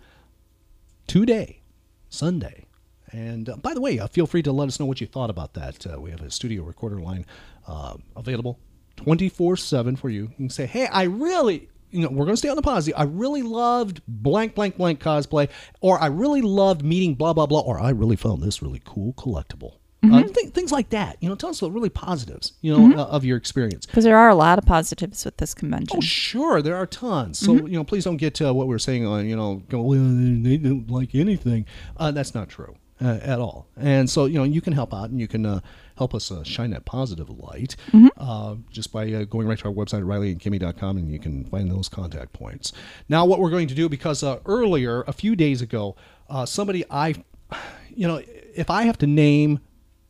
today, 1.07 1.61
Sunday. 2.09 2.65
And 3.13 3.49
uh, 3.49 3.57
by 3.57 3.75
the 3.75 3.81
way, 3.81 3.99
uh, 3.99 4.07
feel 4.07 4.27
free 4.27 4.43
to 4.43 4.53
let 4.53 4.69
us 4.69 4.79
know 4.79 4.87
what 4.87 5.01
you 5.01 5.07
thought 5.07 5.31
about 5.31 5.55
that. 5.55 5.87
Uh, 5.87 6.01
we 6.01 6.11
have 6.11 6.21
a 6.23 6.31
studio 6.31 6.63
recorder 6.63 7.01
line 7.01 7.25
uh, 7.67 7.95
available 8.17 8.59
24 8.97 9.57
7 9.57 9.97
for 9.97 10.09
you. 10.11 10.23
You 10.23 10.35
can 10.37 10.51
say, 10.51 10.67
hey, 10.67 10.87
I 10.87 11.05
really, 11.05 11.69
you 11.91 12.03
know, 12.03 12.09
we're 12.11 12.25
going 12.25 12.35
to 12.35 12.37
stay 12.37 12.49
on 12.49 12.57
the 12.57 12.63
positive. 12.63 12.99
I 12.99 13.05
really 13.05 13.43
loved 13.43 14.03
blank, 14.07 14.55
blank, 14.55 14.77
blank 14.77 15.01
cosplay, 15.01 15.49
or 15.81 16.01
I 16.01 16.07
really 16.07 16.43
loved 16.43 16.83
meeting 16.85 17.15
blah, 17.15 17.33
blah, 17.33 17.47
blah, 17.47 17.61
or 17.61 17.81
I 17.81 17.91
really 17.91 18.17
found 18.17 18.43
this 18.43 18.61
really 18.63 18.83
cool 18.85 19.13
collectible. 19.15 19.75
Uh, 20.11 20.23
th- 20.23 20.51
things 20.55 20.71
like 20.71 20.91
that. 20.91 21.17
You 21.21 21.29
know, 21.29 21.35
tell 21.35 21.51
us 21.51 21.59
the 21.61 21.71
really 21.71 21.89
positives, 21.91 22.53
you 22.61 22.73
know, 22.73 22.89
Mhm. 22.89 22.99
uh, 22.99 23.07
of 23.07 23.25
your 23.25 23.37
experience. 23.37 23.85
Because 23.85 24.05
there 24.05 24.17
are 24.17 24.29
a 24.29 24.35
lot 24.35 24.57
of 24.57 24.65
positives 24.65 25.25
with 25.25 25.37
this 25.39 25.55
convention. 25.55 25.97
Oh, 25.99 26.01
sure, 26.01 26.63
there 26.63 26.77
are 26.77 26.87
tons. 26.87 27.39
So 27.41 27.55
Mhm. 27.55 27.65
you 27.71 27.77
know, 27.77 27.85
please 27.85 28.05
don't 28.05 28.17
get 28.17 28.35
to 28.37 28.55
what 28.55 28.69
we 28.69 28.75
were 28.75 28.79
saying 28.79 29.05
on 29.05 29.27
you 29.27 29.35
know, 29.35 29.63
go, 29.69 29.83
well, 29.83 29.99
they 30.01 30.57
don't 30.57 30.89
like 30.89 31.15
anything. 31.17 31.67
Uh, 31.97 32.13
that's 32.13 32.33
not 32.33 32.49
true 32.49 32.77
uh, 33.01 33.19
at 33.23 33.39
all. 33.39 33.67
And 33.77 34.09
so 34.11 34.25
you 34.27 34.35
know, 34.39 34.45
you 34.45 34.61
can 34.61 34.73
help 34.73 34.93
out 34.93 35.11
and 35.11 35.21
you 35.21 35.29
can 35.29 35.45
uh, 35.47 35.61
help 35.97 36.15
us 36.15 36.31
uh, 36.31 36.43
shine 36.45 36.71
that 36.71 36.85
positive 36.85 37.29
light 37.31 37.77
Mhm. 37.93 38.09
uh, 38.17 38.57
just 38.71 38.93
by 38.93 39.13
uh, 39.13 39.25
going 39.25 39.47
right 39.47 39.59
to 39.59 39.65
our 39.67 39.73
website 39.75 40.03
rileyandkimmy.com 40.05 40.97
and 40.97 41.11
you 41.11 41.19
can 41.19 41.45
find 41.45 41.71
those 41.71 41.89
contact 41.89 42.33
points. 42.33 42.73
Now, 43.09 43.25
what 43.27 43.41
we're 43.41 43.51
going 43.51 43.69
to 43.69 43.75
do 43.75 43.89
because 43.89 44.23
uh, 44.23 44.39
earlier, 44.47 45.03
a 45.07 45.13
few 45.13 45.35
days 45.37 45.63
ago, 45.63 45.97
uh, 46.29 46.47
somebody 46.47 46.85
I, 46.91 47.15
you 47.95 48.07
know, 48.07 48.23
if 48.55 48.71
I 48.71 48.83
have 48.83 48.99
to 48.99 49.07
name 49.07 49.61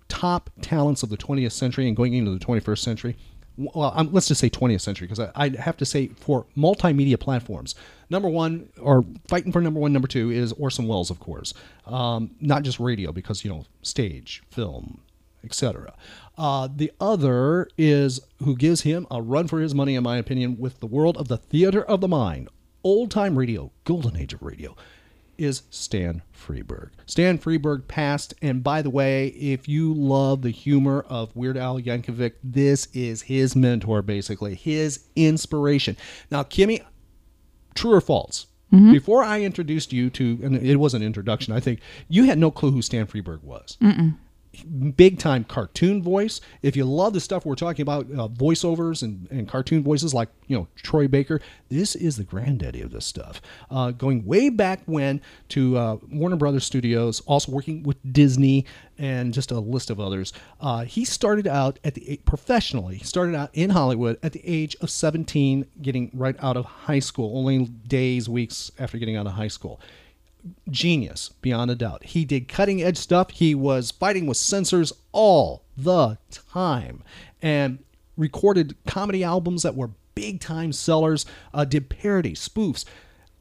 top 0.08 0.50
talents 0.62 1.02
of 1.02 1.10
the 1.10 1.16
20th 1.18 1.52
century 1.52 1.86
and 1.86 1.94
going 1.96 2.14
into 2.14 2.30
the 2.30 2.38
21st 2.38 2.78
century. 2.78 3.16
Well, 3.58 3.92
um, 3.94 4.10
let's 4.12 4.28
just 4.28 4.40
say 4.40 4.48
20th 4.48 4.82
century 4.82 5.08
because 5.08 5.18
I, 5.18 5.30
I 5.34 5.48
have 5.58 5.76
to 5.78 5.84
say 5.84 6.08
for 6.08 6.46
multimedia 6.56 7.18
platforms, 7.18 7.74
number 8.08 8.28
one 8.28 8.68
or 8.80 9.04
fighting 9.26 9.50
for 9.50 9.60
number 9.60 9.80
one, 9.80 9.92
number 9.92 10.06
two 10.06 10.30
is 10.30 10.52
Orson 10.52 10.86
Welles, 10.86 11.10
of 11.10 11.18
course. 11.18 11.52
Um, 11.84 12.30
not 12.40 12.62
just 12.62 12.78
radio 12.78 13.10
because 13.10 13.44
you 13.44 13.50
know 13.50 13.64
stage, 13.82 14.44
film, 14.50 15.00
etc. 15.42 15.92
Uh, 16.36 16.68
the 16.72 16.92
other 17.00 17.68
is 17.76 18.20
who 18.44 18.54
gives 18.54 18.82
him 18.82 19.08
a 19.10 19.20
run 19.20 19.48
for 19.48 19.60
his 19.60 19.74
money, 19.74 19.96
in 19.96 20.04
my 20.04 20.18
opinion, 20.18 20.56
with 20.58 20.78
the 20.78 20.86
world 20.86 21.16
of 21.16 21.26
the 21.26 21.36
theater 21.36 21.82
of 21.82 22.00
the 22.00 22.08
mind, 22.08 22.48
old 22.84 23.10
time 23.10 23.36
radio, 23.36 23.72
golden 23.84 24.16
age 24.16 24.32
of 24.32 24.42
radio 24.42 24.76
is 25.38 25.62
Stan 25.70 26.22
Freberg. 26.34 26.90
Stan 27.06 27.38
Freberg 27.38 27.88
passed, 27.88 28.34
and 28.42 28.62
by 28.62 28.82
the 28.82 28.90
way, 28.90 29.28
if 29.28 29.68
you 29.68 29.94
love 29.94 30.42
the 30.42 30.50
humor 30.50 31.04
of 31.08 31.34
Weird 31.34 31.56
Al 31.56 31.80
Yankovic, 31.80 32.34
this 32.42 32.88
is 32.92 33.22
his 33.22 33.56
mentor, 33.56 34.02
basically, 34.02 34.54
his 34.54 35.04
inspiration. 35.16 35.96
Now, 36.30 36.42
Kimmy, 36.42 36.84
true 37.74 37.92
or 37.92 38.00
false? 38.00 38.46
Mm-hmm. 38.72 38.92
Before 38.92 39.22
I 39.22 39.40
introduced 39.40 39.92
you 39.92 40.10
to, 40.10 40.38
and 40.42 40.56
it 40.56 40.76
was 40.76 40.92
an 40.92 41.02
introduction, 41.02 41.54
I 41.54 41.60
think 41.60 41.80
you 42.08 42.24
had 42.24 42.38
no 42.38 42.50
clue 42.50 42.70
who 42.70 42.82
Stan 42.82 43.06
Freberg 43.06 43.42
was. 43.42 43.78
Mm-mm. 43.80 44.16
Big 44.62 45.18
time 45.18 45.44
cartoon 45.44 46.02
voice. 46.02 46.40
If 46.62 46.76
you 46.76 46.84
love 46.84 47.12
the 47.12 47.20
stuff 47.20 47.44
we're 47.44 47.54
talking 47.54 47.82
about, 47.82 48.06
uh, 48.06 48.28
voiceovers 48.28 49.02
and, 49.02 49.28
and 49.30 49.48
cartoon 49.48 49.82
voices 49.82 50.14
like 50.14 50.28
you 50.46 50.56
know 50.56 50.68
Troy 50.76 51.08
Baker, 51.08 51.40
this 51.68 51.94
is 51.94 52.16
the 52.16 52.24
granddaddy 52.24 52.80
of 52.80 52.90
this 52.90 53.06
stuff. 53.06 53.40
Uh, 53.70 53.90
going 53.90 54.24
way 54.24 54.48
back 54.48 54.80
when 54.86 55.20
to 55.50 55.76
uh, 55.76 55.96
Warner 56.10 56.36
Brothers 56.36 56.64
Studios, 56.64 57.20
also 57.20 57.52
working 57.52 57.82
with 57.82 57.96
Disney 58.12 58.64
and 58.98 59.32
just 59.32 59.50
a 59.50 59.60
list 59.60 59.90
of 59.90 60.00
others. 60.00 60.32
Uh, 60.60 60.84
he 60.84 61.04
started 61.04 61.46
out 61.46 61.78
at 61.84 61.94
the 61.94 62.20
professionally. 62.24 62.96
He 62.96 63.04
started 63.04 63.34
out 63.34 63.50
in 63.52 63.70
Hollywood 63.70 64.18
at 64.22 64.32
the 64.32 64.42
age 64.44 64.76
of 64.80 64.90
17, 64.90 65.66
getting 65.80 66.10
right 66.12 66.36
out 66.40 66.56
of 66.56 66.64
high 66.64 66.98
school, 66.98 67.38
only 67.38 67.66
days, 67.66 68.28
weeks 68.28 68.70
after 68.78 68.98
getting 68.98 69.16
out 69.16 69.26
of 69.26 69.32
high 69.32 69.48
school 69.48 69.80
genius 70.70 71.30
beyond 71.40 71.70
a 71.70 71.74
doubt. 71.74 72.04
He 72.04 72.24
did 72.24 72.48
cutting 72.48 72.82
edge 72.82 72.96
stuff. 72.96 73.30
He 73.30 73.54
was 73.54 73.90
fighting 73.90 74.26
with 74.26 74.36
censors 74.36 74.92
all 75.12 75.64
the 75.76 76.18
time 76.30 77.02
and 77.42 77.78
recorded 78.16 78.76
comedy 78.86 79.22
albums 79.22 79.62
that 79.62 79.76
were 79.76 79.90
big 80.14 80.40
time 80.40 80.72
sellers, 80.72 81.24
uh, 81.54 81.64
did 81.64 81.88
parody, 81.88 82.34
spoofs. 82.34 82.84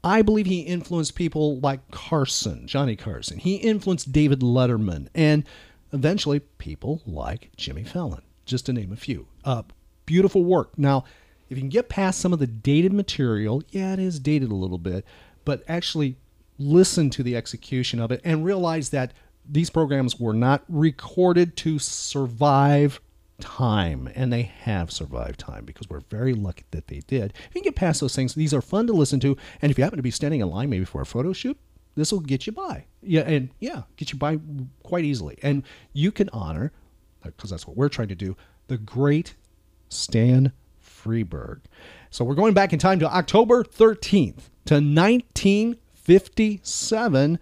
I 0.04 0.22
believe 0.22 0.46
he 0.46 0.60
influenced 0.60 1.16
people 1.16 1.58
like 1.58 1.90
Carson, 1.90 2.68
Johnny 2.68 2.94
Carson. 2.94 3.38
He 3.38 3.56
influenced 3.56 4.12
David 4.12 4.40
Letterman 4.40 5.08
and 5.14 5.44
eventually 5.92 6.40
people 6.40 7.02
like 7.04 7.50
Jimmy 7.56 7.82
Fallon, 7.82 8.22
just 8.46 8.66
to 8.66 8.72
name 8.72 8.92
a 8.92 8.96
few. 8.96 9.26
Uh, 9.44 9.62
beautiful 10.06 10.44
work. 10.44 10.78
Now, 10.78 11.04
if 11.50 11.56
you 11.56 11.62
can 11.62 11.68
get 11.68 11.88
past 11.88 12.20
some 12.20 12.32
of 12.32 12.38
the 12.38 12.46
dated 12.46 12.92
material, 12.92 13.62
yeah, 13.70 13.94
it 13.94 13.98
is 13.98 14.20
dated 14.20 14.50
a 14.50 14.54
little 14.54 14.78
bit, 14.78 15.04
but 15.44 15.64
actually 15.66 16.16
listen 16.58 17.10
to 17.10 17.22
the 17.22 17.36
execution 17.36 18.00
of 18.00 18.10
it 18.10 18.20
and 18.24 18.44
realize 18.44 18.90
that 18.90 19.12
these 19.48 19.70
programs 19.70 20.18
were 20.20 20.34
not 20.34 20.62
recorded 20.68 21.56
to 21.56 21.78
survive 21.78 23.00
time 23.40 24.10
and 24.14 24.32
they 24.32 24.42
have 24.42 24.90
survived 24.90 25.38
time 25.38 25.64
because 25.64 25.88
we're 25.88 26.00
very 26.00 26.34
lucky 26.34 26.64
that 26.72 26.88
they 26.88 27.00
did. 27.06 27.32
If 27.48 27.54
you 27.54 27.60
can 27.60 27.70
get 27.70 27.76
past 27.76 28.00
those 28.00 28.14
things. 28.14 28.34
These 28.34 28.52
are 28.52 28.60
fun 28.60 28.86
to 28.88 28.92
listen 28.92 29.20
to 29.20 29.36
and 29.62 29.70
if 29.70 29.78
you 29.78 29.84
happen 29.84 29.96
to 29.96 30.02
be 30.02 30.10
standing 30.10 30.40
in 30.40 30.48
line 30.48 30.70
maybe 30.70 30.84
for 30.84 31.00
a 31.00 31.06
photo 31.06 31.32
shoot 31.32 31.56
this 31.94 32.12
will 32.12 32.20
get 32.20 32.46
you 32.46 32.52
by. 32.52 32.84
Yeah 33.02 33.22
and 33.22 33.50
yeah 33.60 33.82
get 33.96 34.12
you 34.12 34.18
by 34.18 34.38
quite 34.82 35.04
easily. 35.04 35.38
And 35.42 35.62
you 35.92 36.12
can 36.12 36.28
honor 36.32 36.72
because 37.22 37.50
that's 37.50 37.66
what 37.66 37.76
we're 37.76 37.88
trying 37.88 38.08
to 38.08 38.14
do 38.14 38.36
the 38.66 38.78
great 38.78 39.34
Stan 39.88 40.52
Freberg. 40.84 41.60
So 42.10 42.24
we're 42.24 42.34
going 42.34 42.54
back 42.54 42.72
in 42.72 42.78
time 42.78 42.98
to 42.98 43.08
october 43.08 43.62
13th 43.62 44.50
to 44.66 44.80
19 44.80 45.76
57 46.08 47.38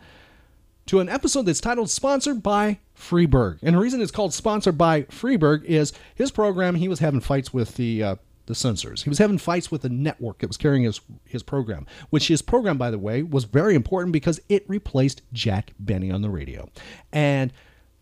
to 0.86 0.98
an 0.98 1.08
episode 1.08 1.42
that's 1.42 1.60
titled 1.60 1.88
Sponsored 1.88 2.42
by 2.42 2.80
Freberg. 2.98 3.60
And 3.62 3.76
the 3.76 3.78
reason 3.78 4.00
it's 4.00 4.10
called 4.10 4.34
Sponsored 4.34 4.76
by 4.76 5.02
Freberg 5.02 5.62
is 5.66 5.92
his 6.16 6.32
program, 6.32 6.74
he 6.74 6.88
was 6.88 6.98
having 6.98 7.20
fights 7.20 7.54
with 7.54 7.76
the. 7.76 8.02
Uh, 8.02 8.16
the 8.46 8.54
censors. 8.54 9.02
He 9.02 9.08
was 9.08 9.18
having 9.18 9.38
fights 9.38 9.72
with 9.72 9.82
the 9.82 9.88
network 9.88 10.38
that 10.38 10.46
was 10.46 10.56
carrying 10.56 10.84
his 10.84 11.00
his 11.24 11.42
program, 11.42 11.84
which 12.10 12.28
his 12.28 12.42
program, 12.42 12.78
by 12.78 12.92
the 12.92 12.98
way, 12.98 13.24
was 13.24 13.42
very 13.42 13.74
important 13.74 14.12
because 14.12 14.38
it 14.48 14.64
replaced 14.68 15.22
Jack 15.32 15.72
Benny 15.80 16.12
on 16.12 16.22
the 16.22 16.30
radio. 16.30 16.70
And 17.12 17.52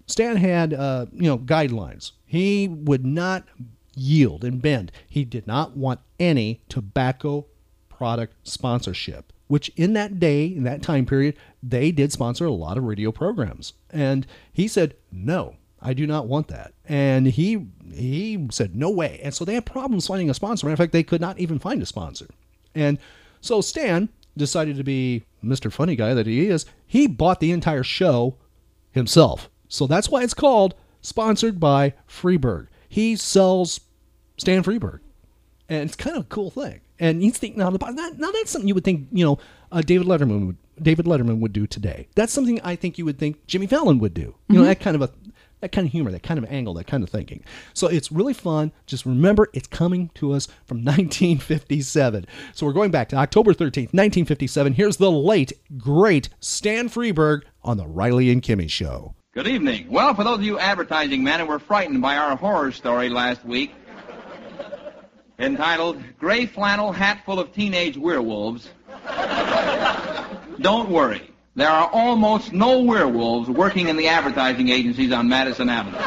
Stan 0.04 0.36
had, 0.36 0.74
uh, 0.74 1.06
you 1.14 1.22
know, 1.22 1.38
guidelines. 1.38 2.12
He 2.26 2.68
would 2.68 3.06
not 3.06 3.48
yield 3.94 4.44
and 4.44 4.60
bend. 4.60 4.92
He 5.08 5.24
did 5.24 5.46
not 5.46 5.78
want 5.78 6.00
any 6.20 6.60
tobacco 6.68 7.46
product 7.88 8.34
sponsorship 8.46 9.32
which 9.46 9.70
in 9.76 9.92
that 9.94 10.18
day, 10.18 10.46
in 10.46 10.64
that 10.64 10.82
time 10.82 11.06
period, 11.06 11.36
they 11.62 11.92
did 11.92 12.12
sponsor 12.12 12.46
a 12.46 12.50
lot 12.50 12.78
of 12.78 12.84
radio 12.84 13.12
programs. 13.12 13.74
And 13.90 14.26
he 14.52 14.68
said, 14.68 14.96
no, 15.12 15.56
I 15.80 15.92
do 15.92 16.06
not 16.06 16.26
want 16.26 16.48
that. 16.48 16.72
And 16.86 17.26
he 17.26 17.66
he 17.92 18.48
said, 18.50 18.74
no 18.74 18.90
way. 18.90 19.20
And 19.22 19.34
so 19.34 19.44
they 19.44 19.54
had 19.54 19.66
problems 19.66 20.06
finding 20.06 20.30
a 20.30 20.34
sponsor. 20.34 20.66
Matter 20.66 20.74
of 20.74 20.78
fact, 20.78 20.92
they 20.92 21.02
could 21.02 21.20
not 21.20 21.38
even 21.38 21.58
find 21.58 21.82
a 21.82 21.86
sponsor. 21.86 22.28
And 22.74 22.98
so 23.40 23.60
Stan 23.60 24.08
decided 24.36 24.76
to 24.76 24.84
be 24.84 25.24
Mr. 25.44 25.72
Funny 25.72 25.94
Guy 25.94 26.14
that 26.14 26.26
he 26.26 26.48
is. 26.48 26.66
He 26.86 27.06
bought 27.06 27.40
the 27.40 27.52
entire 27.52 27.82
show 27.82 28.36
himself. 28.90 29.50
So 29.68 29.86
that's 29.86 30.08
why 30.08 30.22
it's 30.22 30.34
called 30.34 30.74
Sponsored 31.02 31.60
by 31.60 31.92
Freberg. 32.08 32.68
He 32.88 33.16
sells 33.16 33.80
Stan 34.38 34.62
Freberg. 34.62 35.00
And 35.68 35.82
it's 35.82 35.96
kind 35.96 36.16
of 36.16 36.24
a 36.24 36.28
cool 36.28 36.50
thing 36.50 36.80
and 36.98 37.22
he's 37.22 37.38
thinking 37.38 37.62
out 37.62 37.68
of 37.68 37.72
the 37.74 37.78
box. 37.78 37.94
Now, 37.94 38.10
now 38.16 38.30
that's 38.30 38.50
something 38.50 38.68
you 38.68 38.74
would 38.74 38.84
think, 38.84 39.08
you 39.12 39.24
know, 39.24 39.38
uh, 39.72 39.80
David 39.80 40.06
Letterman 40.06 40.46
would 40.46 40.56
David 40.82 41.06
Letterman 41.06 41.38
would 41.38 41.52
do 41.52 41.66
today. 41.66 42.08
That's 42.14 42.32
something 42.32 42.60
I 42.62 42.74
think 42.76 42.98
you 42.98 43.04
would 43.04 43.18
think 43.18 43.46
Jimmy 43.46 43.66
Fallon 43.66 43.98
would 44.00 44.14
do. 44.14 44.20
You 44.20 44.26
mm-hmm. 44.28 44.56
know, 44.56 44.64
that 44.64 44.80
kind 44.80 44.96
of 44.96 45.02
a 45.02 45.10
that 45.60 45.72
kind 45.72 45.86
of 45.86 45.92
humor, 45.92 46.10
that 46.10 46.22
kind 46.22 46.36
of 46.36 46.44
angle, 46.50 46.74
that 46.74 46.86
kind 46.86 47.02
of 47.02 47.08
thinking. 47.08 47.42
So 47.72 47.86
it's 47.86 48.12
really 48.12 48.34
fun. 48.34 48.70
Just 48.84 49.06
remember, 49.06 49.48
it's 49.54 49.66
coming 49.66 50.10
to 50.14 50.32
us 50.32 50.46
from 50.66 50.78
1957. 50.84 52.26
So 52.52 52.66
we're 52.66 52.72
going 52.72 52.90
back 52.90 53.08
to 53.10 53.16
October 53.16 53.54
13th, 53.54 53.94
1957. 53.94 54.74
Here's 54.74 54.98
the 54.98 55.10
late, 55.10 55.54
great 55.78 56.28
Stan 56.38 56.90
Freberg 56.90 57.42
on 57.62 57.78
the 57.78 57.86
Riley 57.86 58.30
and 58.30 58.42
Kimmy 58.42 58.68
Show. 58.68 59.14
Good 59.32 59.46
evening. 59.46 59.86
Well, 59.88 60.14
for 60.14 60.22
those 60.22 60.36
of 60.36 60.44
you 60.44 60.58
advertising 60.58 61.24
men 61.24 61.40
who 61.40 61.46
were 61.46 61.58
frightened 61.58 62.02
by 62.02 62.18
our 62.18 62.36
horror 62.36 62.70
story 62.70 63.08
last 63.08 63.42
week, 63.44 63.74
entitled 65.38 66.02
Gray 66.18 66.46
Flannel 66.46 66.92
Hat 66.92 67.22
Full 67.24 67.38
of 67.38 67.52
Teenage 67.52 67.96
Werewolves. 67.96 68.70
Don't 70.60 70.90
worry. 70.90 71.30
There 71.56 71.68
are 71.68 71.88
almost 71.92 72.52
no 72.52 72.80
werewolves 72.80 73.48
working 73.48 73.88
in 73.88 73.96
the 73.96 74.08
advertising 74.08 74.70
agencies 74.70 75.12
on 75.12 75.28
Madison 75.28 75.68
Avenue. 75.68 75.98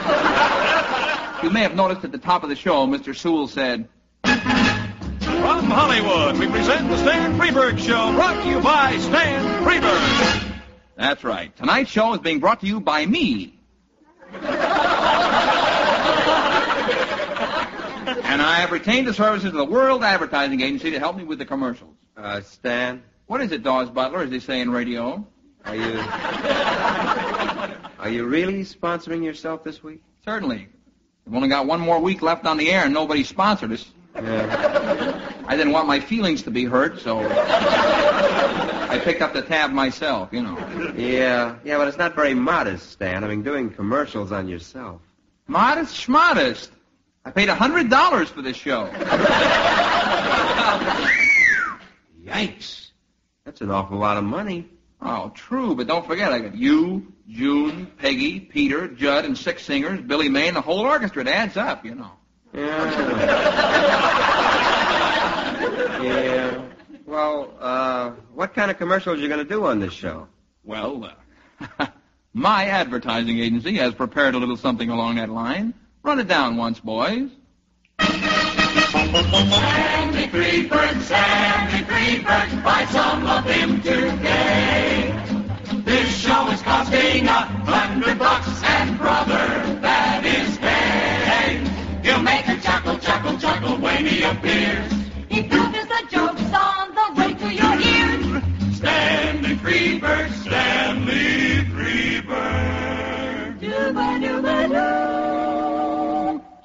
you 1.43 1.49
may 1.49 1.61
have 1.61 1.75
noticed 1.75 2.03
at 2.03 2.11
the 2.11 2.17
top 2.17 2.43
of 2.43 2.49
the 2.49 2.55
show, 2.55 2.85
Mr. 2.85 3.15
Sewell 3.15 3.47
said, 3.47 3.87
From 4.23 5.69
Hollywood, 5.69 6.37
we 6.37 6.47
present 6.47 6.89
the 6.89 6.97
Stan 6.97 7.39
Freberg 7.39 7.79
Show, 7.79 8.11
brought 8.13 8.43
to 8.43 8.49
you 8.49 8.59
by 8.59 8.97
Stan 8.97 9.63
Freberg. 9.63 10.53
That's 10.97 11.23
right. 11.23 11.55
Tonight's 11.55 11.91
show 11.91 12.13
is 12.13 12.19
being 12.19 12.39
brought 12.39 12.59
to 12.61 12.67
you 12.67 12.81
by 12.81 13.05
me. 13.05 13.53
And 18.27 18.41
I 18.41 18.55
have 18.55 18.71
retained 18.73 19.07
the 19.07 19.13
services 19.13 19.47
of 19.47 19.53
the 19.53 19.63
World 19.63 20.03
Advertising 20.03 20.59
Agency 20.59 20.91
to 20.91 20.99
help 20.99 21.15
me 21.15 21.23
with 21.23 21.39
the 21.39 21.45
commercials. 21.45 21.95
Uh, 22.17 22.41
Stan? 22.41 23.01
What 23.27 23.39
is 23.39 23.53
it, 23.53 23.63
Daws 23.63 23.89
Butler, 23.89 24.19
as 24.19 24.29
they 24.29 24.39
say 24.39 24.59
in 24.59 24.69
radio? 24.69 25.25
Are 25.63 25.75
you... 25.75 25.97
Are 27.99 28.09
you 28.09 28.25
really 28.25 28.63
sponsoring 28.65 29.23
yourself 29.23 29.63
this 29.63 29.81
week? 29.81 30.03
Certainly. 30.25 30.67
We've 31.25 31.35
only 31.35 31.47
got 31.47 31.67
one 31.67 31.79
more 31.79 31.99
week 32.01 32.21
left 32.21 32.45
on 32.45 32.57
the 32.57 32.69
air 32.69 32.83
and 32.83 32.93
nobody 32.93 33.23
sponsored 33.23 33.71
us. 33.71 33.85
Yeah. 34.13 35.33
I 35.47 35.55
didn't 35.55 35.71
want 35.71 35.87
my 35.87 36.01
feelings 36.01 36.43
to 36.43 36.51
be 36.51 36.65
hurt, 36.65 36.99
so 36.99 37.19
I 37.21 38.99
picked 39.03 39.21
up 39.21 39.33
the 39.33 39.41
tab 39.41 39.71
myself, 39.71 40.33
you 40.33 40.41
know. 40.43 40.57
Yeah, 40.97 41.55
yeah, 41.63 41.77
but 41.77 41.87
it's 41.87 41.97
not 41.97 42.13
very 42.13 42.33
modest, 42.33 42.91
Stan. 42.91 43.23
I 43.23 43.27
mean, 43.29 43.41
doing 43.41 43.69
commercials 43.69 44.33
on 44.33 44.49
yourself. 44.49 45.01
Modest 45.47 45.95
schmodest. 45.95 46.71
I 47.27 47.31
paid 47.31 47.49
a 47.49 47.55
hundred 47.55 47.89
dollars 47.89 48.29
for 48.29 48.41
this 48.41 48.55
show. 48.55 48.87
Yikes. 52.23 52.91
That's 53.43 53.59
an 53.59 53.69
awful 53.69 53.97
lot 53.97 54.15
of 54.15 54.23
money. 54.23 54.69
Oh, 55.01 55.33
true, 55.35 55.75
but 55.75 55.87
don't 55.87 56.07
forget, 56.07 56.31
I 56.31 56.39
got 56.39 56.55
you, 56.55 57.11
June, 57.27 57.91
Peggy, 57.97 58.39
Peter, 58.39 58.87
Jud, 58.87 59.25
and 59.25 59.37
six 59.37 59.63
singers, 59.63 59.99
Billy 59.99 60.29
May, 60.29 60.47
and 60.47 60.55
the 60.55 60.61
whole 60.61 60.79
orchestra. 60.79 61.21
It 61.23 61.27
adds 61.27 61.57
up, 61.57 61.83
you 61.83 61.95
know. 61.95 62.11
Yeah. 62.53 62.93
yeah. 66.03 66.65
Well, 67.05 67.53
uh, 67.59 68.11
what 68.33 68.53
kind 68.53 68.71
of 68.71 68.77
commercials 68.77 69.19
are 69.19 69.21
you 69.21 69.27
going 69.27 69.45
to 69.45 69.53
do 69.53 69.65
on 69.65 69.81
this 69.81 69.91
show? 69.91 70.29
Well, 70.63 71.13
uh, 71.79 71.87
my 72.33 72.67
advertising 72.67 73.37
agency 73.39 73.75
has 73.75 73.93
prepared 73.93 74.33
a 74.33 74.37
little 74.37 74.55
something 74.55 74.89
along 74.89 75.15
that 75.17 75.27
line. 75.27 75.73
Run 76.07 76.19
it 76.21 76.27
down 76.29 76.55
once, 76.55 76.79
boys. 76.79 77.29
Sandy 77.99 78.27
Freberg, 80.29 81.01
Sandy 81.01 81.83
Freberg, 81.83 82.63
buy 82.63 82.85
some 82.85 83.27
of 83.27 83.43
him 83.43 83.81
today. 83.81 85.13
This 85.83 86.17
show 86.17 86.49
is 86.49 86.61
costing 86.61 87.27
a 87.27 87.41
hundred 87.67 88.17
bucks, 88.17 88.63
and 88.63 88.97
brother, 88.97 89.79
that 89.81 90.23
is 90.23 90.57
pay. 90.59 91.61
He'll 92.01 92.21
make 92.21 92.47
you 92.47 92.57
chuckle, 92.61 92.97
chuckle, 92.99 93.37
chuckle 93.37 93.75
when 93.75 94.05
he 94.05 94.23
appears. 94.23 94.96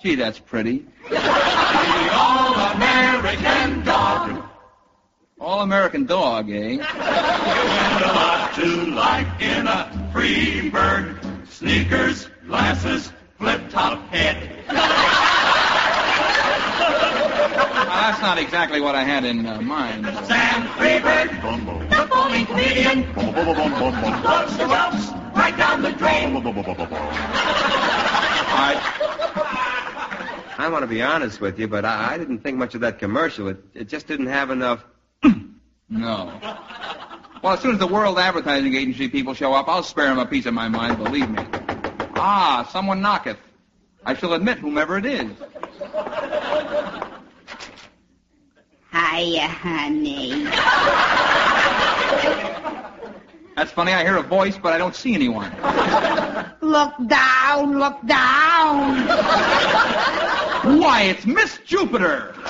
Gee, 0.02 0.16
that's 0.16 0.40
pretty. 0.40 0.84
The 1.08 1.16
All-American 2.12 3.84
Dog. 3.84 4.42
All-American 5.38 6.06
Dog, 6.06 6.50
eh? 6.50 6.54
You 6.54 6.80
and 6.80 8.04
a 8.04 8.12
lot 8.12 8.52
to 8.56 8.66
like 8.86 9.28
in 9.40 9.68
a 9.68 10.10
Freberg 10.12 11.46
Sneakers, 11.48 12.28
glasses, 12.48 13.12
flip-top 13.38 14.08
head. 14.08 14.64
Uh, 14.68 14.74
that's 17.86 18.20
not 18.20 18.38
exactly 18.38 18.80
what 18.80 18.96
I 18.96 19.04
had 19.04 19.24
in 19.24 19.46
uh, 19.46 19.60
mind. 19.60 20.04
Sam 20.26 20.66
Freberg, 20.78 21.30
the 21.90 22.06
bowling 22.10 22.46
comedian, 22.46 23.06
loves 24.24 24.56
the 24.56 24.66
ropes 24.66 25.12
right 25.36 25.56
down 25.56 25.80
the 25.82 25.92
drain. 25.92 26.32
I 30.58 30.68
want 30.68 30.82
to 30.82 30.86
be 30.86 31.02
honest 31.02 31.40
with 31.40 31.58
you, 31.58 31.66
but 31.66 31.84
I, 31.84 32.14
I 32.14 32.18
didn't 32.18 32.40
think 32.40 32.58
much 32.58 32.74
of 32.74 32.82
that 32.82 32.98
commercial. 32.98 33.48
It, 33.48 33.58
it 33.74 33.88
just 33.88 34.06
didn't 34.06 34.26
have 34.26 34.50
enough. 34.50 34.84
No. 35.88 36.32
Well, 37.42 37.52
as 37.52 37.60
soon 37.60 37.72
as 37.72 37.78
the 37.78 37.86
World 37.86 38.18
Advertising 38.18 38.74
Agency 38.74 39.08
people 39.08 39.34
show 39.34 39.52
up, 39.52 39.68
I'll 39.68 39.82
spare 39.82 40.06
them 40.06 40.18
a 40.18 40.24
piece 40.24 40.46
of 40.46 40.54
my 40.54 40.66
mind, 40.66 40.96
believe 40.96 41.28
me. 41.28 41.44
Ah, 42.16 42.66
someone 42.72 43.02
knocketh. 43.02 43.36
I 44.06 44.14
shall 44.14 44.32
admit 44.32 44.56
whomever 44.56 44.96
it 44.96 45.04
is. 45.04 45.30
Hiya, 48.90 49.48
honey. 49.48 50.46
That's 53.54 53.70
funny, 53.70 53.92
I 53.92 54.02
hear 54.02 54.16
a 54.16 54.22
voice, 54.22 54.56
but 54.56 54.72
I 54.72 54.78
don't 54.78 54.94
see 54.94 55.14
anyone. 55.14 55.50
Look 56.62 56.94
down, 57.06 57.78
look 57.78 58.06
down. 58.06 59.06
Why, 60.80 61.02
it's 61.02 61.26
Miss 61.26 61.58
Jupiter! 61.66 62.34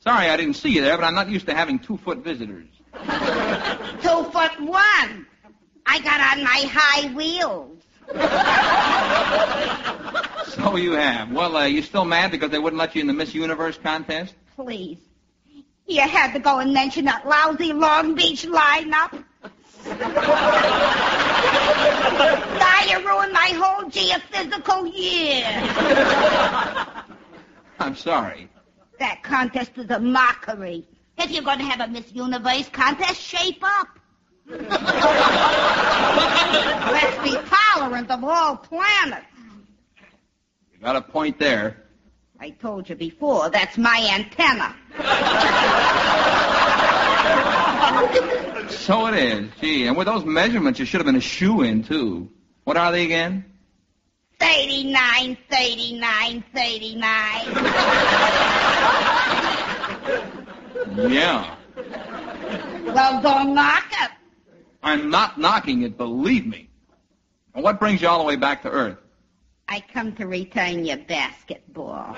Sorry 0.00 0.30
I 0.30 0.36
didn't 0.36 0.54
see 0.54 0.70
you 0.70 0.80
there, 0.80 0.96
but 0.96 1.04
I'm 1.04 1.14
not 1.14 1.28
used 1.28 1.46
to 1.46 1.54
having 1.54 1.78
two-foot 1.78 2.24
visitors. 2.24 2.66
Two 2.94 4.24
foot 4.32 4.58
one. 4.60 5.26
I 5.86 6.00
got 6.02 6.20
on 6.38 6.42
my 6.42 6.64
high 6.72 7.12
wheels. 7.14 7.79
So 10.50 10.76
you 10.76 10.92
have. 10.92 11.32
Well, 11.32 11.56
uh, 11.56 11.64
you 11.66 11.80
still 11.80 12.04
mad 12.04 12.30
because 12.32 12.50
they 12.50 12.58
wouldn't 12.58 12.78
let 12.78 12.94
you 12.94 13.00
in 13.00 13.06
the 13.06 13.12
Miss 13.12 13.34
Universe 13.34 13.78
contest? 13.78 14.34
Please. 14.56 14.98
You 15.86 16.02
had 16.02 16.32
to 16.32 16.38
go 16.38 16.58
and 16.58 16.72
mention 16.72 17.04
that 17.06 17.26
lousy 17.26 17.72
Long 17.72 18.14
Beach 18.14 18.44
lineup. 18.44 19.24
now 22.58 22.82
you 22.88 22.98
ruined 23.06 23.32
my 23.32 23.52
whole 23.54 23.88
geophysical 23.90 24.92
year. 24.94 25.46
I'm 27.78 27.96
sorry. 27.96 28.48
That 28.98 29.22
contest 29.22 29.72
is 29.76 29.88
a 29.90 29.98
mockery. 29.98 30.86
If 31.16 31.30
you're 31.30 31.42
going 31.42 31.58
to 31.58 31.64
have 31.64 31.80
a 31.80 31.88
Miss 31.90 32.12
Universe 32.12 32.68
contest, 32.68 33.20
shape 33.20 33.62
up. 33.62 33.88
Let's 36.92 37.22
be 37.22 37.36
tolerant 37.48 38.10
of 38.10 38.24
all 38.24 38.56
planets. 38.56 39.26
You 40.72 40.78
got 40.82 40.96
a 40.96 41.02
point 41.02 41.38
there. 41.38 41.84
I 42.38 42.50
told 42.50 42.88
you 42.88 42.96
before, 42.96 43.50
that's 43.50 43.76
my 43.78 44.08
antenna. 44.12 44.74
So 48.70 49.06
it 49.08 49.14
is. 49.14 49.50
Gee, 49.60 49.86
and 49.86 49.96
with 49.96 50.06
those 50.06 50.24
measurements, 50.24 50.78
you 50.78 50.84
should 50.84 51.00
have 51.00 51.06
been 51.06 51.16
a 51.16 51.20
shoe 51.20 51.62
in 51.62 51.82
too. 51.82 52.30
What 52.64 52.76
are 52.76 52.92
they 52.92 53.04
again? 53.04 53.44
39, 54.38 55.36
39, 55.50 56.44
39. 56.54 57.00
Yeah. 61.12 61.56
Well, 62.86 63.22
don't 63.22 63.54
knock 63.54 63.84
it. 63.92 64.10
I'm 64.82 65.10
not 65.10 65.38
knocking 65.38 65.82
it, 65.82 65.96
believe 65.96 66.46
me. 66.46 66.68
And 67.54 67.62
what 67.62 67.78
brings 67.78 68.00
you 68.00 68.08
all 68.08 68.18
the 68.18 68.24
way 68.24 68.36
back 68.36 68.62
to 68.62 68.70
Earth? 68.70 68.98
I 69.68 69.80
come 69.92 70.12
to 70.16 70.26
return 70.26 70.84
your 70.84 70.96
basketball. 70.96 72.16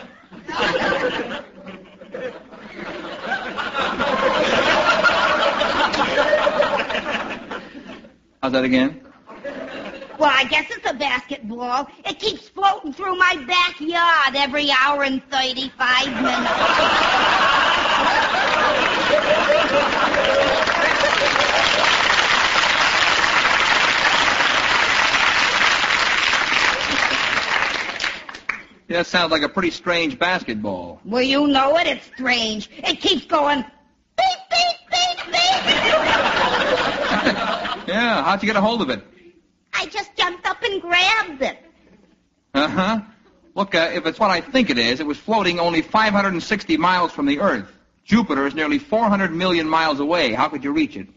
How's 8.42 8.52
that 8.52 8.64
again? 8.64 9.00
Well, 10.18 10.30
I 10.32 10.44
guess 10.44 10.70
it's 10.70 10.88
a 10.88 10.94
basketball. 10.94 11.88
It 12.06 12.18
keeps 12.18 12.48
floating 12.48 12.92
through 12.92 13.16
my 13.16 13.44
backyard 13.46 14.36
every 14.36 14.70
hour 14.70 15.02
and 15.02 15.22
35 15.30 16.06
minutes. 16.22 16.52
Yeah, 28.92 28.98
that 28.98 29.06
sounds 29.06 29.32
like 29.32 29.40
a 29.40 29.48
pretty 29.48 29.70
strange 29.70 30.18
basketball. 30.18 31.00
Well, 31.06 31.22
you 31.22 31.46
know 31.46 31.78
it. 31.78 31.86
It's 31.86 32.04
strange. 32.14 32.68
It 32.76 33.00
keeps 33.00 33.24
going. 33.24 33.64
Beep, 34.18 34.38
beep, 34.50 34.76
beep, 34.90 35.16
beep. 35.32 35.34
Yeah, 37.88 38.22
how'd 38.22 38.42
you 38.42 38.46
get 38.46 38.56
a 38.56 38.60
hold 38.60 38.82
of 38.82 38.90
it? 38.90 39.02
I 39.72 39.86
just 39.86 40.14
jumped 40.14 40.46
up 40.46 40.62
and 40.62 40.82
grabbed 40.82 41.40
it. 41.40 41.56
Uh-huh. 42.52 43.00
Look, 43.54 43.74
uh, 43.74 43.92
if 43.94 44.04
it's 44.04 44.20
what 44.20 44.30
I 44.30 44.42
think 44.42 44.68
it 44.68 44.76
is, 44.76 45.00
it 45.00 45.06
was 45.06 45.16
floating 45.16 45.58
only 45.58 45.80
560 45.80 46.76
miles 46.76 47.12
from 47.12 47.24
the 47.24 47.40
Earth. 47.40 47.72
Jupiter 48.04 48.46
is 48.46 48.54
nearly 48.54 48.78
400 48.78 49.32
million 49.32 49.66
miles 49.66 50.00
away. 50.00 50.34
How 50.34 50.48
could 50.48 50.62
you 50.62 50.72
reach 50.72 50.96
it? 50.96 51.08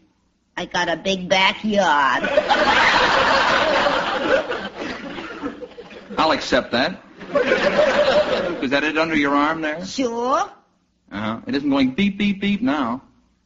I 0.56 0.64
got 0.64 0.88
a 0.88 0.96
big 0.96 1.28
backyard. 1.28 2.22
I'll 6.18 6.32
accept 6.32 6.72
that. 6.72 7.02
Is 8.62 8.70
that 8.70 8.84
it 8.84 8.96
under 8.96 9.16
your 9.16 9.34
arm 9.34 9.60
there? 9.60 9.84
Sure. 9.84 10.50
Uh-huh. 11.10 11.40
It 11.46 11.54
isn't 11.54 11.68
going 11.70 11.92
beep, 11.92 12.18
beep, 12.18 12.40
beep 12.40 12.62
now. 12.62 13.02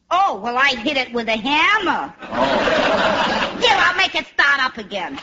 Oh, 0.09 0.39
well, 0.43 0.57
I 0.57 0.75
hit 0.75 0.97
it 0.97 1.13
with 1.13 1.27
a 1.27 1.37
hammer. 1.37 2.13
Oh. 2.21 3.59
Here, 3.61 3.77
I'll 3.77 3.95
make 3.95 4.13
it 4.15 4.27
start 4.27 4.59
up 4.63 4.77
again. 4.77 5.19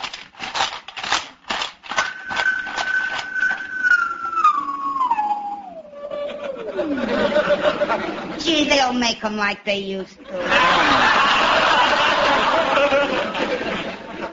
Gee, 8.41 8.69
they'll 8.69 8.93
make 8.93 9.23
'em 9.25 9.37
like 9.37 9.65
they 9.65 9.79
used 9.79 10.19
to. 10.27 10.35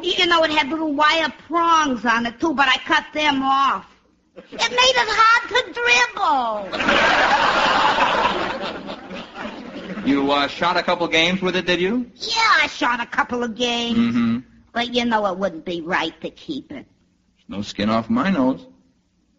You 0.01 0.27
know, 0.27 0.43
it 0.43 0.51
had 0.51 0.69
little 0.69 0.93
wire 0.93 1.33
prongs 1.47 2.05
on 2.05 2.25
it, 2.27 2.39
too, 2.39 2.53
but 2.53 2.67
I 2.67 2.77
cut 2.85 3.05
them 3.13 3.41
off. 3.41 3.85
It 4.37 4.51
made 4.51 4.95
it 4.97 5.09
hard 5.11 5.49
to 5.49 5.63
dribble. 9.95 10.07
You 10.07 10.31
uh, 10.31 10.47
shot 10.47 10.77
a 10.77 10.83
couple 10.83 11.07
games 11.07 11.41
with 11.41 11.55
it, 11.55 11.65
did 11.65 11.79
you? 11.81 12.11
Yeah, 12.15 12.63
I 12.63 12.67
shot 12.67 12.99
a 12.99 13.05
couple 13.05 13.43
of 13.43 13.55
games. 13.55 13.97
Mm-hmm. 13.97 14.39
But 14.73 14.93
you 14.93 15.05
know 15.05 15.25
it 15.27 15.37
wouldn't 15.37 15.63
be 15.65 15.81
right 15.81 16.19
to 16.21 16.29
keep 16.29 16.71
it. 16.71 16.85
No 17.47 17.61
skin 17.61 17.89
off 17.89 18.09
my 18.09 18.29
nose. 18.29 18.65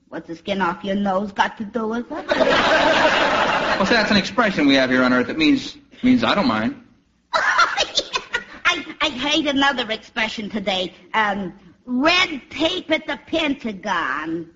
What's 0.09 0.28
the 0.28 0.36
skin 0.36 0.62
off 0.62 0.82
your 0.82 0.94
nose 0.94 1.32
got 1.32 1.59
to 1.59 1.64
do 1.64 1.88
with 1.88 2.07
it? 2.11 2.26
Well, 2.26 3.84
see, 3.84 3.94
that's 3.94 4.11
an 4.11 4.16
expression 4.16 4.66
we 4.66 4.74
have 4.74 4.88
here 4.88 5.03
on 5.03 5.12
Earth. 5.12 5.28
It 5.28 5.36
means 5.36 5.76
means 6.03 6.24
I 6.24 6.34
don't 6.34 6.49
mind. 6.49 6.82
I, 7.34 8.97
I 9.01 9.11
heard 9.11 9.47
another 9.47 9.90
expression 9.90 10.49
today. 10.49 10.94
Um, 11.12 11.53
red 11.84 12.40
tape 12.49 12.90
at 12.90 13.07
the 13.07 13.18
Pentagon. 13.26 14.51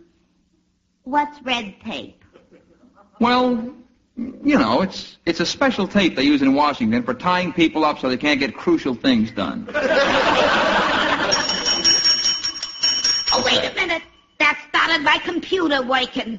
What's 1.04 1.40
red 1.42 1.74
tape? 1.84 2.22
Well, 3.20 3.74
you 4.16 4.58
know, 4.58 4.82
it's 4.82 5.18
it's 5.24 5.40
a 5.40 5.46
special 5.46 5.88
tape 5.88 6.16
they 6.16 6.24
use 6.24 6.42
in 6.42 6.54
Washington 6.54 7.02
for 7.02 7.14
tying 7.14 7.52
people 7.52 7.84
up 7.84 7.98
so 7.98 8.08
they 8.08 8.16
can't 8.16 8.38
get 8.40 8.54
crucial 8.54 8.94
things 8.94 9.30
done. 9.30 9.68
Oh, 13.32 13.42
wait 13.44 13.64
a 13.64 13.74
minute. 13.74 14.02
That 14.38 14.58
started 14.68 15.02
my 15.02 15.18
computer 15.18 15.82
working. 15.82 16.38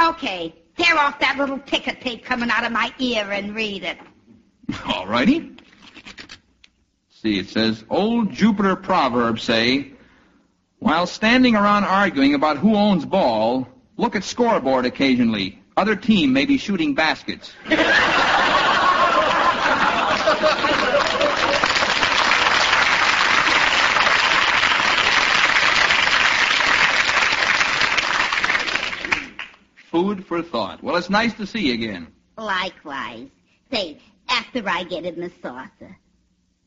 Okay, 0.00 0.54
tear 0.76 0.98
off 0.98 1.18
that 1.20 1.36
little 1.38 1.58
ticker 1.58 1.94
tape 1.94 2.24
coming 2.24 2.50
out 2.50 2.64
of 2.64 2.72
my 2.72 2.92
ear 2.98 3.30
and 3.30 3.54
read 3.54 3.84
it. 3.84 3.98
All 4.86 5.06
righty 5.06 5.56
see, 7.20 7.38
it 7.38 7.48
says, 7.48 7.84
Old 7.90 8.32
Jupiter 8.32 8.76
proverbs 8.76 9.42
say, 9.42 9.92
while 10.78 11.06
standing 11.06 11.54
around 11.54 11.84
arguing 11.84 12.34
about 12.34 12.56
who 12.56 12.74
owns 12.74 13.04
ball, 13.04 13.68
look 13.98 14.16
at 14.16 14.24
scoreboard 14.24 14.86
occasionally. 14.86 15.62
Other 15.76 15.96
team 15.96 16.32
may 16.32 16.46
be 16.46 16.56
shooting 16.56 16.94
baskets. 16.94 17.52
Food 29.90 30.24
for 30.24 30.42
thought. 30.42 30.82
Well, 30.82 30.96
it's 30.96 31.10
nice 31.10 31.34
to 31.34 31.46
see 31.46 31.66
you 31.66 31.74
again. 31.74 32.06
Likewise. 32.38 33.28
Say, 33.70 33.98
after 34.28 34.66
I 34.66 34.84
get 34.84 35.04
in 35.04 35.20
the 35.20 35.30
saucer 35.42 35.98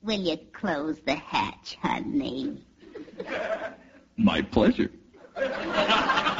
will 0.03 0.19
you 0.19 0.37
close 0.51 0.99
the 1.05 1.15
hatch, 1.15 1.77
honey? 1.81 2.61
My 4.17 4.41
pleasure. 4.41 4.91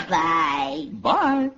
Bye. 0.09 0.89
Bye. 1.01 1.49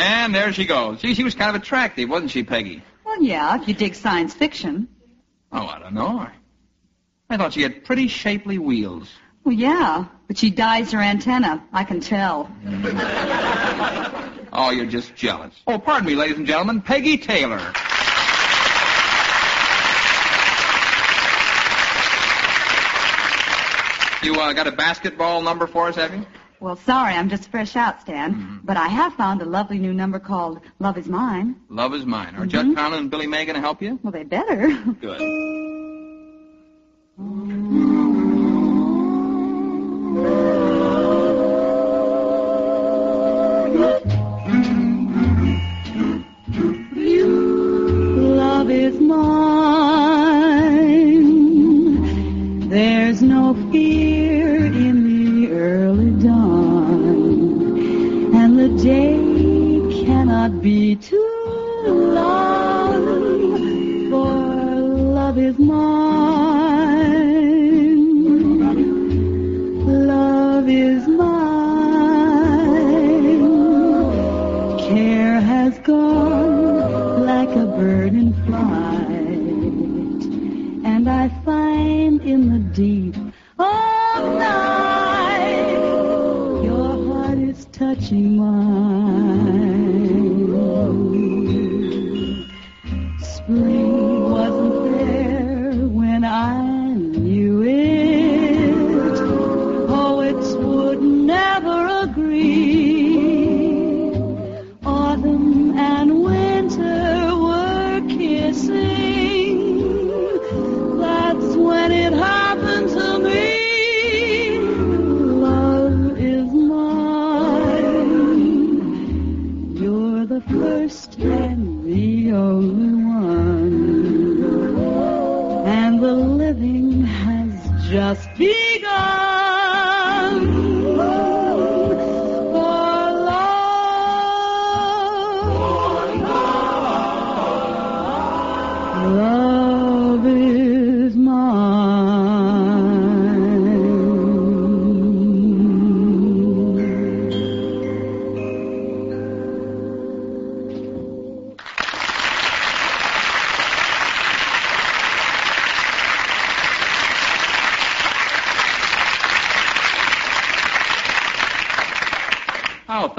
And 0.00 0.34
there 0.34 0.50
she 0.50 0.64
goes. 0.64 1.02
Gee, 1.02 1.12
she 1.12 1.24
was 1.24 1.34
kind 1.34 1.54
of 1.54 1.60
attractive, 1.60 2.08
wasn't 2.08 2.30
she, 2.30 2.42
Peggy? 2.42 2.82
Well, 3.04 3.22
yeah, 3.22 3.60
if 3.60 3.68
you 3.68 3.74
dig 3.74 3.94
science 3.94 4.32
fiction. 4.32 4.88
Oh, 5.52 5.66
I 5.66 5.78
don't 5.78 5.92
know. 5.92 6.26
I 7.28 7.36
thought 7.36 7.52
she 7.52 7.60
had 7.60 7.84
pretty 7.84 8.08
shapely 8.08 8.56
wheels. 8.56 9.10
Well, 9.44 9.54
yeah, 9.54 10.06
but 10.26 10.38
she 10.38 10.48
dyes 10.48 10.92
her 10.92 11.00
antenna. 11.00 11.62
I 11.72 11.84
can 11.84 12.00
tell. 12.00 12.50
Oh, 14.52 14.70
you're 14.70 14.84
just 14.84 15.14
jealous. 15.14 15.54
Oh, 15.68 15.78
pardon 15.78 16.08
me, 16.08 16.16
ladies 16.16 16.36
and 16.36 16.44
gentlemen, 16.44 16.82
Peggy 16.82 17.16
Taylor. 17.18 17.72
You 24.24 24.34
uh, 24.34 24.52
got 24.52 24.66
a 24.66 24.72
basketball 24.72 25.40
number 25.40 25.68
for 25.68 25.86
us, 25.86 25.94
have 25.94 26.12
you? 26.12 26.26
Well, 26.60 26.76
sorry, 26.76 27.14
I'm 27.14 27.30
just 27.30 27.50
fresh 27.50 27.74
out, 27.74 28.02
Stan. 28.02 28.34
Mm-hmm. 28.34 28.56
But 28.64 28.76
I 28.76 28.88
have 28.88 29.14
found 29.14 29.40
a 29.40 29.46
lovely 29.46 29.78
new 29.78 29.94
number 29.94 30.18
called 30.18 30.60
Love 30.78 30.98
Is 30.98 31.08
Mine. 31.08 31.56
Love 31.70 31.94
is 31.94 32.04
mine. 32.04 32.34
Are 32.34 32.40
mm-hmm. 32.40 32.48
Jud 32.48 32.66
Conlon 32.66 32.98
and 32.98 33.10
Billy 33.10 33.26
May 33.26 33.46
going 33.46 33.54
to 33.54 33.62
help 33.62 33.80
you? 33.80 33.98
Well, 34.02 34.12
they 34.12 34.24
better. 34.24 34.70
Good. 35.00 35.20
be 60.62 60.94
too 60.96 61.82
long, 61.86 63.06
for 64.10 64.34
love 65.14 65.38
is 65.38 65.58
mine. 65.58 65.80
Love 70.06 70.68
is 70.68 71.08
mine. 71.08 71.30
Care 74.78 75.40
has 75.40 75.78
gone 75.78 77.24
like 77.24 77.48
a 77.56 77.64
bird 77.64 78.12
in 78.12 78.34
flight, 78.44 79.08
and 80.84 81.08
I 81.08 81.30
find 81.42 82.20
in 82.20 82.52
the 82.52 82.58
deep 82.74 83.16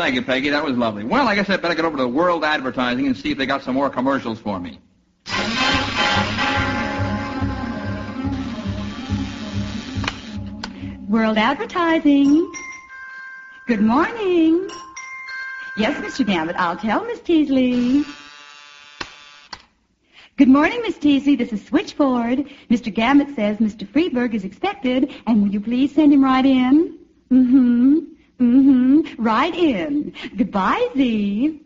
thank 0.01 0.15
you, 0.15 0.23
Peggy. 0.23 0.49
That 0.49 0.65
was 0.65 0.75
lovely. 0.75 1.03
Well, 1.03 1.27
I 1.27 1.35
guess 1.35 1.47
I'd 1.47 1.61
better 1.61 1.75
get 1.75 1.85
over 1.85 1.95
to 1.97 2.07
World 2.07 2.43
Advertising 2.43 3.05
and 3.05 3.15
see 3.15 3.31
if 3.31 3.37
they 3.37 3.45
got 3.45 3.61
some 3.61 3.75
more 3.75 3.87
commercials 3.87 4.39
for 4.39 4.59
me. 4.59 4.79
World 11.07 11.37
Advertising. 11.37 12.51
Good 13.67 13.81
morning. 13.81 14.67
Yes, 15.77 15.95
Mr. 16.03 16.25
Gambit, 16.25 16.55
I'll 16.57 16.77
tell 16.77 17.05
Miss 17.05 17.19
Teasley. 17.19 18.03
Good 20.37 20.47
morning, 20.47 20.81
Miss 20.81 20.97
Teasley. 20.97 21.35
This 21.35 21.53
is 21.53 21.63
Switchboard. 21.63 22.49
Mr. 22.71 22.91
Gambit 22.91 23.35
says 23.35 23.57
Mr. 23.57 23.87
Freberg 23.87 24.33
is 24.33 24.45
expected, 24.45 25.13
and 25.27 25.43
will 25.43 25.51
you 25.51 25.61
please 25.61 25.93
send 25.93 26.11
him 26.11 26.23
right 26.23 26.45
in? 26.45 26.97
Mm-hmm. 27.31 27.99
Mm-hmm. 28.41 29.21
Right 29.21 29.53
in. 29.53 30.13
Goodbye, 30.35 30.89
Z. 30.95 31.61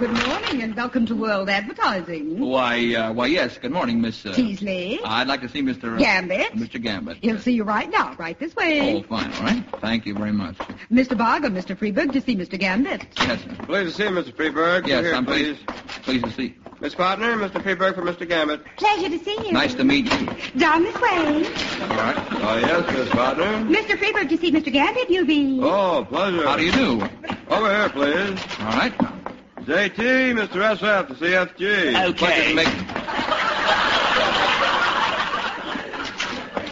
Good 0.00 0.12
morning 0.26 0.62
and 0.62 0.74
welcome 0.74 1.04
to 1.06 1.14
World 1.14 1.50
Advertising. 1.50 2.40
Why, 2.40 2.94
uh, 2.94 3.12
why, 3.12 3.26
yes. 3.26 3.58
Good 3.58 3.70
morning, 3.70 4.00
Miss. 4.00 4.24
Uh, 4.24 4.32
Teasley. 4.32 4.98
I'd 5.04 5.28
like 5.28 5.42
to 5.42 5.48
see 5.48 5.60
Mr. 5.62 5.94
uh, 5.94 5.98
Gambit. 5.98 6.52
Mr. 6.54 6.80
Gambit. 6.82 7.18
He'll 7.20 7.38
see 7.38 7.52
you 7.52 7.64
right 7.64 7.88
now, 7.90 8.14
right 8.18 8.38
this 8.38 8.52
Oh, 8.56 8.60
way. 8.62 9.02
fine. 9.08 9.30
All 9.34 9.42
right. 9.42 9.62
Thank 9.82 10.06
you 10.06 10.14
very 10.14 10.32
much. 10.32 10.56
Mr. 10.90 11.16
Barger, 11.16 11.50
Mr. 11.50 11.76
Freberg, 11.76 12.12
to 12.14 12.20
see 12.22 12.34
Mr. 12.34 12.58
Gambit. 12.58 13.06
Yes, 13.18 13.42
sir. 13.42 13.54
Pleased 13.66 13.90
to 13.90 14.02
see 14.02 14.08
you, 14.08 14.10
Mr. 14.10 14.32
Freberg. 14.34 14.86
Yes, 14.86 14.96
Come 14.96 15.04
here, 15.04 15.14
I'm 15.14 15.26
please. 15.26 15.58
pleased, 15.58 16.02
pleased 16.02 16.24
to 16.24 16.30
see. 16.32 16.54
Miss 16.80 16.94
Partner, 16.94 17.36
Mr. 17.36 17.62
Freberg 17.62 17.94
for 17.94 18.02
Mr. 18.02 18.26
Gambit. 18.26 18.64
Pleasure 18.78 19.10
to 19.10 19.18
see 19.22 19.36
you. 19.44 19.52
Nice 19.52 19.74
to 19.74 19.84
meet 19.84 20.06
you. 20.10 20.26
Down 20.58 20.82
this 20.82 20.94
way. 20.98 21.44
All 21.44 21.88
right. 21.88 22.16
Oh, 22.42 22.56
yes, 22.58 22.90
Miss 22.96 23.08
Partner. 23.10 23.44
Mr. 23.68 23.98
Freberg, 23.98 24.30
to 24.30 24.38
see 24.38 24.50
Mr. 24.50 24.72
Gambit, 24.72 25.10
you'll 25.10 25.26
be... 25.26 25.60
Oh, 25.62 26.06
pleasure. 26.08 26.42
How 26.48 26.56
do 26.56 26.64
you 26.64 26.72
do? 26.72 27.02
Over 27.50 27.68
here, 27.68 27.88
please. 27.90 28.40
All 28.60 28.66
right. 28.78 29.19
JT, 29.64 30.32
Mr. 30.34 30.76
SF 30.76 31.08
to 31.08 31.14
CFG. 31.14 32.16
To 32.16 32.54
meet 32.54 32.66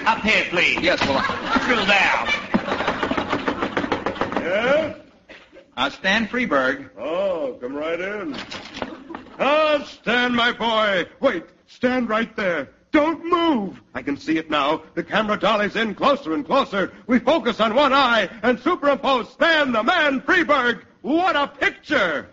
Up 0.06 0.18
here, 0.20 0.44
please. 0.48 0.80
Yes, 0.80 1.00
well, 1.06 1.18
I- 1.18 1.58
Drill 1.66 1.84
down. 1.86 2.28
Yes? 4.42 4.96
uh, 5.76 5.90
Stan 5.90 6.26
Freberg. 6.28 6.88
Oh, 6.98 7.58
come 7.60 7.74
right 7.76 8.00
in. 8.00 8.34
Ah, 9.38 9.84
Stan, 9.86 10.34
my 10.34 10.52
boy. 10.52 11.06
Wait, 11.20 11.44
stand 11.66 12.08
right 12.08 12.34
there. 12.36 12.70
Don't 12.90 13.22
move. 13.24 13.80
I 13.94 14.00
can 14.00 14.16
see 14.16 14.38
it 14.38 14.48
now. 14.50 14.82
The 14.94 15.04
camera 15.04 15.36
dollies 15.38 15.76
in 15.76 15.94
closer 15.94 16.32
and 16.32 16.44
closer. 16.46 16.90
We 17.06 17.18
focus 17.18 17.60
on 17.60 17.74
one 17.74 17.92
eye 17.92 18.30
and 18.42 18.58
superimpose 18.58 19.28
Stan 19.30 19.72
the 19.72 19.82
man 19.82 20.22
Freberg. 20.22 20.84
What 21.02 21.36
a 21.36 21.46
picture! 21.46 22.28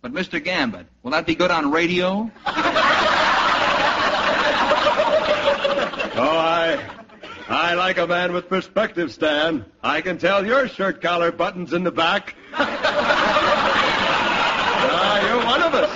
But 0.00 0.12
Mr. 0.12 0.42
Gambit, 0.42 0.86
will 1.02 1.10
that 1.10 1.26
be 1.26 1.34
good 1.34 1.50
on 1.50 1.70
radio? 1.70 2.30
Oh, 6.20 6.36
I, 6.36 6.84
I 7.48 7.74
like 7.74 7.98
a 7.98 8.06
man 8.06 8.32
with 8.32 8.48
perspective, 8.48 9.12
Stan. 9.12 9.64
I 9.84 10.00
can 10.00 10.18
tell 10.18 10.44
your 10.44 10.66
shirt 10.66 11.00
collar 11.00 11.30
buttons 11.30 11.72
in 11.72 11.84
the 11.84 11.92
back. 11.92 12.34
ah, 12.54 12.68
you're 15.24 15.46
one 15.46 15.62
of 15.62 15.72
us. 15.74 15.88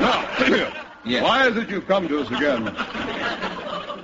Now, 0.00 1.22
why 1.22 1.46
is 1.46 1.56
it 1.56 1.68
you've 1.68 1.86
come 1.86 2.08
to 2.08 2.22
us 2.22 2.26
again? 2.32 2.74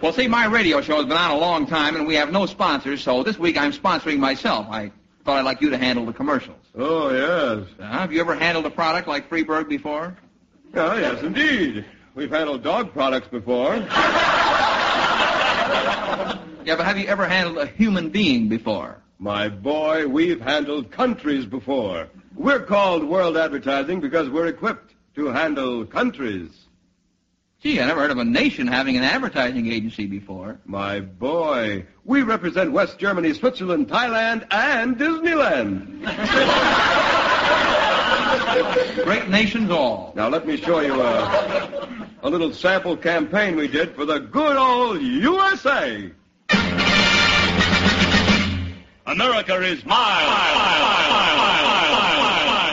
Well, 0.01 0.13
see, 0.13 0.29
my 0.29 0.47
radio 0.47 0.81
show 0.81 0.99
has 0.99 1.07
been 1.07 1.17
on 1.17 1.33
a 1.33 1.39
long 1.39 1.67
time, 1.67 1.97
and 1.97 2.07
we 2.07 2.15
have 2.15 2.31
no 2.31 2.47
sponsors, 2.47 3.03
so 3.03 3.25
this 3.25 3.37
week 3.37 3.59
I'm 3.59 3.73
sponsoring 3.73 4.21
myself. 4.21 4.69
I 4.71 4.93
thought 5.25 5.39
I'd 5.39 5.45
like 5.45 5.61
you 5.61 5.71
to 5.71 5.77
handle 5.77 6.07
the 6.07 6.13
commercials. 6.13 6.68
Oh, 6.81 7.11
yes. 7.11 7.67
Uh, 7.81 7.91
have 7.91 8.13
you 8.13 8.21
ever 8.21 8.37
handled 8.37 8.65
a 8.65 8.71
product 8.71 9.09
like 9.09 9.29
Freberg 9.29 9.69
before? 9.69 10.17
Oh, 10.75 10.97
yes, 10.97 11.21
indeed. 11.25 11.85
We've 12.15 12.31
handled 12.31 12.63
dog 12.63 12.93
products 12.93 13.27
before. 13.27 13.75
Yeah, 16.65 16.77
but 16.77 16.85
have 16.85 16.97
you 16.99 17.07
ever 17.07 17.27
handled 17.27 17.59
a 17.59 17.67
human 17.67 18.11
being 18.11 18.49
before? 18.49 19.03
My 19.19 19.49
boy, 19.49 20.07
we've 20.07 20.41
handled 20.41 20.93
countries 20.93 21.47
before. 21.47 22.09
We're 22.37 22.61
called 22.61 23.03
World 23.03 23.37
Advertising 23.37 24.01
because 24.01 24.29
we're 24.29 24.47
equipped 24.47 24.95
to 25.17 25.29
handle 25.29 25.85
countries. 25.85 26.51
Gee, 27.61 27.81
I 27.81 27.87
never 27.87 28.03
heard 28.03 28.13
of 28.13 28.19
a 28.19 28.25
nation 28.25 28.69
having 28.69 28.97
an 28.97 29.03
advertising 29.03 29.73
agency 29.73 30.07
before. 30.07 30.61
My 30.65 31.01
boy, 31.01 31.85
we 32.05 32.23
represent 32.23 32.71
West 32.71 33.01
Germany, 33.01 33.35
Switzerland, 33.35 33.89
Thailand, 33.89 34.47
and 34.53 34.97
Disneyland. 34.97 36.05
Great 39.03 39.29
nations 39.29 39.71
all. 39.71 40.13
Now 40.15 40.29
let 40.29 40.47
me 40.47 40.57
show 40.57 40.79
you 40.79 41.03
a, 41.03 41.99
a 42.23 42.31
little 42.31 42.53
sample 42.53 42.97
campaign 42.97 43.57
we 43.57 43.67
did 43.67 43.93
for 43.97 44.05
the 44.05 44.21
good 44.21 44.57
old 44.57 45.03
USA. 45.03 46.13
America 49.07 49.61
is 49.63 49.85
mine. 49.85 50.29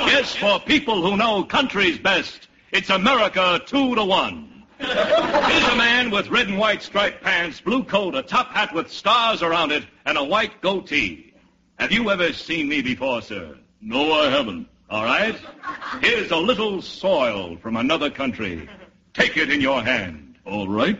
Yes, 0.05 0.35
for 0.35 0.59
people 0.59 1.01
who 1.01 1.17
know 1.17 1.43
countries 1.43 1.97
best, 1.97 2.49
it's 2.71 2.91
America 2.91 3.59
two 3.65 3.95
to 3.95 4.05
one. 4.05 4.54
Here's 4.77 5.67
a 5.67 5.75
man 5.75 6.11
with 6.11 6.29
red 6.29 6.47
and 6.47 6.57
white 6.57 6.81
striped 6.81 7.23
pants, 7.23 7.61
blue 7.61 7.83
coat, 7.83 8.15
a 8.15 8.21
top 8.21 8.49
hat 8.49 8.73
with 8.73 8.91
stars 8.91 9.41
around 9.41 9.71
it, 9.71 9.85
and 10.05 10.17
a 10.17 10.23
white 10.23 10.61
goatee. 10.61 11.33
Have 11.79 11.91
you 11.91 12.09
ever 12.09 12.33
seen 12.33 12.67
me 12.67 12.81
before, 12.81 13.21
sir? 13.21 13.57
No, 13.81 14.13
I 14.13 14.29
haven't. 14.29 14.67
All 14.89 15.03
right. 15.03 15.35
Here's 16.01 16.31
a 16.31 16.37
little 16.37 16.81
soil 16.81 17.57
from 17.57 17.75
another 17.77 18.09
country. 18.09 18.69
Take 19.13 19.37
it 19.37 19.49
in 19.49 19.61
your 19.61 19.81
hand. 19.81 20.37
All 20.45 20.67
right. 20.67 20.99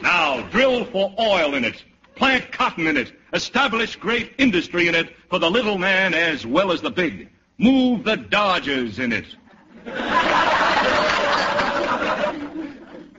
Now, 0.00 0.42
drill 0.50 0.84
for 0.86 1.14
oil 1.18 1.54
in 1.54 1.64
it. 1.64 1.82
Plant 2.14 2.52
cotton 2.52 2.86
in 2.86 2.96
it. 2.96 3.12
Establish 3.32 3.96
great 3.96 4.32
industry 4.38 4.88
in 4.88 4.94
it 4.94 5.16
for 5.28 5.38
the 5.38 5.50
little 5.50 5.78
man 5.78 6.14
as 6.14 6.46
well 6.46 6.70
as 6.70 6.80
the 6.80 6.90
big. 6.90 7.30
Move 7.58 8.04
the 8.04 8.16
Dodgers 8.16 8.98
in 8.98 9.12
it. 9.12 9.26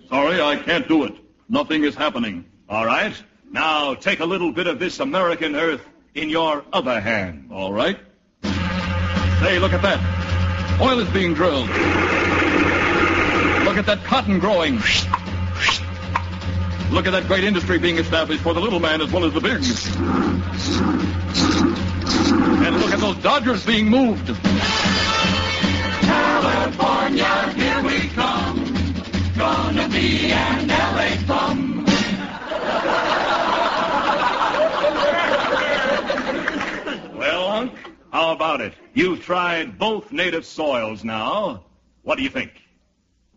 Sorry, 0.10 0.42
I 0.42 0.58
can't 0.58 0.88
do 0.88 1.04
it. 1.06 1.14
Nothing 1.50 1.84
is 1.84 1.96
happening. 1.96 2.46
All 2.70 2.86
right. 2.86 3.14
Now 3.52 3.96
take 3.96 4.20
a 4.20 4.26
little 4.26 4.52
bit 4.52 4.68
of 4.68 4.80
this 4.80 5.00
American 5.00 5.56
earth 5.56 5.82
in 6.14 6.30
your 6.30 6.64
other 6.72 7.00
hand. 7.00 7.50
All 7.52 7.74
right. 7.74 7.98
Hey, 8.44 9.60
look 9.60 9.74
at 9.74 9.82
that. 9.82 10.80
Oil 10.82 11.00
is 11.00 11.10
being 11.10 11.34
drilled. 11.34 11.68
Look 13.66 13.78
at 13.78 13.86
that 13.86 14.04
cotton 14.04 14.40
growing. 14.40 14.76
Look 16.92 17.08
at 17.08 17.12
that 17.12 17.26
great 17.28 17.44
industry 17.44 17.80
being 17.80 17.98
established 17.98 18.42
for 18.42 18.54
the 18.54 18.62
little 18.62 18.80
man 18.80 19.02
as 19.02 19.12
well 19.12 19.26
as 19.26 19.34
the 19.34 19.42
big. 19.42 19.64
And 22.66 22.78
look 22.80 22.92
at 22.94 23.00
those 23.00 23.18
Dodgers 23.18 23.66
being 23.66 23.90
moved. 23.90 24.28
California, 26.02 27.54
here 27.54 27.84
we 27.84 28.10
come. 28.10 28.35
Gonna 29.38 29.90
be 29.90 30.32
an 30.32 30.68
LA 30.70 31.18
bum. 31.28 31.86
Well, 37.16 37.48
Unc, 37.50 37.74
how 38.14 38.32
about 38.32 38.62
it? 38.62 38.74
You've 38.94 39.22
tried 39.22 39.78
both 39.78 40.14
native 40.14 40.46
soils 40.46 41.04
now. 41.04 41.66
What 42.04 42.18
do 42.18 42.24
you 42.24 42.30
think? 42.30 42.52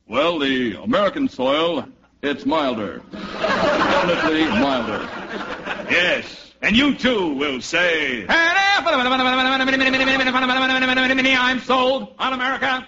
Well, 0.07 0.39
the 0.39 0.81
American 0.81 1.29
soil, 1.29 1.89
it's 2.23 2.47
milder. 2.47 3.03
Definitely 3.11 4.45
milder. 4.45 5.01
Yes, 5.91 6.55
and 6.63 6.77
you 6.77 6.95
too 6.95 7.35
will 7.35 7.61
say. 7.61 8.25
I'm 11.49 11.61
sold 11.61 12.15
on 12.19 12.33
America. 12.33 12.87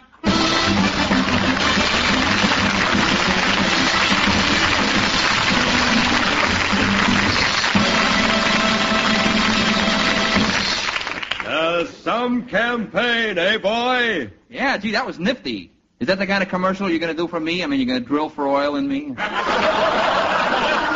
Some 11.87 12.47
campaign, 12.47 13.39
eh, 13.39 13.59
boy? 13.59 14.31
Yeah, 14.49 14.77
gee, 14.79 14.93
that 14.93 15.07
was 15.07 15.19
nifty. 15.19 15.71
Is 16.01 16.07
that 16.09 16.19
the 16.19 16.27
kind 16.27 16.43
of 16.43 16.49
commercial 16.49 16.89
you're 16.91 16.99
going 16.99 17.15
to 17.15 17.23
do 17.23 17.29
for 17.29 17.41
me? 17.41 17.63
I 17.63 17.67
mean, 17.67 17.79
you're 17.81 17.87
going 17.87 18.03
to 18.03 18.07
drill 18.07 18.29
for 18.29 18.49
oil 18.49 18.77
in 18.77 18.89
me? 18.89 19.01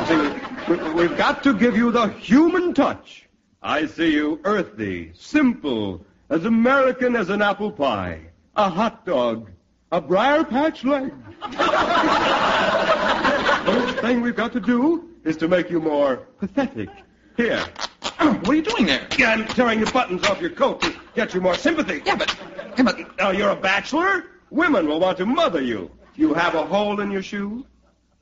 See, 0.08 0.30
we, 0.68 0.92
we've 0.92 1.16
got 1.16 1.42
to 1.44 1.54
give 1.54 1.76
you 1.76 1.90
the 1.90 2.08
human 2.08 2.74
touch. 2.74 3.26
I 3.62 3.86
see 3.86 4.12
you 4.12 4.40
earthy, 4.44 5.12
simple, 5.14 6.04
as 6.28 6.44
American 6.44 7.16
as 7.16 7.30
an 7.30 7.42
apple 7.42 7.72
pie, 7.72 8.20
a 8.56 8.68
hot 8.68 9.06
dog, 9.06 9.50
a 9.92 10.00
briar 10.00 10.44
patch 10.44 10.84
leg. 10.84 11.12
First 13.66 13.98
thing 14.00 14.20
we've 14.20 14.36
got 14.36 14.52
to 14.52 14.60
do 14.60 15.08
is 15.24 15.36
to 15.38 15.48
make 15.48 15.70
you 15.70 15.80
more 15.80 16.16
pathetic. 16.38 16.90
Here. 17.36 17.64
What 18.18 18.48
are 18.48 18.54
you 18.54 18.62
doing 18.62 18.86
there? 18.86 19.06
Yeah, 19.18 19.30
I'm 19.32 19.46
tearing 19.46 19.80
the 19.80 19.90
buttons 19.90 20.24
off 20.24 20.40
your 20.40 20.50
coat 20.50 20.80
to 20.82 20.94
get 21.14 21.34
you 21.34 21.40
more 21.40 21.54
sympathy. 21.56 22.02
Yeah, 22.06 22.16
but, 22.16 22.34
yeah, 22.76 22.84
but 22.84 23.18
Now, 23.18 23.30
you're 23.30 23.50
a 23.50 23.56
bachelor? 23.56 24.24
Women 24.50 24.86
will 24.86 25.00
want 25.00 25.18
to 25.18 25.26
mother 25.26 25.62
you. 25.62 25.90
You 26.14 26.32
have 26.34 26.54
a 26.54 26.64
hole 26.64 27.00
in 27.00 27.10
your 27.10 27.22
shoe? 27.22 27.66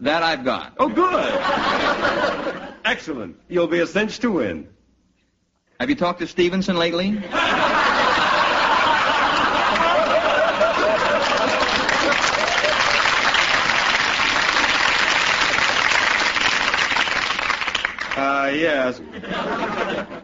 that 0.03 0.23
I've 0.23 0.45
got. 0.45 0.75
Oh, 0.79 0.89
good. 0.89 2.75
Excellent. 2.85 3.37
You'll 3.49 3.69
be 3.69 3.79
a 3.79 3.87
cinch 3.87 4.19
to 4.21 4.33
win. 4.33 4.69
Have 5.79 5.89
you 5.89 5.97
talked 5.97 6.19
to 6.21 6.27
Stevenson 6.27 6.77
lately? 6.77 7.23
Uh, 18.15 18.42
yes. 18.61 19.01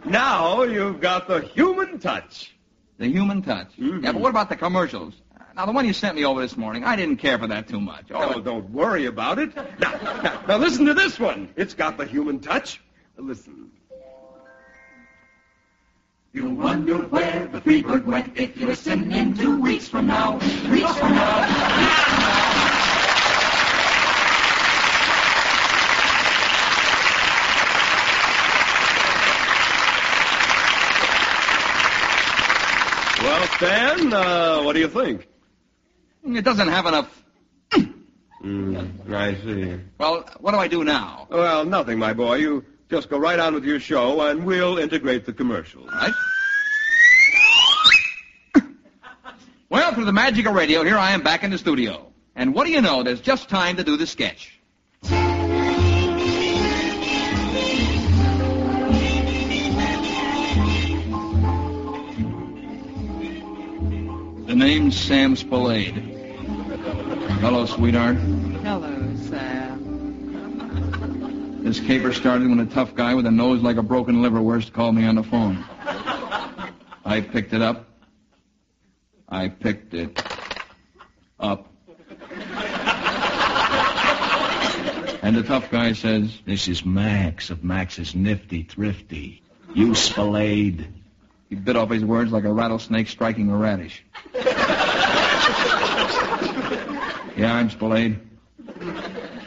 now 0.05 0.63
you've 0.63 1.01
got 1.01 1.29
the 1.29 1.41
human 1.41 1.99
touch. 1.99 2.55
The 2.99 3.07
human 3.07 3.43
touch. 3.43 3.69
Mm-hmm. 3.79 4.05
Yeah, 4.05 4.13
but 4.13 4.21
what 4.21 4.31
about 4.31 4.49
the 4.49 4.57
commercials? 4.57 5.15
Now, 5.55 5.67
the 5.67 5.73
one 5.73 5.87
you 5.87 5.93
sent 5.93 6.15
me 6.15 6.25
over 6.25 6.41
this 6.41 6.57
morning, 6.57 6.85
I 6.85 6.95
didn't 6.95 7.17
care 7.17 7.37
for 7.37 7.49
that 7.49 7.67
too 7.67 7.81
much. 7.81 8.07
Oh, 8.13 8.41
don't 8.41 8.71
worry 8.71 9.07
about 9.07 9.41
it. 9.41 9.57
Now, 9.57 9.93
now, 10.23 10.45
now 10.47 10.57
listen 10.57 10.87
to 10.87 10.95
this 10.95 11.19
one. 11.19 11.53
It's 11.57 11.75
got 11.75 11.97
the 11.97 12.07
human 12.07 12.39
touch. 12.39 12.81
Listen. 13.17 13.73
You'll 16.33 16.55
wonder 16.55 16.99
where 16.99 17.49
the 17.51 17.61
Freebird 17.61 18.05
went 18.05 18.39
if 18.39 18.57
you 18.57 18.67
listen 18.67 19.11
in 19.11 19.37
two 19.37 19.61
weeks 19.61 19.89
from 19.89 20.07
now. 20.07 20.35
Weeks 20.71 20.97
from 20.97 21.15
now. 21.15 22.18
Stan, 33.59 34.13
uh, 34.13 34.63
what 34.63 34.75
do 34.75 34.79
you 34.79 34.87
think? 34.87 35.27
It 36.25 36.45
doesn't 36.45 36.69
have 36.69 36.87
enough. 36.87 37.25
Mm, 38.41 39.13
I 39.13 39.35
see. 39.35 39.81
Well, 39.99 40.25
what 40.39 40.53
do 40.53 40.59
I 40.59 40.69
do 40.69 40.85
now? 40.85 41.27
Well, 41.29 41.65
nothing, 41.65 41.99
my 41.99 42.13
boy. 42.13 42.37
You 42.37 42.65
just 42.89 43.11
go 43.11 43.19
right 43.19 43.37
on 43.37 43.55
with 43.55 43.65
your 43.65 43.81
show, 43.81 44.21
and 44.29 44.45
we'll 44.45 44.79
integrate 44.79 45.27
the 45.27 45.33
commercials. 45.33 45.91
Right? 45.91 46.15
Well, 49.71 49.93
through 49.93 50.05
the 50.05 50.13
magic 50.13 50.47
of 50.47 50.55
radio, 50.55 50.85
here 50.85 50.97
I 50.97 51.11
am 51.11 51.23
back 51.23 51.43
in 51.43 51.51
the 51.51 51.59
studio. 51.59 52.13
And 52.37 52.55
what 52.55 52.65
do 52.65 52.71
you 52.71 52.81
know? 52.81 53.03
There's 53.03 53.21
just 53.21 53.49
time 53.49 53.77
to 53.79 53.83
do 53.83 53.97
the 53.97 54.07
sketch. 54.07 54.58
name's 64.59 65.01
Sam 65.01 65.37
Spillane. 65.37 65.95
Hello, 67.41 67.65
sweetheart. 67.65 68.17
Hello, 68.17 69.15
Sam. 69.29 69.79
This 71.63 71.79
caper 71.79 72.13
started 72.13 72.49
when 72.49 72.59
a 72.59 72.67
tough 72.67 72.97
guy 72.97 73.15
with 73.15 73.27
a 73.27 73.31
nose 73.31 73.63
like 73.63 73.77
a 73.77 73.85
broken 73.85 74.17
liverwurst 74.17 74.73
called 74.73 74.97
me 74.97 75.07
on 75.07 75.15
the 75.15 75.23
phone. 75.23 75.65
I 77.05 77.21
picked 77.21 77.53
it 77.53 77.63
up. 77.63 77.89
I 79.29 79.47
picked 79.47 79.95
it 79.95 80.21
up. 81.39 81.73
And 85.23 85.37
the 85.37 85.45
tough 85.45 85.71
guy 85.71 85.93
says, 85.93 86.37
This 86.45 86.67
is 86.67 86.85
Max 86.85 87.51
of 87.51 87.63
Max's 87.63 88.17
Nifty 88.17 88.65
Thrifty. 88.65 89.45
You 89.73 89.95
Spillane. 89.95 90.98
He 91.49 91.57
bit 91.57 91.77
off 91.77 91.91
his 91.91 92.05
words 92.05 92.31
like 92.31 92.45
a 92.45 92.53
rattlesnake 92.53 93.09
striking 93.09 93.51
a 93.51 93.57
radish. 93.57 94.05
yeah, 97.37 97.55
I'm 97.55 97.71
Spillane. 97.71 98.21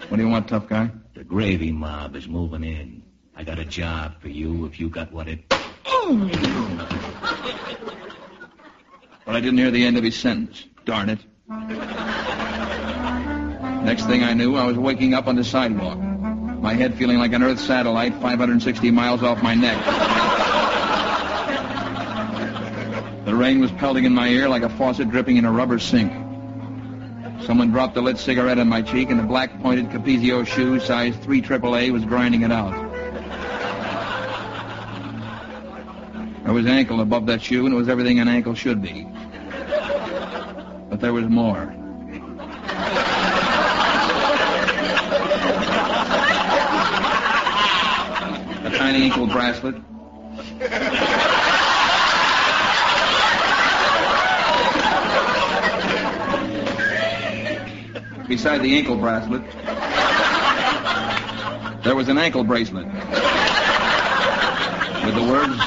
What 0.07 0.17
do 0.17 0.23
you 0.23 0.29
want, 0.29 0.47
tough 0.47 0.67
guy? 0.67 0.89
The 1.13 1.23
gravy 1.23 1.71
mob 1.71 2.15
is 2.15 2.27
moving 2.27 2.63
in. 2.63 3.03
I 3.35 3.43
got 3.43 3.59
a 3.59 3.65
job 3.65 4.19
for 4.19 4.29
you 4.29 4.65
if 4.65 4.79
you 4.79 4.89
got 4.89 5.11
what 5.11 5.27
it... 5.27 5.47
But 5.49 5.61
I 9.35 9.39
didn't 9.39 9.59
hear 9.59 9.71
the 9.71 9.85
end 9.85 9.97
of 9.97 10.03
his 10.03 10.15
sentence. 10.15 10.65
Darn 10.83 11.09
it. 11.09 11.19
Next 13.85 14.05
thing 14.05 14.23
I 14.23 14.33
knew, 14.33 14.55
I 14.55 14.65
was 14.65 14.77
waking 14.77 15.13
up 15.13 15.27
on 15.27 15.35
the 15.35 15.43
sidewalk. 15.43 15.99
My 15.99 16.73
head 16.73 16.95
feeling 16.95 17.19
like 17.19 17.33
an 17.33 17.43
Earth 17.43 17.59
satellite 17.59 18.13
560 18.15 18.91
miles 18.91 19.23
off 19.23 19.43
my 19.43 19.53
neck. 19.53 20.40
The 23.25 23.35
rain 23.35 23.59
was 23.59 23.71
pelting 23.73 24.05
in 24.05 24.13
my 24.13 24.29
ear 24.29 24.49
like 24.49 24.63
a 24.63 24.69
faucet 24.69 25.11
dripping 25.11 25.37
in 25.37 25.45
a 25.45 25.51
rubber 25.51 25.77
sink. 25.77 26.11
Someone 27.45 27.71
dropped 27.71 27.95
a 27.97 28.01
lit 28.01 28.17
cigarette 28.17 28.57
on 28.57 28.67
my 28.67 28.81
cheek, 28.81 29.09
and 29.09 29.19
a 29.19 29.23
black 29.23 29.61
pointed 29.61 29.89
Capezio 29.89 30.45
shoe, 30.45 30.79
size 30.79 31.15
3 31.17 31.41
AAA, 31.41 31.91
was 31.91 32.03
grinding 32.03 32.41
it 32.41 32.51
out. 32.51 32.71
There 36.43 36.53
was 36.53 36.65
an 36.65 36.71
ankle 36.71 37.01
above 37.01 37.27
that 37.27 37.41
shoe, 37.41 37.65
and 37.65 37.73
it 37.73 37.77
was 37.77 37.89
everything 37.89 38.19
an 38.19 38.27
ankle 38.27 38.55
should 38.55 38.81
be. 38.81 39.07
But 40.89 40.99
there 40.99 41.13
was 41.13 41.25
more. 41.25 41.73
A 48.63 48.77
tiny 48.77 49.03
ankle 49.03 49.27
bracelet. 49.27 49.75
Beside 58.31 58.61
the 58.61 58.73
ankle 58.77 58.95
bracelet, 58.95 59.43
there 61.83 61.97
was 61.97 62.07
an 62.07 62.17
ankle 62.17 62.45
bracelet 62.45 62.85
with 65.03 65.15
the 65.15 65.27
words 65.29 65.61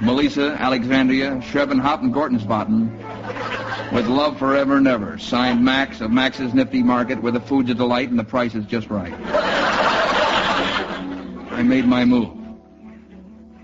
Melissa, 0.00 0.56
Alexandria, 0.60 1.40
Schrebenhop, 1.42 2.02
and 2.02 2.14
Gortensbotten 2.14 3.92
with 3.92 4.06
love 4.06 4.38
forever 4.38 4.76
and 4.76 4.86
ever. 4.86 5.18
Signed 5.18 5.64
Max 5.64 6.00
of 6.00 6.12
Max's 6.12 6.54
Nifty 6.54 6.84
Market 6.84 7.20
where 7.20 7.32
the 7.32 7.40
food's 7.40 7.68
a 7.70 7.74
delight 7.74 8.10
and 8.10 8.18
the 8.18 8.22
price 8.22 8.54
is 8.54 8.64
just 8.66 8.90
right. 8.90 9.12
I 11.50 11.64
made 11.64 11.84
my 11.84 12.04
move. 12.04 12.38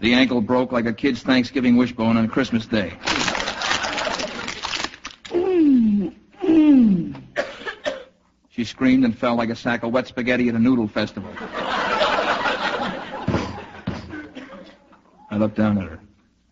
The 0.00 0.12
ankle 0.12 0.40
broke 0.40 0.72
like 0.72 0.86
a 0.86 0.92
kid's 0.92 1.22
Thanksgiving 1.22 1.76
wishbone 1.76 2.16
on 2.16 2.26
Christmas 2.26 2.66
Day. 2.66 2.94
She 8.64 8.70
screamed 8.70 9.04
and 9.04 9.14
fell 9.14 9.34
like 9.34 9.50
a 9.50 9.56
sack 9.56 9.82
of 9.82 9.92
wet 9.92 10.06
spaghetti 10.06 10.48
at 10.48 10.54
a 10.54 10.58
noodle 10.58 10.88
festival. 10.88 11.30
I 15.30 15.36
looked 15.36 15.56
down 15.56 15.76
at 15.76 15.84
her. 15.84 16.00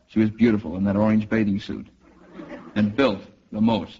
She 0.08 0.18
was 0.18 0.28
beautiful 0.28 0.76
in 0.76 0.84
that 0.84 0.94
orange 0.94 1.26
bathing 1.30 1.58
suit. 1.58 1.86
And 2.74 2.94
built 2.94 3.22
the 3.50 3.62
most. 3.62 3.98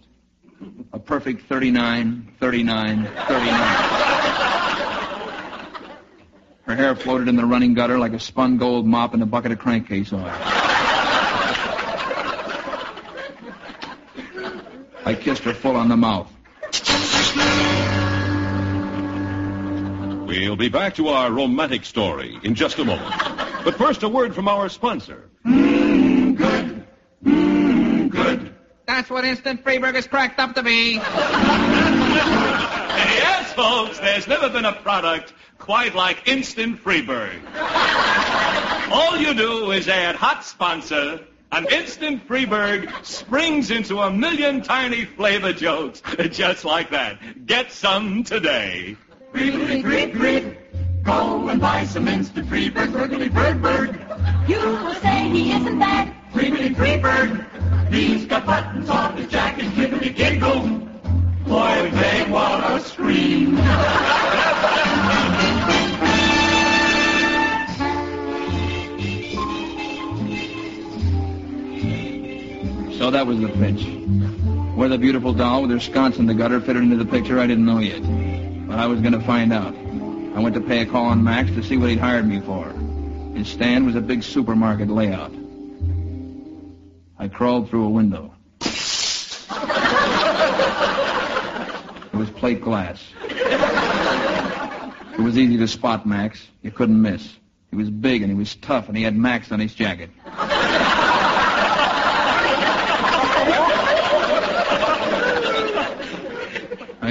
A 0.93 0.99
perfect 0.99 1.49
39, 1.49 2.35
39, 2.39 3.05
39. 3.07 3.53
Her 6.65 6.77
hair 6.77 6.95
floated 6.95 7.29
in 7.29 7.37
the 7.37 7.47
running 7.47 7.73
gutter 7.73 7.99
like 7.99 8.13
a 8.13 8.21
spun 8.21 8.59
gold 8.59 8.87
mop 8.87 9.15
in 9.15 9.23
a 9.23 9.27
bucket 9.27 9.53
of 9.53 9.59
crankcase 9.59 10.13
oil. 10.13 10.21
I 15.07 15.17
kissed 15.19 15.45
her 15.45 15.55
full 15.55 15.77
on 15.77 15.89
the 15.89 15.97
mouth. 15.97 16.31
We'll 20.27 20.57
be 20.57 20.69
back 20.69 20.95
to 20.97 21.09
our 21.09 21.31
romantic 21.31 21.85
story 21.85 22.39
in 22.43 22.55
just 22.55 22.79
a 22.79 22.85
moment. 22.85 23.15
But 23.65 23.77
first, 23.77 24.03
a 24.03 24.09
word 24.09 24.35
from 24.35 24.49
our 24.49 24.69
sponsor. 24.69 25.31
Mmm, 25.47 26.37
good. 26.37 26.87
Mmm, 27.25 28.11
good. 28.11 28.55
That's 28.87 29.09
what 29.09 29.25
instant 29.25 29.65
Freberg 29.65 29.95
is 29.95 30.07
cracked 30.07 30.39
up 30.41 30.55
to 30.57 30.63
be. 30.63 30.95
yes, 32.95 33.53
folks, 33.53 33.99
there's 33.99 34.27
never 34.27 34.49
been 34.51 34.65
a 34.65 34.73
product 34.73 35.33
quite 35.59 35.95
like 35.95 36.27
Instant 36.27 36.83
Freberg. 36.83 37.41
All 38.91 39.17
you 39.17 39.33
do 39.35 39.71
is 39.71 39.89
add 39.89 40.17
hot 40.17 40.45
sponsor, 40.45 41.21
and 41.53 41.71
Instant 41.71 42.27
Freberg 42.27 43.05
springs 43.05 43.71
into 43.71 44.01
a 44.01 44.11
million 44.11 44.63
tiny 44.63 45.05
flavor 45.05 45.53
jokes 45.53 46.03
just 46.31 46.65
like 46.65 46.91
that. 46.91 47.47
Get 47.47 47.71
some 47.71 48.25
today. 48.25 48.97
Freebird, 49.33 49.83
Freebird, 49.83 50.57
go 51.05 51.49
and 51.49 51.61
buy 51.61 51.85
some 51.85 52.09
instant 52.09 52.49
Freebird, 52.49 52.89
Freebird, 52.89 53.33
Bird, 53.35 53.63
Bird. 53.63 54.49
You 54.49 54.59
will 54.59 54.95
say 54.95 55.29
he 55.29 55.53
isn't 55.53 55.79
bad. 55.79 56.15
Freebird, 56.33 56.75
Freebird, 56.75 57.93
he's 57.93 58.25
got 58.25 58.47
buttons 58.47 58.89
on 58.89 59.17
his 59.19 59.31
jacket, 59.31 59.75
giggly 59.75 60.11
giggle. 60.11 60.89
Boy, 61.47 61.91
they 61.93 62.31
want 62.31 62.65
to 62.65 62.81
scream. 62.89 63.59
So 73.03 73.11
that 73.11 73.27
was 73.27 73.41
the 73.41 73.49
pitch. 73.49 73.83
Where 74.77 74.89
the 74.89 74.97
beautiful 74.97 75.33
doll 75.33 75.63
with 75.63 75.73
her 75.73 75.81
sconce 75.81 76.19
in 76.19 76.27
the 76.27 76.35
gutter 76.35 76.61
fitted 76.61 76.85
into 76.85 76.95
the 76.95 77.05
picture, 77.05 77.41
I 77.41 77.49
didn't 77.49 77.65
know 77.65 77.81
yet. 77.81 78.01
But 78.69 78.79
I 78.79 78.87
was 78.87 79.01
going 79.01 79.13
to 79.13 79.21
find 79.23 79.53
out. 79.53 79.75
I 79.75 80.39
went 80.39 80.55
to 80.55 80.61
pay 80.61 80.83
a 80.83 80.87
call 80.87 81.07
on 81.07 81.25
Max 81.25 81.51
to 81.51 81.65
see 81.65 81.77
what 81.77 81.91
he'd 81.91 81.99
hired 81.99 82.29
me 82.29 82.41
for. 82.43 82.73
His 83.35 83.49
stand 83.49 83.87
was 83.87 83.97
a 83.97 84.01
big 84.01 84.23
supermarket 84.23 84.89
layout. 84.89 85.33
I 87.19 87.27
crawled 87.27 87.69
through 87.71 87.87
a 87.87 87.91
window. 87.91 88.37
It 88.61 88.71
was 92.15 92.31
plate 92.37 92.61
glass. 92.61 93.03
It 93.25 95.19
was 95.19 95.37
easy 95.37 95.57
to 95.57 95.67
spot 95.67 96.07
Max. 96.07 96.47
You 96.63 96.71
couldn't 96.71 97.03
miss. 97.03 97.29
He 97.71 97.77
was 97.77 97.91
big 97.91 98.23
and 98.23 98.31
he 98.31 98.39
was 98.39 98.55
tough 98.55 98.87
and 98.87 98.97
he 98.97 99.03
had 99.03 99.17
Max 99.17 99.51
on 99.51 99.59
his 99.59 99.75
jacket. 99.75 100.11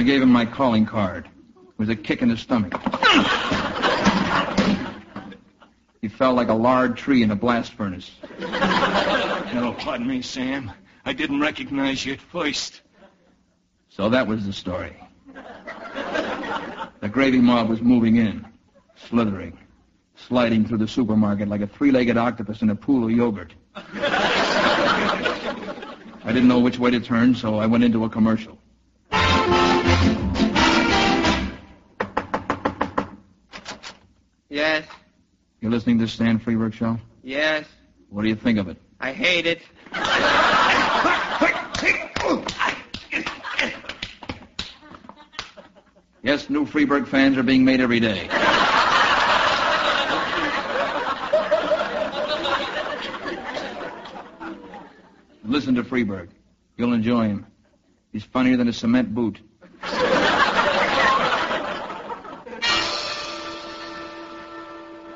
I 0.02 0.04
gave 0.04 0.20
him 0.20 0.32
my 0.32 0.44
calling 0.44 0.84
card. 0.84 1.26
It 1.26 1.78
was 1.78 1.88
a 1.88 1.94
kick 1.94 2.22
in 2.22 2.28
the 2.28 2.36
stomach. 2.36 2.72
He 6.00 6.08
fell 6.08 6.34
like 6.34 6.48
a 6.48 6.54
large 6.54 6.98
tree 6.98 7.22
in 7.22 7.30
a 7.30 7.36
blast 7.36 7.74
furnace. 7.74 8.10
No, 8.40 9.76
pardon 9.78 10.08
me, 10.08 10.20
Sam. 10.20 10.72
I 11.04 11.12
didn't 11.12 11.38
recognize 11.38 12.04
you 12.04 12.14
at 12.14 12.20
first. 12.20 12.80
So 13.90 14.08
that 14.08 14.26
was 14.26 14.44
the 14.44 14.52
story. 14.52 14.96
The 17.00 17.08
gravy 17.08 17.38
mob 17.38 17.68
was 17.68 17.80
moving 17.80 18.16
in, 18.16 18.44
slithering, 18.96 19.56
sliding 20.16 20.66
through 20.66 20.78
the 20.78 20.88
supermarket 20.88 21.46
like 21.46 21.60
a 21.60 21.68
three-legged 21.68 22.16
octopus 22.16 22.62
in 22.62 22.70
a 22.70 22.74
pool 22.74 23.04
of 23.04 23.12
yogurt. 23.12 23.54
I 23.76 23.92
didn't 26.26 26.48
know 26.48 26.58
which 26.58 26.80
way 26.80 26.90
to 26.90 26.98
turn, 26.98 27.36
so 27.36 27.60
I 27.60 27.66
went 27.66 27.84
into 27.84 28.04
a 28.04 28.08
commercial. 28.08 28.58
Yes, 34.48 34.84
You're 35.60 35.70
listening 35.70 35.98
to 35.98 36.04
the 36.04 36.10
Stan 36.10 36.38
Freberg 36.38 36.74
show? 36.74 36.98
yes, 37.22 37.64
What 38.10 38.22
do 38.22 38.28
you 38.28 38.36
think 38.36 38.58
of 38.58 38.68
it? 38.68 38.76
I 39.00 39.12
hate 39.12 39.46
it. 39.46 39.62
Yes, 46.22 46.48
new 46.48 46.64
Freberg 46.66 47.08
fans 47.08 47.36
are 47.36 47.42
being 47.42 47.64
made 47.64 47.80
every 47.80 47.98
day. 48.00 48.28
Listen 55.44 55.74
to 55.74 55.82
Freberg. 55.82 56.28
You'll 56.76 56.92
enjoy 56.92 57.24
him. 57.28 57.46
He's 58.12 58.24
funnier 58.24 58.56
than 58.56 58.68
a 58.68 58.72
cement 58.72 59.14
boot. 59.14 59.40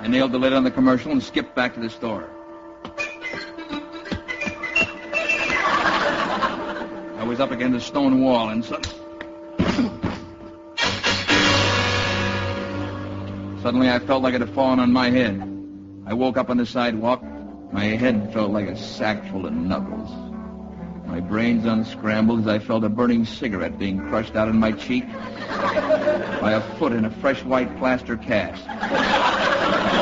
I 0.07 0.09
nailed 0.09 0.31
the 0.31 0.39
lid 0.39 0.53
on 0.53 0.63
the 0.63 0.71
commercial 0.71 1.11
and 1.11 1.21
skipped 1.21 1.57
back 1.57 1.75
to 1.75 1.81
the 1.81 1.91
store. 1.91 2.31
I 7.19 7.25
was 7.27 7.41
up 7.41 7.51
against 7.51 7.77
a 7.77 7.81
stone 7.81 8.23
wall 8.23 8.51
and 8.51 8.65
sud- 8.65 8.87
suddenly 13.61 13.91
I 13.91 13.99
felt 13.99 14.23
like 14.23 14.35
it 14.35 14.43
had 14.43 14.51
fallen 14.51 14.79
on 14.79 14.93
my 14.93 15.11
head. 15.11 15.43
I 16.07 16.15
woke 16.15 16.37
up 16.37 16.51
on 16.51 16.57
the 16.57 16.67
sidewalk. 16.67 17.21
My 17.73 17.87
head 17.87 18.33
felt 18.33 18.53
like 18.53 18.69
a 18.69 18.77
sack 18.77 19.29
full 19.33 19.45
of 19.45 19.55
knuckles. 19.55 20.09
My 21.09 21.19
brains 21.19 21.65
unscrambled 21.65 22.43
as 22.43 22.47
I 22.47 22.61
felt 22.61 22.85
a 22.85 22.89
burning 22.89 23.25
cigarette 23.25 23.77
being 23.77 23.99
crushed 24.09 24.37
out 24.37 24.47
in 24.47 24.57
my 24.57 24.71
cheek 24.71 25.05
by 26.41 26.53
a 26.53 26.61
foot 26.79 26.93
in 26.93 27.07
a 27.07 27.11
fresh 27.11 27.43
white 27.43 27.77
plaster 27.79 28.17
cast. 28.17 29.36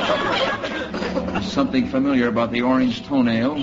There's 0.05 1.53
something 1.53 1.89
familiar 1.89 2.29
about 2.29 2.53
the 2.53 2.63
orange 2.63 3.05
toenail. 3.07 3.57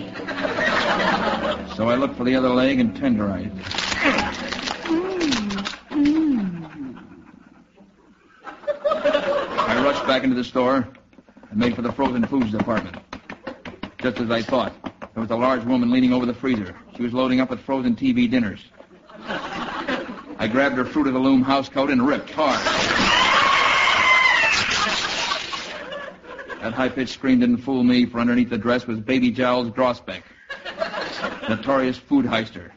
So 1.76 1.90
I 1.90 1.96
looked 1.96 2.16
for 2.16 2.24
the 2.24 2.36
other 2.36 2.50
leg 2.50 2.80
and 2.80 2.96
tenderized 2.96 3.58
it. 3.60 3.66
I 9.58 9.84
rushed 9.84 10.06
back 10.06 10.24
into 10.24 10.36
the 10.36 10.44
store 10.44 10.88
and 11.50 11.60
made 11.60 11.76
for 11.76 11.82
the 11.82 11.92
frozen 11.92 12.26
foods 12.26 12.52
department. 12.52 12.98
Just 14.00 14.20
as 14.20 14.32
I 14.32 14.42
thought, 14.42 14.74
there 15.14 15.22
was 15.22 15.32
a 15.32 15.36
large 15.36 15.64
woman 15.64 15.92
leaning 15.92 16.14
over 16.14 16.26
the 16.26 16.34
freezer. 16.34 16.76
She 16.96 17.04
was 17.04 17.14
loading 17.14 17.40
up 17.40 17.50
with 17.50 17.60
frozen 17.60 17.96
TV 17.96 18.30
dinners. 18.30 18.62
I 19.28 20.48
grabbed 20.52 20.76
her 20.78 20.86
fruit 20.86 21.08
of 21.08 21.14
the 21.14 21.20
loom 21.20 21.44
housecoat 21.44 21.92
and 21.92 22.06
ripped 22.06 22.32
hard. 22.32 22.81
That 26.62 26.74
high-pitched 26.74 27.14
scream 27.14 27.40
didn't 27.40 27.58
fool 27.58 27.84
me, 27.84 28.06
for 28.06 28.20
underneath 28.20 28.52
the 28.52 28.58
dress 28.58 28.86
was 28.86 29.00
Baby 29.00 29.32
Giles 29.32 29.72
Grosbeck, 29.72 30.22
notorious 31.50 31.98
food 31.98 32.26
heister. 32.26 32.70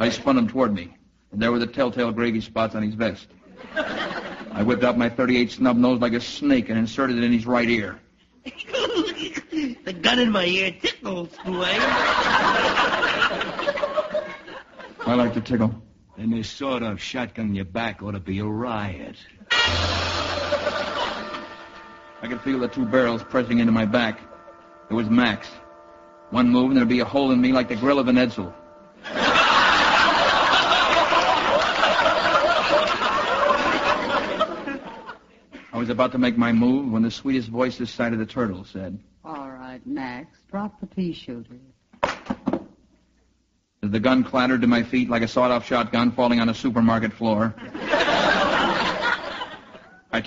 I 0.00 0.08
spun 0.08 0.36
him 0.36 0.48
toward 0.48 0.74
me, 0.74 0.96
and 1.30 1.40
there 1.40 1.52
were 1.52 1.60
the 1.60 1.66
telltale 1.68 2.10
gravy 2.10 2.40
spots 2.40 2.74
on 2.74 2.82
his 2.82 2.94
vest. 2.94 3.28
I 3.76 4.64
whipped 4.64 4.82
out 4.82 4.98
my 4.98 5.08
38 5.08 5.52
snub 5.52 5.76
nose 5.76 6.00
like 6.00 6.14
a 6.14 6.20
snake 6.20 6.68
and 6.68 6.76
inserted 6.76 7.16
it 7.16 7.22
in 7.22 7.32
his 7.32 7.46
right 7.46 7.70
ear. 7.70 8.00
the 8.44 9.96
gun 10.02 10.18
in 10.18 10.32
my 10.32 10.44
ear 10.44 10.74
tickles, 10.82 11.28
boy. 11.46 11.62
I 15.06 15.14
like 15.14 15.34
to 15.34 15.40
tickle. 15.40 15.80
And 16.16 16.32
this 16.32 16.50
sort 16.50 16.82
of 16.82 17.00
shotgun 17.00 17.50
in 17.50 17.54
your 17.54 17.66
back 17.66 18.02
ought 18.02 18.10
to 18.12 18.20
be 18.20 18.40
a 18.40 18.44
riot. 18.44 19.16
I 22.20 22.26
could 22.26 22.40
feel 22.40 22.58
the 22.58 22.68
two 22.68 22.84
barrels 22.84 23.22
pressing 23.22 23.58
into 23.60 23.72
my 23.72 23.84
back. 23.84 24.20
It 24.90 24.94
was 24.94 25.08
Max. 25.08 25.48
One 26.30 26.48
move 26.48 26.70
and 26.70 26.76
there'd 26.76 26.88
be 26.88 27.00
a 27.00 27.04
hole 27.04 27.30
in 27.30 27.40
me 27.40 27.52
like 27.52 27.68
the 27.68 27.76
grill 27.76 27.98
of 27.98 28.08
an 28.08 28.16
Edsel. 28.16 28.52
I 35.72 35.76
was 35.78 35.90
about 35.90 36.12
to 36.12 36.18
make 36.18 36.36
my 36.36 36.52
move 36.52 36.90
when 36.90 37.02
the 37.02 37.10
sweetest 37.10 37.48
voice 37.48 37.78
this 37.78 37.90
side 37.90 38.12
of 38.12 38.18
the 38.18 38.26
turtle 38.26 38.64
said, 38.64 38.98
All 39.24 39.50
right, 39.50 39.80
Max, 39.86 40.38
drop 40.50 40.80
the 40.80 40.86
pea 40.86 41.12
shooter. 41.12 41.58
as 42.02 43.90
the 43.90 44.00
gun 44.00 44.24
clattered 44.24 44.62
to 44.62 44.66
my 44.66 44.82
feet 44.82 45.08
like 45.08 45.22
a 45.22 45.28
sawed-off 45.28 45.64
shotgun 45.66 46.10
falling 46.10 46.40
on 46.40 46.48
a 46.48 46.54
supermarket 46.54 47.12
floor. 47.12 47.54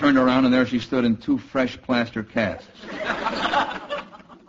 Turned 0.02 0.18
around 0.18 0.46
and 0.46 0.54
there 0.54 0.66
she 0.66 0.80
stood 0.80 1.06
in 1.06 1.16
two 1.16 1.38
fresh 1.38 1.80
plaster 1.80 2.24
casts. 2.24 2.68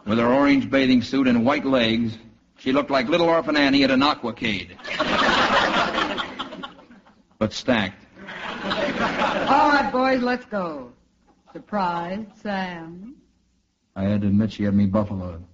With 0.07 0.19
her 0.19 0.33
orange 0.33 0.71
bathing 0.71 1.03
suit 1.03 1.29
and 1.29 1.45
white 1.45 1.67
legs, 1.67 2.17
she 2.57 2.73
looked 2.73 2.91
like 2.91 3.11
little 3.11 3.29
orphan 3.29 3.55
Annie 3.55 3.85
at 3.85 3.91
an 3.91 4.01
aquacade. 4.01 4.71
but 7.39 7.53
stacked. 7.53 8.03
All 8.65 9.69
right, 9.69 9.91
boys, 9.93 10.23
let's 10.23 10.47
go. 10.47 10.91
Surprised, 11.53 12.31
Sam? 12.43 13.17
I 13.95 14.05
had 14.05 14.23
to 14.23 14.29
admit 14.29 14.53
she 14.53 14.63
had 14.63 14.73
me 14.73 14.87
buffaloed. 14.87 15.45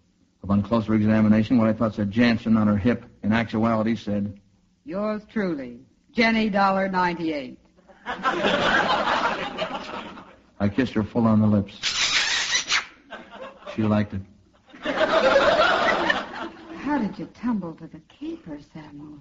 Upon 0.45 0.63
closer 0.63 0.95
examination, 0.95 1.59
what 1.59 1.67
I 1.67 1.73
thought 1.73 1.97
said 1.97 2.13
Jansen 2.13 2.57
on 2.57 2.69
her 2.69 2.77
hip, 2.77 3.05
in 3.25 3.33
actuality 3.33 3.97
said, 3.97 4.39
Yours 4.85 5.23
truly, 5.29 5.81
Jenny 6.13 6.51
Dollar 6.51 6.89
98. 6.89 7.59
I 10.61 10.71
kissed 10.75 10.95
her 10.95 11.03
full 11.03 11.27
on 11.27 11.41
the 11.41 11.47
lips. 11.47 11.75
She 13.75 13.83
liked 13.83 14.15
it. 14.15 14.23
How 16.79 16.99
did 16.99 17.19
you 17.19 17.27
tumble 17.35 17.75
to 17.75 17.87
the 17.87 18.01
caper, 18.09 18.59
Samuel? 18.73 19.19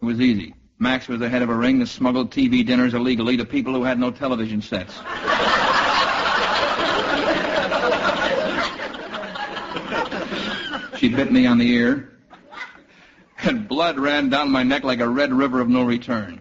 It 0.00 0.04
was 0.04 0.20
easy. 0.20 0.54
Max 0.78 1.08
was 1.08 1.18
the 1.18 1.28
head 1.28 1.42
of 1.42 1.48
a 1.48 1.54
ring 1.54 1.80
that 1.80 1.88
smuggled 1.88 2.30
TV 2.30 2.64
dinners 2.64 2.94
illegally 2.94 3.36
to 3.38 3.44
people 3.44 3.74
who 3.74 3.82
had 3.82 3.98
no 3.98 4.12
television 4.12 4.62
sets. 4.62 4.94
She 10.98 11.08
bit 11.08 11.32
me 11.32 11.46
on 11.46 11.58
the 11.58 11.68
ear, 11.68 12.12
and 13.42 13.66
blood 13.68 13.98
ran 13.98 14.28
down 14.28 14.50
my 14.50 14.62
neck 14.62 14.84
like 14.84 15.00
a 15.00 15.08
red 15.08 15.32
river 15.32 15.60
of 15.60 15.68
no 15.68 15.82
return. 15.82 16.40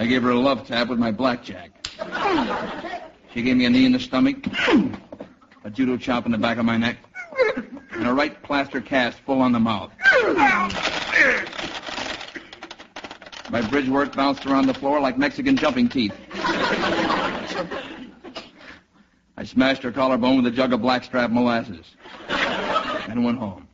I 0.00 0.06
gave 0.06 0.22
her 0.22 0.30
a 0.30 0.38
love 0.38 0.64
tap 0.66 0.88
with 0.88 0.98
my 0.98 1.10
blackjack. 1.10 1.72
She 3.34 3.42
gave 3.42 3.56
me 3.56 3.64
a 3.64 3.70
knee 3.70 3.84
in 3.84 3.92
the 3.92 3.98
stomach, 3.98 4.36
a 5.64 5.70
judo 5.70 5.96
chop 5.96 6.24
in 6.24 6.32
the 6.32 6.38
back 6.38 6.58
of 6.58 6.64
my 6.64 6.76
neck, 6.76 6.98
and 7.90 8.06
a 8.06 8.12
right 8.12 8.40
plaster 8.44 8.80
cast 8.80 9.18
full 9.20 9.40
on 9.40 9.50
the 9.50 9.58
mouth. 9.58 9.90
My 13.50 13.60
bridge 13.62 13.88
work 13.88 14.14
bounced 14.14 14.46
around 14.46 14.66
the 14.66 14.74
floor 14.74 15.00
like 15.00 15.18
Mexican 15.18 15.56
jumping 15.56 15.88
teeth. 15.88 16.14
I 19.36 19.44
smashed 19.44 19.82
her 19.82 19.90
collarbone 19.90 20.36
with 20.36 20.46
a 20.46 20.56
jug 20.56 20.72
of 20.72 20.80
blackstrap 20.80 21.30
molasses 21.30 21.86
and 22.28 23.24
went 23.24 23.38
home. 23.38 23.66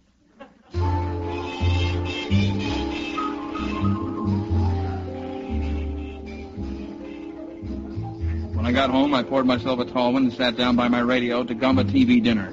When 8.64 8.74
I 8.74 8.80
got 8.80 8.88
home, 8.88 9.12
I 9.12 9.22
poured 9.22 9.44
myself 9.44 9.78
a 9.78 9.84
tall 9.84 10.14
one 10.14 10.22
and 10.22 10.32
sat 10.32 10.56
down 10.56 10.74
by 10.74 10.88
my 10.88 11.00
radio 11.00 11.44
to 11.44 11.52
gum 11.54 11.78
a 11.78 11.84
TV 11.84 12.22
dinner. 12.24 12.48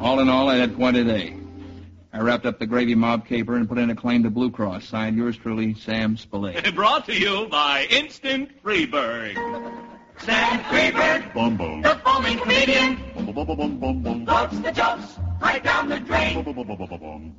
All 0.00 0.20
in 0.20 0.30
all, 0.30 0.48
I 0.48 0.56
had 0.56 0.74
quite 0.74 0.96
a 0.96 1.04
day. 1.04 1.36
I 2.14 2.20
wrapped 2.20 2.46
up 2.46 2.58
the 2.58 2.64
gravy 2.64 2.94
mob 2.94 3.26
caper 3.26 3.56
and 3.56 3.68
put 3.68 3.76
in 3.76 3.90
a 3.90 3.94
claim 3.94 4.22
to 4.22 4.30
Blue 4.30 4.50
Cross, 4.50 4.86
signed 4.86 5.18
yours 5.18 5.36
truly, 5.36 5.74
Sam 5.74 6.16
Spillane. 6.16 6.62
Brought 6.74 7.04
to 7.04 7.12
you 7.12 7.46
by 7.50 7.86
Instant 7.90 8.48
Freberg. 8.62 9.34
Sam 10.20 10.60
Freberg, 10.60 11.34
Bum 11.34 11.58
bum. 11.58 11.82
the 11.82 12.00
foaming 12.02 12.38
comedian. 12.38 12.98
Loves 14.24 14.60
the 14.62 14.72
jokes 14.72 15.18
right 15.38 15.62
down 15.62 15.90
the 15.90 16.00
drain. 16.00 17.34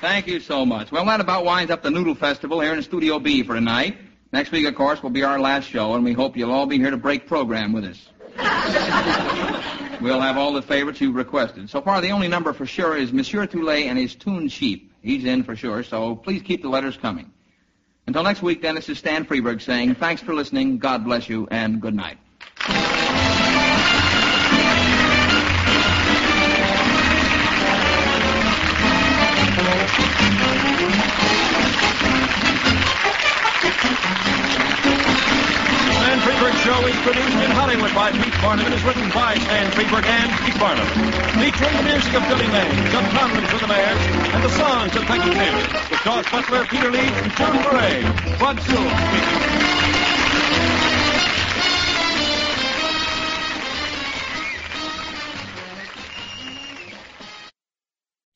Thank 0.00 0.28
you 0.28 0.38
so 0.38 0.64
much. 0.64 0.92
Well, 0.92 1.04
that 1.06 1.20
about 1.20 1.44
winds 1.44 1.72
up 1.72 1.82
the 1.82 1.90
Noodle 1.90 2.14
Festival 2.14 2.60
here 2.60 2.72
in 2.72 2.80
Studio 2.84 3.18
B 3.18 3.42
for 3.42 3.54
tonight. 3.54 3.98
Next 4.32 4.52
week, 4.52 4.64
of 4.66 4.76
course, 4.76 5.02
will 5.02 5.10
be 5.10 5.24
our 5.24 5.40
last 5.40 5.64
show, 5.64 5.94
and 5.94 6.04
we 6.04 6.12
hope 6.12 6.36
you'll 6.36 6.52
all 6.52 6.66
be 6.66 6.78
here 6.78 6.92
to 6.92 6.96
break 6.96 7.26
program 7.26 7.72
with 7.72 7.84
us. 7.84 8.08
we'll 10.00 10.20
have 10.20 10.36
all 10.36 10.52
the 10.52 10.62
favorites 10.62 11.00
you've 11.00 11.16
requested. 11.16 11.68
So 11.68 11.80
far, 11.80 12.00
the 12.00 12.12
only 12.12 12.28
number 12.28 12.52
for 12.52 12.64
sure 12.64 12.96
is 12.96 13.12
Monsieur 13.12 13.44
Toulet 13.44 13.86
and 13.86 13.98
his 13.98 14.14
Toon 14.14 14.48
Sheep. 14.48 14.92
He's 15.02 15.24
in 15.24 15.42
for 15.42 15.56
sure, 15.56 15.82
so 15.82 16.14
please 16.14 16.42
keep 16.42 16.62
the 16.62 16.68
letters 16.68 16.96
coming. 16.96 17.32
Until 18.06 18.22
next 18.22 18.40
week, 18.40 18.62
then, 18.62 18.76
this 18.76 18.88
is 18.88 18.98
Stan 18.98 19.24
Freberg 19.24 19.60
saying 19.60 19.96
thanks 19.96 20.22
for 20.22 20.32
listening, 20.32 20.78
God 20.78 21.04
bless 21.04 21.28
you, 21.28 21.48
and 21.50 21.80
good 21.80 21.94
night. 21.94 22.18
Stan 30.78 30.86
Freberg 36.22 36.54
Show 36.62 36.86
is 36.86 36.94
produced 37.02 37.34
in 37.42 37.50
Hollywood 37.50 37.92
by 37.96 38.12
Pete 38.12 38.32
Barnum 38.40 38.66
and 38.66 38.74
is 38.74 38.84
written 38.84 39.10
by 39.10 39.34
Stan 39.38 39.72
Freberg 39.72 40.06
and 40.06 40.30
Pete 40.46 40.56
Barnum. 40.60 40.86
Featuring 41.42 41.76
the 41.76 41.82
music 41.82 42.14
of 42.14 42.22
Billy 42.28 42.46
May, 42.46 42.70
Chuck 42.92 43.10
Conlon 43.10 43.44
from 43.48 43.58
the 43.58 43.66
Bears, 43.66 43.98
and 44.34 44.44
the 44.44 44.50
songs 44.50 44.94
of 44.94 45.02
Peggy 45.02 45.34
Taylor. 45.34 45.66
With 45.90 46.02
Daws 46.04 46.26
Butler, 46.30 46.64
Peter 46.66 46.92
Lee, 46.92 47.10
and 47.10 47.32
June 47.32 47.58
Foray. 47.64 48.04
Bud 48.38 48.60
Sewell 48.62 50.07